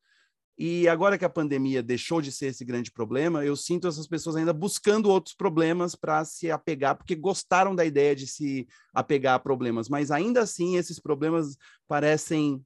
E 0.58 0.88
agora 0.88 1.18
que 1.18 1.26
a 1.26 1.30
pandemia 1.30 1.84
deixou 1.84 2.22
de 2.22 2.32
ser 2.32 2.48
esse 2.48 2.64
grande 2.64 2.90
problema, 2.90 3.44
eu 3.44 3.58
sinto 3.58 3.88
essas 3.88 4.08
pessoas 4.08 4.38
ainda 4.38 4.54
buscando 4.54 5.10
outros 5.10 5.36
problemas 5.36 5.96
para 5.96 6.24
se 6.24 6.50
apegar, 6.50 6.96
porque 6.96 7.14
gostaram 7.14 7.76
da 7.76 7.84
ideia 7.84 8.16
de 8.16 8.26
se 8.26 8.66
apegar 8.94 9.36
a 9.36 9.40
problemas, 9.40 9.90
mas 9.90 10.12
ainda 10.12 10.42
assim 10.42 10.78
esses 10.78 11.00
problemas 11.00 11.58
parecem. 11.88 12.66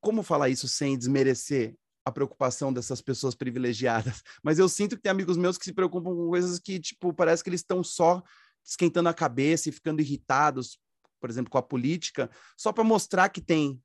Como 0.00 0.22
falar 0.22 0.48
isso 0.48 0.66
sem 0.66 0.98
desmerecer 0.98 1.76
a 2.04 2.10
preocupação 2.10 2.72
dessas 2.72 3.00
pessoas 3.00 3.36
privilegiadas? 3.36 4.20
Mas 4.42 4.58
eu 4.58 4.68
sinto 4.68 4.96
que 4.96 5.02
tem 5.02 5.12
amigos 5.12 5.36
meus 5.36 5.56
que 5.56 5.64
se 5.64 5.72
preocupam 5.72 6.10
com 6.10 6.26
coisas 6.26 6.58
que, 6.58 6.80
tipo, 6.80 7.14
parece 7.14 7.44
que 7.44 7.48
eles 7.48 7.60
estão 7.60 7.84
só 7.84 8.20
esquentando 8.64 9.08
a 9.08 9.14
cabeça 9.14 9.68
e 9.68 9.72
ficando 9.72 10.00
irritados, 10.00 10.76
por 11.20 11.30
exemplo, 11.30 11.52
com 11.52 11.58
a 11.58 11.62
política, 11.62 12.28
só 12.56 12.72
para 12.72 12.82
mostrar 12.82 13.28
que 13.28 13.40
tem 13.40 13.80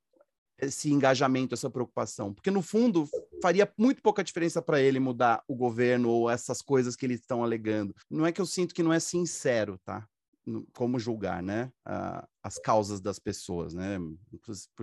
esse 0.60 0.91
engajamento, 0.91 1.53
essa 1.53 1.70
preocupação? 1.70 2.34
Porque, 2.34 2.51
no 2.51 2.62
fundo, 2.62 3.08
faria 3.41 3.72
muito 3.78 4.01
pouca 4.01 4.24
diferença 4.24 4.62
para 4.62 4.82
ele 4.82 4.99
mudar 4.99 5.43
o 5.47 5.55
governo 5.55 6.10
ou 6.10 6.30
essas 6.30 6.62
coisas 6.62 6.95
que 6.95 7.05
eles 7.05 7.20
estão 7.20 7.43
alegando. 7.43 7.95
Não 8.10 8.26
é 8.26 8.32
que 8.32 8.41
eu 8.41 8.45
sinto 8.45 8.74
que 8.74 8.84
não 8.84 8.93
é 8.93 8.99
sincero, 8.99 9.80
tá? 9.86 10.08
Como 10.74 10.97
julgar, 10.97 11.43
né? 11.43 11.72
as 12.41 12.58
causas 12.58 13.01
das 13.01 13.20
pessoas, 13.20 13.74
né? 13.74 13.97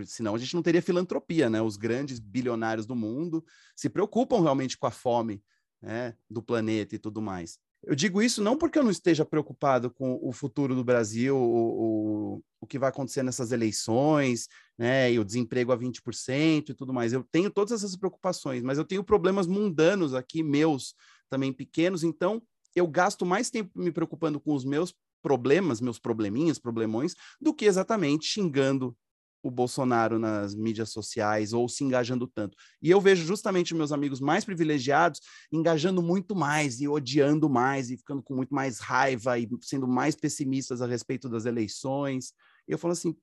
Senão 0.04 0.34
a 0.34 0.38
gente 0.38 0.54
não 0.54 0.62
teria 0.62 0.82
filantropia, 0.82 1.48
né? 1.48 1.62
Os 1.62 1.76
grandes 1.76 2.18
bilionários 2.18 2.84
do 2.84 2.94
mundo 2.94 3.42
se 3.74 3.88
preocupam 3.88 4.42
realmente 4.42 4.76
com 4.76 4.86
a 4.86 4.90
fome 4.90 5.42
né? 5.84 6.14
do 6.28 6.42
planeta 6.42 6.94
e 6.94 6.98
tudo 6.98 7.20
mais. 7.20 7.58
Eu 7.86 7.94
digo 7.94 8.22
isso 8.22 8.42
não 8.42 8.56
porque 8.56 8.78
eu 8.78 8.82
não 8.82 8.90
esteja 8.90 9.24
preocupado 9.24 9.90
com 9.90 10.18
o 10.22 10.32
futuro 10.32 10.74
do 10.74 10.84
Brasil, 10.84 11.36
o, 11.36 12.36
o, 12.36 12.42
o 12.60 12.66
que 12.66 12.78
vai 12.78 12.88
acontecer 12.88 13.22
nessas 13.22 13.52
eleições, 13.52 14.48
né, 14.78 15.12
e 15.12 15.18
o 15.18 15.24
desemprego 15.24 15.72
a 15.72 15.78
20% 15.78 16.70
e 16.70 16.74
tudo 16.74 16.92
mais. 16.92 17.12
Eu 17.12 17.22
tenho 17.30 17.50
todas 17.50 17.72
essas 17.72 17.96
preocupações, 17.96 18.62
mas 18.62 18.78
eu 18.78 18.84
tenho 18.84 19.04
problemas 19.04 19.46
mundanos 19.46 20.14
aqui, 20.14 20.42
meus 20.42 20.94
também 21.28 21.52
pequenos, 21.52 22.04
então 22.04 22.42
eu 22.74 22.86
gasto 22.86 23.24
mais 23.24 23.50
tempo 23.50 23.70
me 23.74 23.92
preocupando 23.92 24.40
com 24.40 24.54
os 24.54 24.64
meus 24.64 24.94
problemas, 25.22 25.80
meus 25.80 25.98
probleminhas, 25.98 26.58
problemões, 26.58 27.14
do 27.40 27.54
que 27.54 27.64
exatamente 27.64 28.26
xingando 28.26 28.96
o 29.44 29.50
Bolsonaro 29.50 30.18
nas 30.18 30.54
mídias 30.54 30.90
sociais 30.90 31.52
ou 31.52 31.68
se 31.68 31.84
engajando 31.84 32.26
tanto. 32.26 32.56
E 32.80 32.90
eu 32.90 32.98
vejo 32.98 33.26
justamente 33.26 33.74
meus 33.74 33.92
amigos 33.92 34.18
mais 34.18 34.42
privilegiados 34.42 35.20
engajando 35.52 36.02
muito 36.02 36.34
mais 36.34 36.80
e 36.80 36.88
odiando 36.88 37.48
mais 37.48 37.90
e 37.90 37.98
ficando 37.98 38.22
com 38.22 38.34
muito 38.34 38.54
mais 38.54 38.78
raiva 38.78 39.38
e 39.38 39.46
sendo 39.60 39.86
mais 39.86 40.16
pessimistas 40.16 40.80
a 40.80 40.86
respeito 40.86 41.28
das 41.28 41.44
eleições. 41.44 42.32
E 42.66 42.72
eu 42.72 42.78
falo 42.78 42.92
assim, 42.92 43.14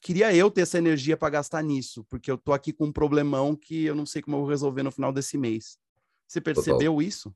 queria 0.00 0.34
eu 0.34 0.50
ter 0.50 0.62
essa 0.62 0.78
energia 0.78 1.14
para 1.14 1.28
gastar 1.28 1.62
nisso, 1.62 2.06
porque 2.08 2.30
eu 2.30 2.38
tô 2.38 2.54
aqui 2.54 2.72
com 2.72 2.86
um 2.86 2.92
problemão 2.92 3.54
que 3.54 3.84
eu 3.84 3.94
não 3.94 4.06
sei 4.06 4.22
como 4.22 4.36
eu 4.36 4.40
vou 4.40 4.48
resolver 4.48 4.82
no 4.82 4.90
final 4.90 5.12
desse 5.12 5.36
mês. 5.36 5.76
Você 6.26 6.40
percebeu 6.40 6.92
Total. 6.92 7.02
isso? 7.02 7.34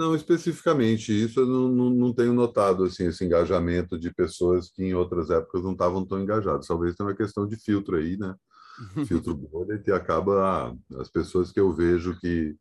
Não, 0.00 0.14
especificamente 0.14 1.12
isso 1.12 1.40
eu 1.40 1.46
não, 1.46 1.68
não, 1.68 1.90
não, 1.90 2.14
tenho 2.14 2.32
notado 2.32 2.84
assim 2.84 3.08
esse 3.08 3.22
engajamento 3.22 3.98
de 3.98 4.10
pessoas 4.10 4.70
que 4.70 4.82
em 4.82 4.94
outras 4.94 5.28
épocas 5.28 5.62
não 5.62 5.72
estavam 5.72 6.06
tão 6.06 6.18
engajadas. 6.18 6.66
Talvez 6.66 6.96
tenha 6.96 7.06
uma 7.06 7.14
questão 7.14 7.46
de 7.46 7.54
filtro 7.56 7.98
aí, 7.98 8.16
né? 8.16 8.34
Filtro 9.06 9.34
bolha 9.34 9.78
que 9.78 9.92
acaba 9.92 10.70
ah, 10.70 11.00
as 11.02 11.10
pessoas 11.10 11.52
que 11.52 11.60
eu 11.60 11.70
vejo 11.70 12.18
que 12.18 12.56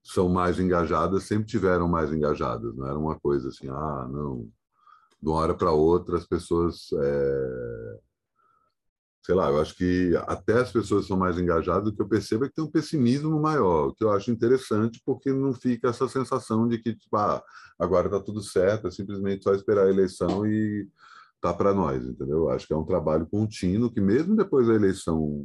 são 0.00 0.28
mais 0.28 0.60
engajadas 0.60 1.24
sempre 1.24 1.48
tiveram 1.48 1.88
mais 1.88 2.12
engajadas, 2.12 2.76
não 2.76 2.86
era 2.86 2.96
uma 2.96 3.18
coisa 3.18 3.48
assim, 3.48 3.68
ah, 3.68 4.08
não, 4.08 4.48
de 5.20 5.28
uma 5.28 5.38
hora 5.38 5.54
para 5.56 5.72
outra 5.72 6.16
as 6.16 6.24
pessoas 6.24 6.86
é 6.92 7.98
sei 9.26 9.34
lá, 9.34 9.50
eu 9.50 9.60
acho 9.60 9.74
que 9.74 10.12
até 10.28 10.60
as 10.60 10.70
pessoas 10.70 11.08
são 11.08 11.16
mais 11.16 11.36
engajadas, 11.36 11.88
o 11.88 11.96
que 11.96 12.00
eu 12.00 12.08
percebo 12.08 12.44
é 12.44 12.48
que 12.48 12.54
tem 12.54 12.64
um 12.64 12.70
pessimismo 12.70 13.40
maior, 13.40 13.88
o 13.88 13.92
que 13.92 14.04
eu 14.04 14.12
acho 14.12 14.30
interessante, 14.30 15.02
porque 15.04 15.32
não 15.32 15.52
fica 15.52 15.88
essa 15.88 16.06
sensação 16.06 16.68
de 16.68 16.78
que, 16.78 16.94
tipo, 16.94 17.16
ah, 17.16 17.42
agora 17.76 18.06
está 18.06 18.20
tudo 18.20 18.40
certo, 18.40 18.86
é 18.86 18.90
simplesmente 18.92 19.42
só 19.42 19.52
esperar 19.52 19.86
a 19.86 19.90
eleição 19.90 20.46
e 20.46 20.88
tá 21.40 21.52
para 21.52 21.74
nós, 21.74 22.06
entendeu? 22.06 22.44
Eu 22.44 22.50
acho 22.50 22.68
que 22.68 22.72
é 22.72 22.76
um 22.76 22.84
trabalho 22.84 23.26
contínuo, 23.26 23.92
que 23.92 24.00
mesmo 24.00 24.36
depois 24.36 24.68
da 24.68 24.74
eleição, 24.74 25.44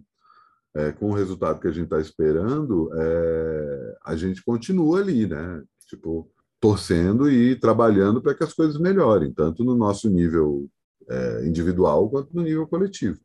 é, 0.75 0.91
com 0.91 1.09
o 1.09 1.15
resultado 1.15 1.59
que 1.59 1.67
a 1.67 1.71
gente 1.71 1.85
está 1.85 1.99
esperando, 1.99 2.87
é, 2.93 3.97
a 4.05 4.15
gente 4.15 4.43
continua 4.43 4.99
ali, 4.99 5.25
né? 5.25 5.63
Tipo, 5.87 6.31
torcendo 6.59 7.31
e 7.31 7.55
trabalhando 7.55 8.21
para 8.21 8.35
que 8.35 8.43
as 8.43 8.53
coisas 8.53 8.79
melhorem, 8.79 9.33
tanto 9.33 9.63
no 9.63 9.75
nosso 9.75 10.07
nível 10.07 10.69
é, 11.09 11.47
individual 11.47 12.07
quanto 12.11 12.35
no 12.35 12.43
nível 12.43 12.67
coletivo. 12.67 13.19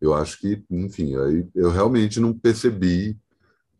Eu 0.00 0.14
acho 0.14 0.38
que, 0.38 0.64
enfim, 0.70 1.16
aí 1.16 1.46
eu 1.54 1.70
realmente 1.70 2.18
não 2.20 2.32
percebi 2.32 3.18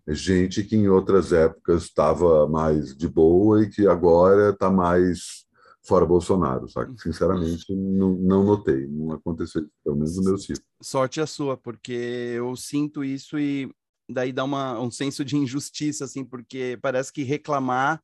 gente 0.06 0.64
que 0.64 0.76
em 0.76 0.88
outras 0.88 1.32
épocas 1.32 1.84
estava 1.84 2.48
mais 2.48 2.96
de 2.96 3.08
boa 3.08 3.62
e 3.62 3.70
que 3.70 3.86
agora 3.86 4.50
está 4.50 4.70
mais 4.70 5.46
fora 5.82 6.04
Bolsonaro, 6.04 6.68
sabe? 6.68 7.00
Sinceramente, 7.00 7.74
não, 7.74 8.10
não 8.10 8.44
notei, 8.44 8.86
não 8.86 9.12
aconteceu, 9.12 9.66
pelo 9.82 9.96
menos 9.96 10.16
no 10.16 10.24
meu 10.24 10.38
ciclo. 10.38 10.62
Sorte 10.82 11.20
a 11.20 11.26
sua, 11.26 11.56
porque 11.56 11.92
eu 11.92 12.54
sinto 12.54 13.02
isso 13.02 13.38
e 13.38 13.72
daí 14.08 14.32
dá 14.32 14.44
uma, 14.44 14.78
um 14.80 14.90
senso 14.90 15.24
de 15.24 15.36
injustiça, 15.36 16.04
assim, 16.04 16.24
porque 16.24 16.78
parece 16.82 17.12
que 17.12 17.22
reclamar 17.22 18.02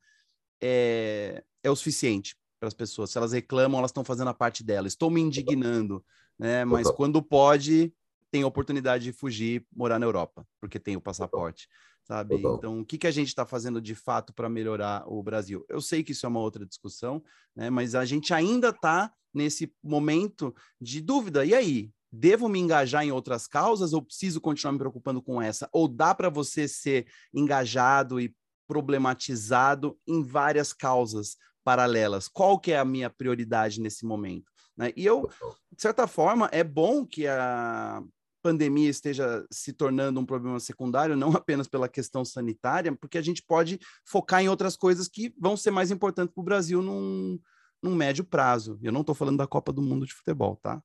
é, 0.61 1.43
é 1.63 1.69
o 1.69 1.75
suficiente 1.75 2.35
para 2.59 2.67
as 2.67 2.73
pessoas. 2.73 3.11
Se 3.11 3.17
elas 3.17 3.33
reclamam, 3.33 3.79
elas 3.79 3.89
estão 3.89 4.03
fazendo 4.03 4.29
a 4.29 4.33
parte 4.33 4.63
dela. 4.63 4.87
Estou 4.87 5.09
me 5.09 5.21
indignando, 5.21 6.03
né? 6.37 6.65
Mas 6.65 6.89
quando 6.89 7.21
pode, 7.21 7.93
tem 8.31 8.43
a 8.43 8.47
oportunidade 8.47 9.03
de 9.03 9.13
fugir, 9.13 9.65
morar 9.73 9.99
na 9.99 10.05
Europa, 10.05 10.45
porque 10.59 10.79
tem 10.79 10.95
o 10.95 11.01
passaporte, 11.01 11.67
sabe? 12.03 12.35
Então, 12.35 12.79
o 12.79 12.85
que, 12.85 12.97
que 12.97 13.07
a 13.07 13.11
gente 13.11 13.27
está 13.27 13.45
fazendo 13.45 13.81
de 13.81 13.95
fato 13.95 14.33
para 14.33 14.49
melhorar 14.49 15.03
o 15.07 15.21
Brasil? 15.23 15.65
Eu 15.69 15.81
sei 15.81 16.03
que 16.03 16.11
isso 16.11 16.25
é 16.25 16.29
uma 16.29 16.39
outra 16.39 16.65
discussão, 16.65 17.23
né? 17.55 17.69
Mas 17.69 17.95
a 17.95 18.05
gente 18.05 18.33
ainda 18.33 18.69
está 18.69 19.11
nesse 19.33 19.73
momento 19.83 20.53
de 20.79 21.01
dúvida. 21.01 21.45
E 21.45 21.53
aí? 21.53 21.91
Devo 22.09 22.47
me 22.47 22.57
engajar 22.57 23.03
em 23.03 23.11
outras 23.11 23.47
causas 23.47 23.91
ou 23.91 24.01
preciso 24.01 24.39
continuar 24.39 24.71
me 24.71 24.79
preocupando 24.79 25.21
com 25.21 25.41
essa? 25.41 25.69
Ou 25.73 25.89
dá 25.89 26.15
para 26.15 26.29
você 26.29 26.65
ser 26.65 27.05
engajado 27.33 28.19
e 28.19 28.33
problematizado 28.65 29.99
em 30.07 30.23
várias 30.23 30.71
causas 30.71 31.35
paralelas? 31.65 32.29
Qual 32.29 32.57
que 32.57 32.71
é 32.71 32.79
a 32.79 32.85
minha 32.85 33.09
prioridade 33.09 33.81
nesse 33.81 34.05
momento? 34.05 34.49
Né? 34.77 34.93
E 34.95 35.05
eu, 35.05 35.29
de 35.71 35.81
certa 35.81 36.07
forma, 36.07 36.49
é 36.53 36.63
bom 36.63 37.05
que 37.05 37.27
a, 37.27 38.01
pandemia 38.47 38.89
esteja 38.89 39.45
se 39.51 39.73
tornando 39.73 40.21
um 40.21 40.25
problema 40.25 40.57
secundário, 40.57 41.17
não 41.17 41.31
apenas 41.35 41.67
pela 41.67 41.89
questão 41.89 42.23
sanitária, 42.23 42.95
porque 42.95 43.17
a 43.17 43.21
gente 43.21 43.43
pode 43.43 43.77
focar 44.05 44.41
em 44.41 44.47
outras 44.47 44.77
coisas 44.77 45.09
que 45.09 45.33
vão 45.37 45.57
ser 45.57 45.71
mais 45.71 45.91
importantes 45.91 46.33
para 46.33 46.41
o 46.41 46.45
Brasil 46.45 46.81
num, 46.81 47.37
num 47.83 47.93
médio 47.93 48.23
prazo. 48.23 48.79
Eu 48.81 48.93
não 48.93 49.01
estou 49.01 49.13
falando 49.13 49.37
da 49.37 49.45
Copa 49.45 49.73
do 49.73 49.81
Mundo 49.81 50.05
de 50.05 50.13
futebol, 50.13 50.57
tá? 50.63 50.81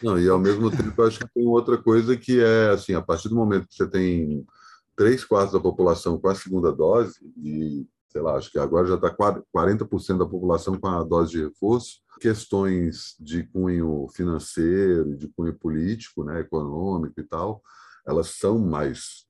Não, 0.00 0.16
e 0.20 0.28
ao 0.28 0.38
mesmo 0.38 0.70
tempo 0.70 1.02
acho 1.02 1.18
que 1.18 1.34
tem 1.34 1.44
outra 1.48 1.76
coisa 1.76 2.16
que 2.16 2.40
é 2.40 2.68
assim, 2.70 2.94
a 2.94 3.02
partir 3.02 3.28
do 3.28 3.34
momento 3.34 3.66
que 3.66 3.74
você 3.74 3.88
tem 3.88 4.46
três 4.94 5.24
quartos 5.24 5.52
da 5.52 5.58
população 5.58 6.16
com 6.16 6.28
a 6.28 6.34
segunda 6.36 6.70
dose, 6.70 7.18
e 7.36 7.88
sei 8.10 8.20
lá, 8.20 8.34
acho 8.34 8.50
que 8.50 8.58
agora 8.58 8.88
já 8.88 8.96
está 8.96 9.14
40% 9.14 10.18
da 10.18 10.26
população 10.26 10.78
com 10.78 10.88
a 10.88 11.04
dose 11.04 11.32
de 11.32 11.44
reforço, 11.44 12.00
questões 12.20 13.14
de 13.20 13.44
cunho 13.44 14.08
financeiro, 14.12 15.16
de 15.16 15.28
cunho 15.28 15.54
político, 15.54 16.24
né, 16.24 16.40
econômico 16.40 17.20
e 17.20 17.24
tal, 17.24 17.62
elas 18.06 18.30
são 18.38 18.58
mais 18.58 19.28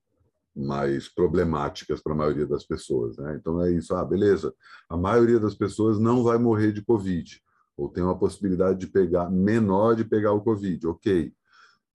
mais 0.57 1.09
problemáticas 1.09 2.03
para 2.03 2.13
a 2.13 2.17
maioria 2.17 2.45
das 2.45 2.65
pessoas, 2.65 3.17
né? 3.17 3.37
Então 3.39 3.63
é 3.63 3.71
isso, 3.71 3.95
ah, 3.95 4.05
beleza. 4.05 4.53
A 4.89 4.97
maioria 4.97 5.39
das 5.39 5.55
pessoas 5.55 5.99
não 5.99 6.25
vai 6.25 6.39
morrer 6.39 6.73
de 6.73 6.83
covid 6.83 7.41
ou 7.77 7.89
tem 7.89 8.03
uma 8.03 8.19
possibilidade 8.19 8.79
de 8.79 8.89
pegar 8.89 9.31
menor 9.31 9.95
de 9.95 10.05
pegar 10.05 10.33
o 10.33 10.43
covid, 10.43 10.89
ok? 10.89 11.33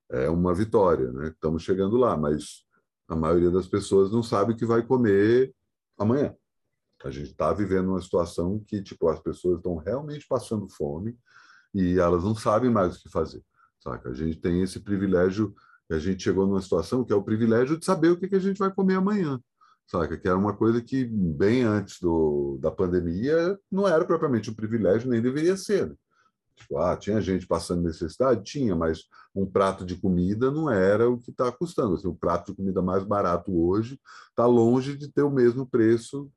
É 0.09 0.29
uma 0.29 0.53
vitória, 0.53 1.11
né? 1.11 1.27
Estamos 1.27 1.63
chegando 1.63 1.97
lá, 1.97 2.15
mas 2.15 2.63
a 3.07 3.15
maioria 3.15 3.51
das 3.51 3.67
pessoas 3.67 4.09
não 4.09 4.23
sabe 4.23 4.53
o 4.53 4.55
que 4.55 4.65
vai 4.65 4.81
comer 4.81 5.53
amanhã. 5.97 6.33
A 7.06 7.12
gente 7.12 7.30
está 7.30 7.53
vivendo 7.53 7.89
uma 7.89 8.01
situação 8.01 8.60
que 8.66 8.82
tipo 8.82 9.08
as 9.08 9.20
pessoas 9.20 9.58
estão 9.58 9.76
realmente 9.78 10.26
passando 10.28 10.68
fome 10.68 11.16
e 11.72 11.99
elas 11.99 12.24
não 12.24 12.34
sabem 12.36 12.72
mais 12.72 12.95
o 12.95 13.01
que 13.03 13.10
fazer. 13.10 13.43
Saca? 13.80 14.10
A 14.10 14.14
gente 14.14 14.39
tem 14.39 14.64
esse 14.64 14.80
privilégio, 14.80 15.53
a 15.91 15.99
gente 15.99 16.24
chegou 16.24 16.47
numa 16.47 16.62
situação 16.62 17.03
que 17.03 17.14
é 17.14 17.16
o 17.16 17.22
privilégio 17.22 17.78
de 17.78 17.86
saber 17.86 18.10
o 18.10 18.18
que, 18.18 18.28
que 18.28 18.36
a 18.36 18.39
gente 18.39 18.58
vai 18.58 18.74
comer 18.74 18.95
amanhã. 18.95 19.39
Saca? 19.86 20.18
Que 20.18 20.28
era 20.28 20.36
uma 20.36 20.56
coisa 20.56 20.82
que, 20.82 21.06
bem 21.06 21.62
antes 21.62 21.99
do, 21.99 22.58
da 22.60 22.72
pandemia, 22.72 23.56
não 23.72 23.88
era 23.88 24.03
propriamente 24.03 24.49
um 24.49 24.56
privilégio, 24.56 25.08
nem 25.08 25.22
deveria 25.22 25.56
ser. 25.56 25.89
Né? 25.89 25.95
Tipo, 26.56 26.80
ah, 26.80 26.97
tinha 26.97 27.22
gente 27.22 27.45
passando 27.45 27.84
necessidade? 27.84 28.41
Tinha, 28.43 28.76
mas 28.76 29.03
um 29.36 29.45
prato 29.45 29.86
de 29.86 29.95
comida 29.95 30.49
não 30.49 30.72
era 30.72 31.08
o 31.08 31.20
que 31.20 31.30
está 31.30 31.51
custando. 31.51 31.93
Assim, 31.93 32.08
o 32.08 32.16
prato 32.16 32.51
de 32.51 32.58
comida 32.58 32.82
mais 32.82 33.03
barato 33.03 33.56
hoje 33.56 33.99
está 34.30 34.47
longe 34.47 34.97
de 34.97 35.12
ter 35.12 35.22
o 35.22 35.30
mesmo 35.30 35.68
preço 35.68 36.32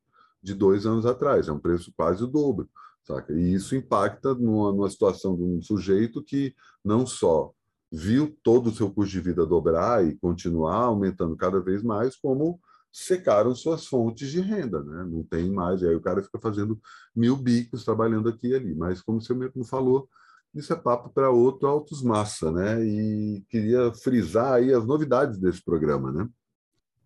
de 0.48 0.54
dois 0.54 0.86
anos 0.86 1.06
atrás, 1.06 1.48
é 1.48 1.52
um 1.52 1.58
preço 1.58 1.92
quase 1.96 2.24
o 2.24 2.26
dobro. 2.26 2.68
Saca? 3.04 3.32
E 3.32 3.54
isso 3.54 3.74
impacta 3.74 4.34
numa, 4.34 4.72
numa 4.72 4.90
situação 4.90 5.36
de 5.36 5.42
um 5.42 5.62
sujeito 5.62 6.22
que 6.22 6.54
não 6.84 7.06
só 7.06 7.52
viu 7.90 8.36
todo 8.42 8.68
o 8.68 8.74
seu 8.74 8.90
custo 8.90 9.12
de 9.12 9.20
vida 9.20 9.46
dobrar 9.46 10.06
e 10.06 10.16
continuar 10.16 10.76
aumentando 10.76 11.34
cada 11.36 11.58
vez 11.58 11.82
mais, 11.82 12.16
como 12.16 12.60
secaram 12.92 13.54
suas 13.54 13.86
fontes 13.86 14.30
de 14.30 14.40
renda, 14.40 14.82
né? 14.82 15.04
Não 15.04 15.22
tem 15.22 15.50
mais, 15.50 15.80
e 15.80 15.88
aí 15.88 15.94
o 15.94 16.00
cara 16.00 16.22
fica 16.22 16.38
fazendo 16.38 16.78
mil 17.14 17.36
bicos 17.36 17.84
trabalhando 17.84 18.28
aqui 18.28 18.48
e 18.48 18.54
ali. 18.54 18.74
Mas 18.74 19.00
como 19.00 19.20
você 19.20 19.32
mesmo 19.32 19.64
falou, 19.64 20.08
isso 20.54 20.72
é 20.72 20.76
papo 20.76 21.10
para 21.10 21.30
outro 21.30 21.68
altos 21.68 22.02
massa, 22.02 22.50
né? 22.50 22.84
E 22.84 23.42
queria 23.48 23.92
frisar 23.92 24.54
aí 24.54 24.72
as 24.72 24.84
novidades 24.84 25.38
desse 25.38 25.62
programa, 25.62 26.12
né? 26.12 26.28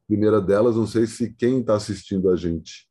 Primeira 0.07 0.41
delas, 0.41 0.77
não 0.77 0.87
sei 0.87 1.07
se 1.07 1.33
quem 1.33 1.61
está 1.61 1.75
assistindo 1.75 2.29
a 2.29 2.37
gente 2.37 2.89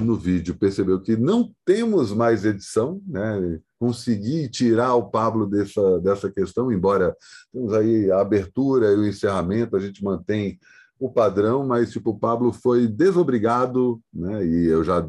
no 0.00 0.16
vídeo 0.16 0.56
percebeu 0.56 1.00
que 1.00 1.16
não 1.16 1.52
temos 1.64 2.12
mais 2.12 2.44
edição, 2.44 3.00
né? 3.06 3.60
Consegui 3.78 4.48
tirar 4.48 4.94
o 4.94 5.08
Pablo 5.08 5.46
dessa, 5.46 6.00
dessa 6.00 6.30
questão, 6.30 6.70
embora 6.70 7.16
temos 7.52 7.72
aí 7.72 8.10
a 8.10 8.20
abertura 8.20 8.92
e 8.92 8.96
o 8.96 9.06
encerramento, 9.06 9.76
a 9.76 9.80
gente 9.80 10.02
mantém 10.04 10.58
o 10.98 11.10
padrão, 11.10 11.66
mas 11.66 11.92
tipo, 11.92 12.10
o 12.10 12.18
Pablo 12.18 12.52
foi 12.52 12.86
desobrigado, 12.86 14.00
né? 14.12 14.44
E 14.44 14.66
eu 14.66 14.82
já 14.82 15.08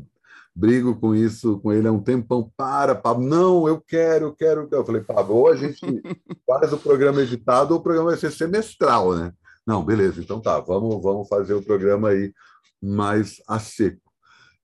brigo 0.56 0.96
com 0.96 1.16
isso 1.16 1.60
com 1.60 1.72
ele 1.72 1.88
há 1.88 1.92
um 1.92 2.02
tempão. 2.02 2.52
Para, 2.56 2.94
Pablo, 2.94 3.26
não, 3.26 3.68
eu 3.68 3.82
quero, 3.82 4.28
eu 4.28 4.34
quero. 4.34 4.68
Eu 4.72 4.86
falei, 4.86 5.02
Pablo, 5.02 5.36
ou 5.36 5.48
a 5.48 5.56
gente 5.56 5.80
faz 6.46 6.72
o 6.72 6.78
programa 6.78 7.22
editado 7.22 7.74
ou 7.74 7.80
o 7.80 7.84
programa 7.84 8.10
vai 8.10 8.20
ser 8.20 8.32
semestral, 8.32 9.16
né? 9.16 9.34
Não, 9.66 9.84
beleza, 9.84 10.22
então 10.22 10.40
tá, 10.40 10.60
vamos, 10.60 11.02
vamos 11.02 11.28
fazer 11.28 11.54
o 11.54 11.62
programa 11.62 12.10
aí 12.10 12.34
mais 12.82 13.42
a 13.48 13.60
seco. 13.60 14.09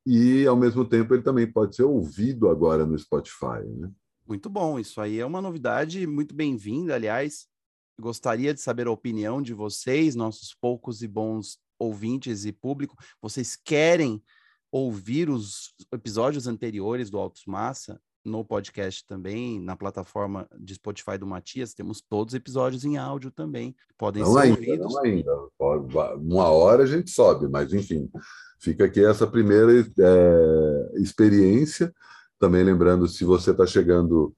E, 0.06 0.46
ao 0.46 0.56
mesmo 0.56 0.86
tempo, 0.86 1.14
ele 1.14 1.24
também 1.24 1.52
pode 1.52 1.76
ser 1.76 1.84
ouvido 1.84 2.48
agora 2.50 2.86
no 2.86 2.98
Spotify. 2.98 3.64
Né? 3.66 3.90
Muito 4.28 4.50
bom, 4.50 4.80
isso 4.80 5.02
aí 5.02 5.20
é 5.20 5.26
uma 5.26 5.42
novidade 5.42 6.06
muito 6.06 6.36
bem-vinda. 6.36 6.94
Aliás, 6.94 7.48
gostaria 8.00 8.54
de 8.54 8.62
saber 8.62 8.88
a 8.88 8.92
opinião 8.92 9.42
de 9.42 9.54
vocês, 9.54 10.16
nossos 10.16 10.54
poucos 10.54 11.02
e 11.02 11.08
bons 11.08 11.58
ouvintes 11.80 12.46
e 12.46 12.52
público. 12.52 12.96
Vocês 13.22 13.56
querem 13.56 14.22
ouvir 14.72 15.30
os 15.30 15.74
episódios 15.92 16.48
anteriores 16.48 17.10
do 17.10 17.18
Autos 17.18 17.46
Massa? 17.46 18.00
No 18.26 18.44
podcast 18.44 19.06
também, 19.06 19.60
na 19.60 19.76
plataforma 19.76 20.48
de 20.60 20.74
Spotify 20.74 21.18
do 21.18 21.28
Matias, 21.28 21.74
temos 21.74 22.02
todos 22.02 22.34
os 22.34 22.38
episódios 22.38 22.84
em 22.84 22.98
áudio 22.98 23.32
também. 23.32 23.76
Podem 23.98 24.24
não 24.24 24.34
ser 24.34 24.40
ainda, 24.40 24.56
ouvidos. 24.56 24.94
Não 24.94 25.02
ainda. 25.02 26.18
Uma 26.18 26.50
hora 26.50 26.84
a 26.84 26.88
gente 26.88 27.12
sobe, 27.12 27.48
mas 27.48 27.72
enfim, 27.72 28.10
fica 28.60 28.86
aqui 28.86 29.06
essa 29.06 29.28
primeira 29.28 29.72
é, 29.80 30.92
experiência. 30.96 31.94
Também 32.40 32.64
lembrando, 32.64 33.08
se 33.08 33.24
você 33.24 33.52
está 33.52 33.66
chegando 33.66 34.36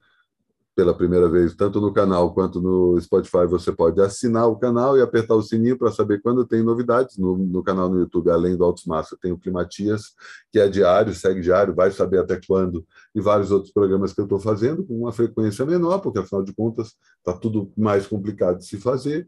pela 0.78 0.93
primeira 0.93 1.28
vez, 1.28 1.55
tanto 1.55 1.82
no 1.82 1.91
canal 1.91 2.36
quanto 2.36 2.61
no 2.61 3.01
Spotify, 3.01 3.47
você 3.47 3.71
pode 3.71 3.99
assinar 3.99 4.47
o 4.47 4.57
canal 4.57 4.95
e 4.95 5.01
apertar 5.01 5.34
o 5.34 5.41
sininho 5.41 5.75
para 5.75 5.91
saber 5.91 6.21
quando 6.21 6.45
tem 6.45 6.61
novidades. 6.61 7.17
No, 7.17 7.36
no, 7.36 7.63
canal 7.63 7.89
no 7.89 7.99
YouTube, 7.99 8.30
além 8.30 8.55
do 8.55 8.63
Altos 8.63 8.86
Massa, 8.86 9.17
tem 9.19 9.32
o 9.32 9.39
Climatias, 9.39 10.13
que 10.51 10.59
é 10.59 10.69
diário, 10.69 11.15
segue 11.15 11.41
diário, 11.41 11.73
vai 11.73 11.89
saber 11.89 12.19
até 12.19 12.39
quando, 12.47 12.86
e 13.15 13.19
vários 13.19 13.49
outros 13.49 13.73
programas 13.73 14.13
que 14.13 14.21
eu 14.21 14.25
estou 14.25 14.39
fazendo, 14.39 14.86
com 14.86 14.99
uma 14.99 15.11
frequência 15.11 15.65
menor, 15.65 15.97
porque 15.97 16.19
afinal 16.19 16.43
de 16.43 16.53
contas 16.53 16.93
está 17.17 17.34
tudo 17.34 17.71
mais 17.75 18.05
complicado 18.05 18.59
de 18.59 18.67
se 18.67 18.78
fazer. 18.78 19.28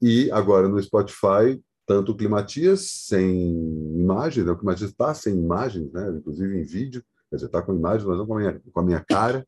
E 0.00 0.30
agora 0.30 0.68
no 0.68 0.80
Spotify, 0.80 1.60
tanto 1.84 2.12
o 2.12 2.16
Climatias 2.16 2.82
sem 3.08 3.50
imagens, 3.98 4.46
né? 4.46 4.52
o 4.52 4.56
Climatias 4.56 4.90
está 4.90 5.12
sem 5.14 5.34
imagens, 5.34 5.92
né? 5.92 6.14
inclusive 6.16 6.56
em 6.56 6.62
vídeo, 6.62 7.02
quer 7.28 7.36
dizer, 7.36 7.46
está 7.46 7.60
com 7.60 7.74
imagens, 7.74 8.04
mas 8.04 8.16
não 8.16 8.24
com 8.24 8.36
a 8.36 8.38
minha, 8.38 8.60
com 8.72 8.80
a 8.80 8.84
minha 8.84 9.00
cara 9.00 9.44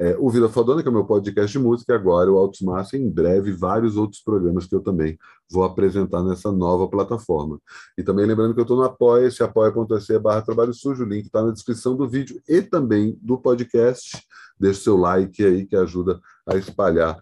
é, 0.00 0.16
o 0.16 0.30
Vila 0.30 0.48
Fodona, 0.48 0.80
que 0.80 0.88
é 0.88 0.90
o 0.90 0.94
meu 0.94 1.04
podcast 1.04 1.50
de 1.50 1.58
música, 1.58 1.92
agora 1.92 2.30
o 2.30 2.38
Altos 2.38 2.60
Massa, 2.60 2.96
em 2.96 3.10
breve, 3.10 3.50
vários 3.50 3.96
outros 3.96 4.22
programas 4.22 4.64
que 4.64 4.74
eu 4.74 4.80
também 4.80 5.18
vou 5.50 5.64
apresentar 5.64 6.22
nessa 6.22 6.52
nova 6.52 6.88
plataforma. 6.88 7.60
E 7.96 8.02
também 8.04 8.24
lembrando 8.24 8.54
que 8.54 8.60
eu 8.60 8.62
estou 8.62 8.76
no 8.76 8.84
Apoia-se, 8.84 9.42
apoia.se 9.42 10.16
barra 10.20 10.42
Trabalho 10.42 10.72
Sujo, 10.72 11.04
o 11.04 11.08
link 11.08 11.26
está 11.26 11.42
na 11.42 11.50
descrição 11.50 11.96
do 11.96 12.08
vídeo 12.08 12.40
e 12.48 12.62
também 12.62 13.18
do 13.20 13.38
podcast. 13.38 14.24
Deixe 14.58 14.82
seu 14.82 14.96
like 14.96 15.44
aí, 15.44 15.66
que 15.66 15.74
ajuda 15.74 16.20
a 16.46 16.56
espalhar 16.56 17.20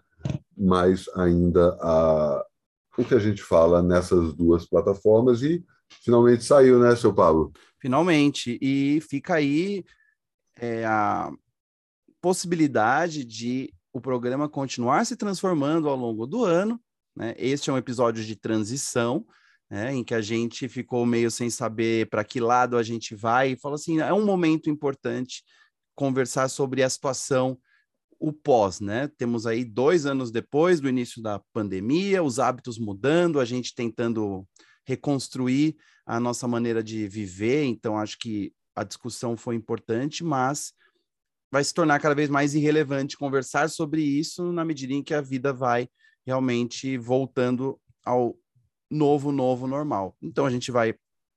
mais 0.55 1.07
ainda 1.15 1.75
a, 1.81 2.45
o 2.95 3.03
que 3.03 3.15
a 3.15 3.19
gente 3.19 3.41
fala 3.41 3.81
nessas 3.81 4.33
duas 4.33 4.67
plataformas. 4.67 5.41
E 5.41 5.65
finalmente 6.03 6.43
saiu, 6.43 6.77
né, 6.77 6.95
seu 6.95 7.11
Paulo? 7.11 7.51
Finalmente. 7.79 8.59
E 8.61 9.01
fica 9.01 9.35
aí 9.35 9.83
é, 10.59 10.85
a 10.85 11.31
possibilidade 12.21 13.23
de 13.23 13.73
o 13.93 14.01
programa 14.01 14.47
continuar 14.47 15.05
se 15.05 15.15
transformando 15.15 15.89
ao 15.89 15.95
longo 15.95 16.25
do 16.25 16.43
ano. 16.43 16.79
Né? 17.15 17.33
Este 17.37 17.69
é 17.69 17.73
um 17.73 17.77
episódio 17.77 18.23
de 18.23 18.35
transição, 18.35 19.25
né? 19.69 19.93
em 19.93 20.03
que 20.03 20.13
a 20.13 20.21
gente 20.21 20.67
ficou 20.69 21.05
meio 21.05 21.31
sem 21.31 21.49
saber 21.49 22.09
para 22.09 22.23
que 22.23 22.39
lado 22.39 22.77
a 22.77 22.83
gente 22.83 23.15
vai, 23.15 23.51
e 23.51 23.57
falou 23.57 23.75
assim: 23.75 23.99
é 23.99 24.13
um 24.13 24.25
momento 24.25 24.69
importante 24.69 25.43
conversar 25.95 26.47
sobre 26.47 26.83
a 26.83 26.89
situação, 26.89 27.57
o 28.19 28.31
pós, 28.31 28.79
né? 28.79 29.07
Temos 29.17 29.47
aí 29.47 29.65
dois 29.65 30.05
anos 30.05 30.31
depois 30.31 30.79
do 30.79 30.89
início 30.89 31.21
da 31.21 31.41
pandemia, 31.53 32.23
os 32.23 32.39
hábitos 32.39 32.77
mudando, 32.77 33.39
a 33.39 33.45
gente 33.45 33.73
tentando 33.73 34.47
reconstruir 34.85 35.75
a 36.05 36.19
nossa 36.19 36.47
maneira 36.47 36.81
de 36.81 37.07
viver, 37.07 37.65
então 37.65 37.97
acho 37.97 38.17
que 38.17 38.53
a 38.75 38.83
discussão 38.83 39.35
foi 39.35 39.55
importante, 39.55 40.23
mas 40.23 40.71
vai 41.51 41.63
se 41.63 41.73
tornar 41.73 41.99
cada 41.99 42.15
vez 42.15 42.29
mais 42.29 42.53
irrelevante 42.53 43.17
conversar 43.17 43.69
sobre 43.69 44.01
isso 44.01 44.51
na 44.51 44.65
medida 44.65 44.93
em 44.93 45.03
que 45.03 45.13
a 45.13 45.21
vida 45.21 45.53
vai 45.53 45.89
realmente 46.25 46.97
voltando 46.97 47.79
ao 48.03 48.37
novo, 48.91 49.31
novo 49.31 49.67
normal. 49.67 50.15
Então 50.21 50.45
a 50.45 50.49
gente 50.49 50.71
vai 50.71 50.93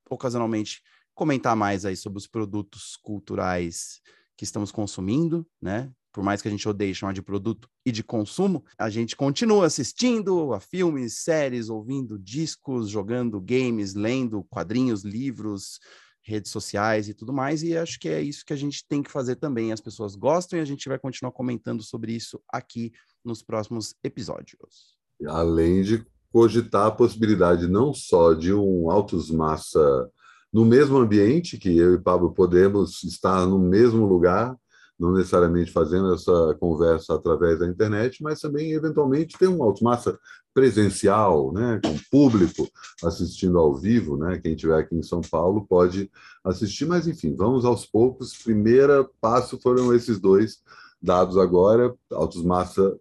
ocasionalmente 0.09 0.83
comentar 1.15 1.55
mais 1.55 1.85
aí 1.85 1.97
sobre 1.97 2.19
os 2.19 2.27
produtos 2.27 2.97
culturais 2.97 4.01
que 4.37 4.45
estamos 4.45 4.73
consumindo, 4.73 5.47
né? 5.61 5.93
Por 6.13 6.25
mais 6.25 6.43
que 6.43 6.49
a 6.49 6.51
gente 6.51 6.69
odeie 6.69 6.95
chamar 6.95 7.13
de 7.13 7.23
produto 7.23 7.69
e 7.87 7.93
de 7.93 8.03
consumo, 8.03 8.65
a 8.77 8.91
gente 8.91 9.15
continua 9.15 9.67
assistindo 9.67 10.53
a 10.53 10.59
filmes, 10.59 11.19
séries, 11.19 11.69
ouvindo 11.69 12.19
discos, 12.19 12.89
jogando 12.89 13.41
games, 13.41 13.95
lendo 13.95 14.43
quadrinhos, 14.45 15.05
livros, 15.05 15.79
redes 16.23 16.51
sociais 16.51 17.09
e 17.09 17.15
tudo 17.15 17.33
mais, 17.33 17.63
e 17.63 17.77
acho 17.77 17.99
que 17.99 18.09
é 18.09 18.21
isso 18.21 18.45
que 18.45 18.53
a 18.53 18.57
gente 18.57 18.87
tem 18.87 19.03
que 19.03 19.11
fazer 19.11 19.37
também. 19.37 19.73
As 19.73 19.81
pessoas 19.81 20.15
gostam 20.15 20.59
e 20.59 20.63
a 20.63 20.65
gente 20.65 20.89
vai 20.89 20.99
continuar 20.99 21.33
comentando 21.33 21.83
sobre 21.83 22.13
isso 22.13 22.41
aqui 22.49 22.93
nos 23.25 23.43
próximos 23.43 23.95
episódios. 24.05 24.97
Além 25.27 25.83
de 25.83 26.05
cogitar 26.33 26.87
a 26.87 26.93
possibilidade 26.93 27.67
não 27.67 27.93
só 27.93 28.35
de 28.35 28.53
um 28.53 28.91
Autos 28.91 29.31
Massa 29.31 30.11
no 30.53 30.65
mesmo 30.65 30.99
ambiente, 30.99 31.59
que 31.59 31.77
eu 31.77 31.95
e 31.95 32.01
Pablo 32.01 32.33
podemos 32.33 33.03
estar 33.05 33.47
no 33.47 33.59
mesmo 33.59 34.07
lugar, 34.07 34.57
não 35.01 35.13
necessariamente 35.13 35.73
fazendo 35.73 36.13
essa 36.13 36.55
conversa 36.61 37.15
através 37.15 37.59
da 37.59 37.67
internet, 37.67 38.23
mas 38.23 38.39
também, 38.39 38.73
eventualmente, 38.73 39.39
ter 39.39 39.49
um 39.49 39.63
automassa 39.63 40.19
presencial, 40.53 41.53
né, 41.53 41.81
com 41.83 41.97
público 42.11 42.69
assistindo 43.03 43.59
ao 43.59 43.75
vivo, 43.75 44.17
né, 44.17 44.39
quem 44.39 44.53
estiver 44.53 44.79
aqui 44.79 44.95
em 44.95 45.03
São 45.03 45.23
Paulo 45.23 45.67
pode 45.67 46.11
assistir, 46.45 46.85
mas 46.87 47.07
enfim, 47.07 47.35
vamos 47.35 47.65
aos 47.65 47.87
poucos. 47.87 48.37
Primeiro 48.37 49.09
passo 49.21 49.59
foram 49.61 49.95
esses 49.95 50.21
dois 50.21 50.59
dados 51.01 51.39
agora, 51.39 51.95
Autos 52.13 52.45
Massa 52.45 52.95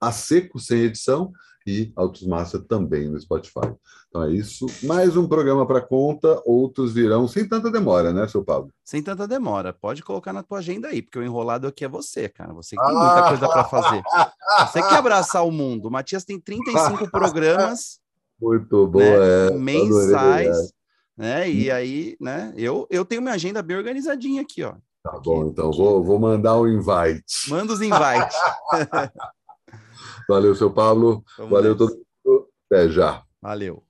a 0.00 0.10
seco, 0.10 0.58
sem 0.58 0.80
edição, 0.80 1.32
e 1.66 1.92
Autos 1.96 2.24
Massa 2.26 2.60
também 2.60 3.08
no 3.08 3.20
Spotify. 3.20 3.74
Então 4.08 4.22
é 4.22 4.30
isso. 4.30 4.66
Mais 4.84 5.16
um 5.16 5.26
programa 5.26 5.66
para 5.66 5.80
conta, 5.80 6.40
outros 6.46 6.92
virão 6.92 7.26
sem 7.26 7.46
tanta 7.46 7.70
demora, 7.70 8.12
né, 8.12 8.28
seu 8.28 8.44
Pablo? 8.44 8.72
Sem 8.84 9.02
tanta 9.02 9.26
demora. 9.26 9.72
Pode 9.72 10.02
colocar 10.02 10.32
na 10.32 10.42
tua 10.42 10.58
agenda 10.58 10.88
aí, 10.88 11.02
porque 11.02 11.18
o 11.18 11.24
enrolado 11.24 11.66
aqui 11.66 11.84
é 11.84 11.88
você, 11.88 12.28
cara. 12.28 12.54
Você 12.54 12.76
que 12.76 12.86
tem 12.86 12.94
muita 12.94 13.28
coisa 13.28 13.48
para 13.48 13.64
fazer. 13.64 14.02
Você 14.60 14.80
quer 14.80 14.96
abraçar 14.96 15.44
o 15.44 15.50
mundo. 15.50 15.88
O 15.88 15.90
Matias 15.90 16.24
tem 16.24 16.40
35 16.40 17.10
programas. 17.10 17.98
Muito 18.40 18.86
bom, 18.86 19.00
né, 19.00 19.48
é. 19.48 19.50
Mensais. 19.50 20.72
Né? 21.16 21.50
E 21.50 21.70
aí, 21.70 22.16
né? 22.20 22.52
Eu, 22.56 22.86
eu 22.90 23.04
tenho 23.04 23.22
minha 23.22 23.34
agenda 23.34 23.62
bem 23.62 23.76
organizadinha 23.76 24.42
aqui, 24.42 24.62
ó. 24.62 24.74
Tá 25.02 25.20
bom, 25.24 25.46
então 25.46 25.70
vou, 25.70 26.02
vou 26.02 26.18
mandar 26.18 26.58
um 26.60 26.66
invite. 26.66 27.48
Manda 27.48 27.72
os 27.72 27.80
invites. 27.80 28.36
Valeu, 30.28 30.54
seu 30.54 30.72
Pablo. 30.72 31.24
Vamos 31.38 31.52
Valeu 31.52 31.72
nessa. 31.72 31.86
todo 31.86 32.04
mundo. 32.24 32.48
Até 32.70 32.88
já. 32.88 33.22
Valeu. 33.40 33.85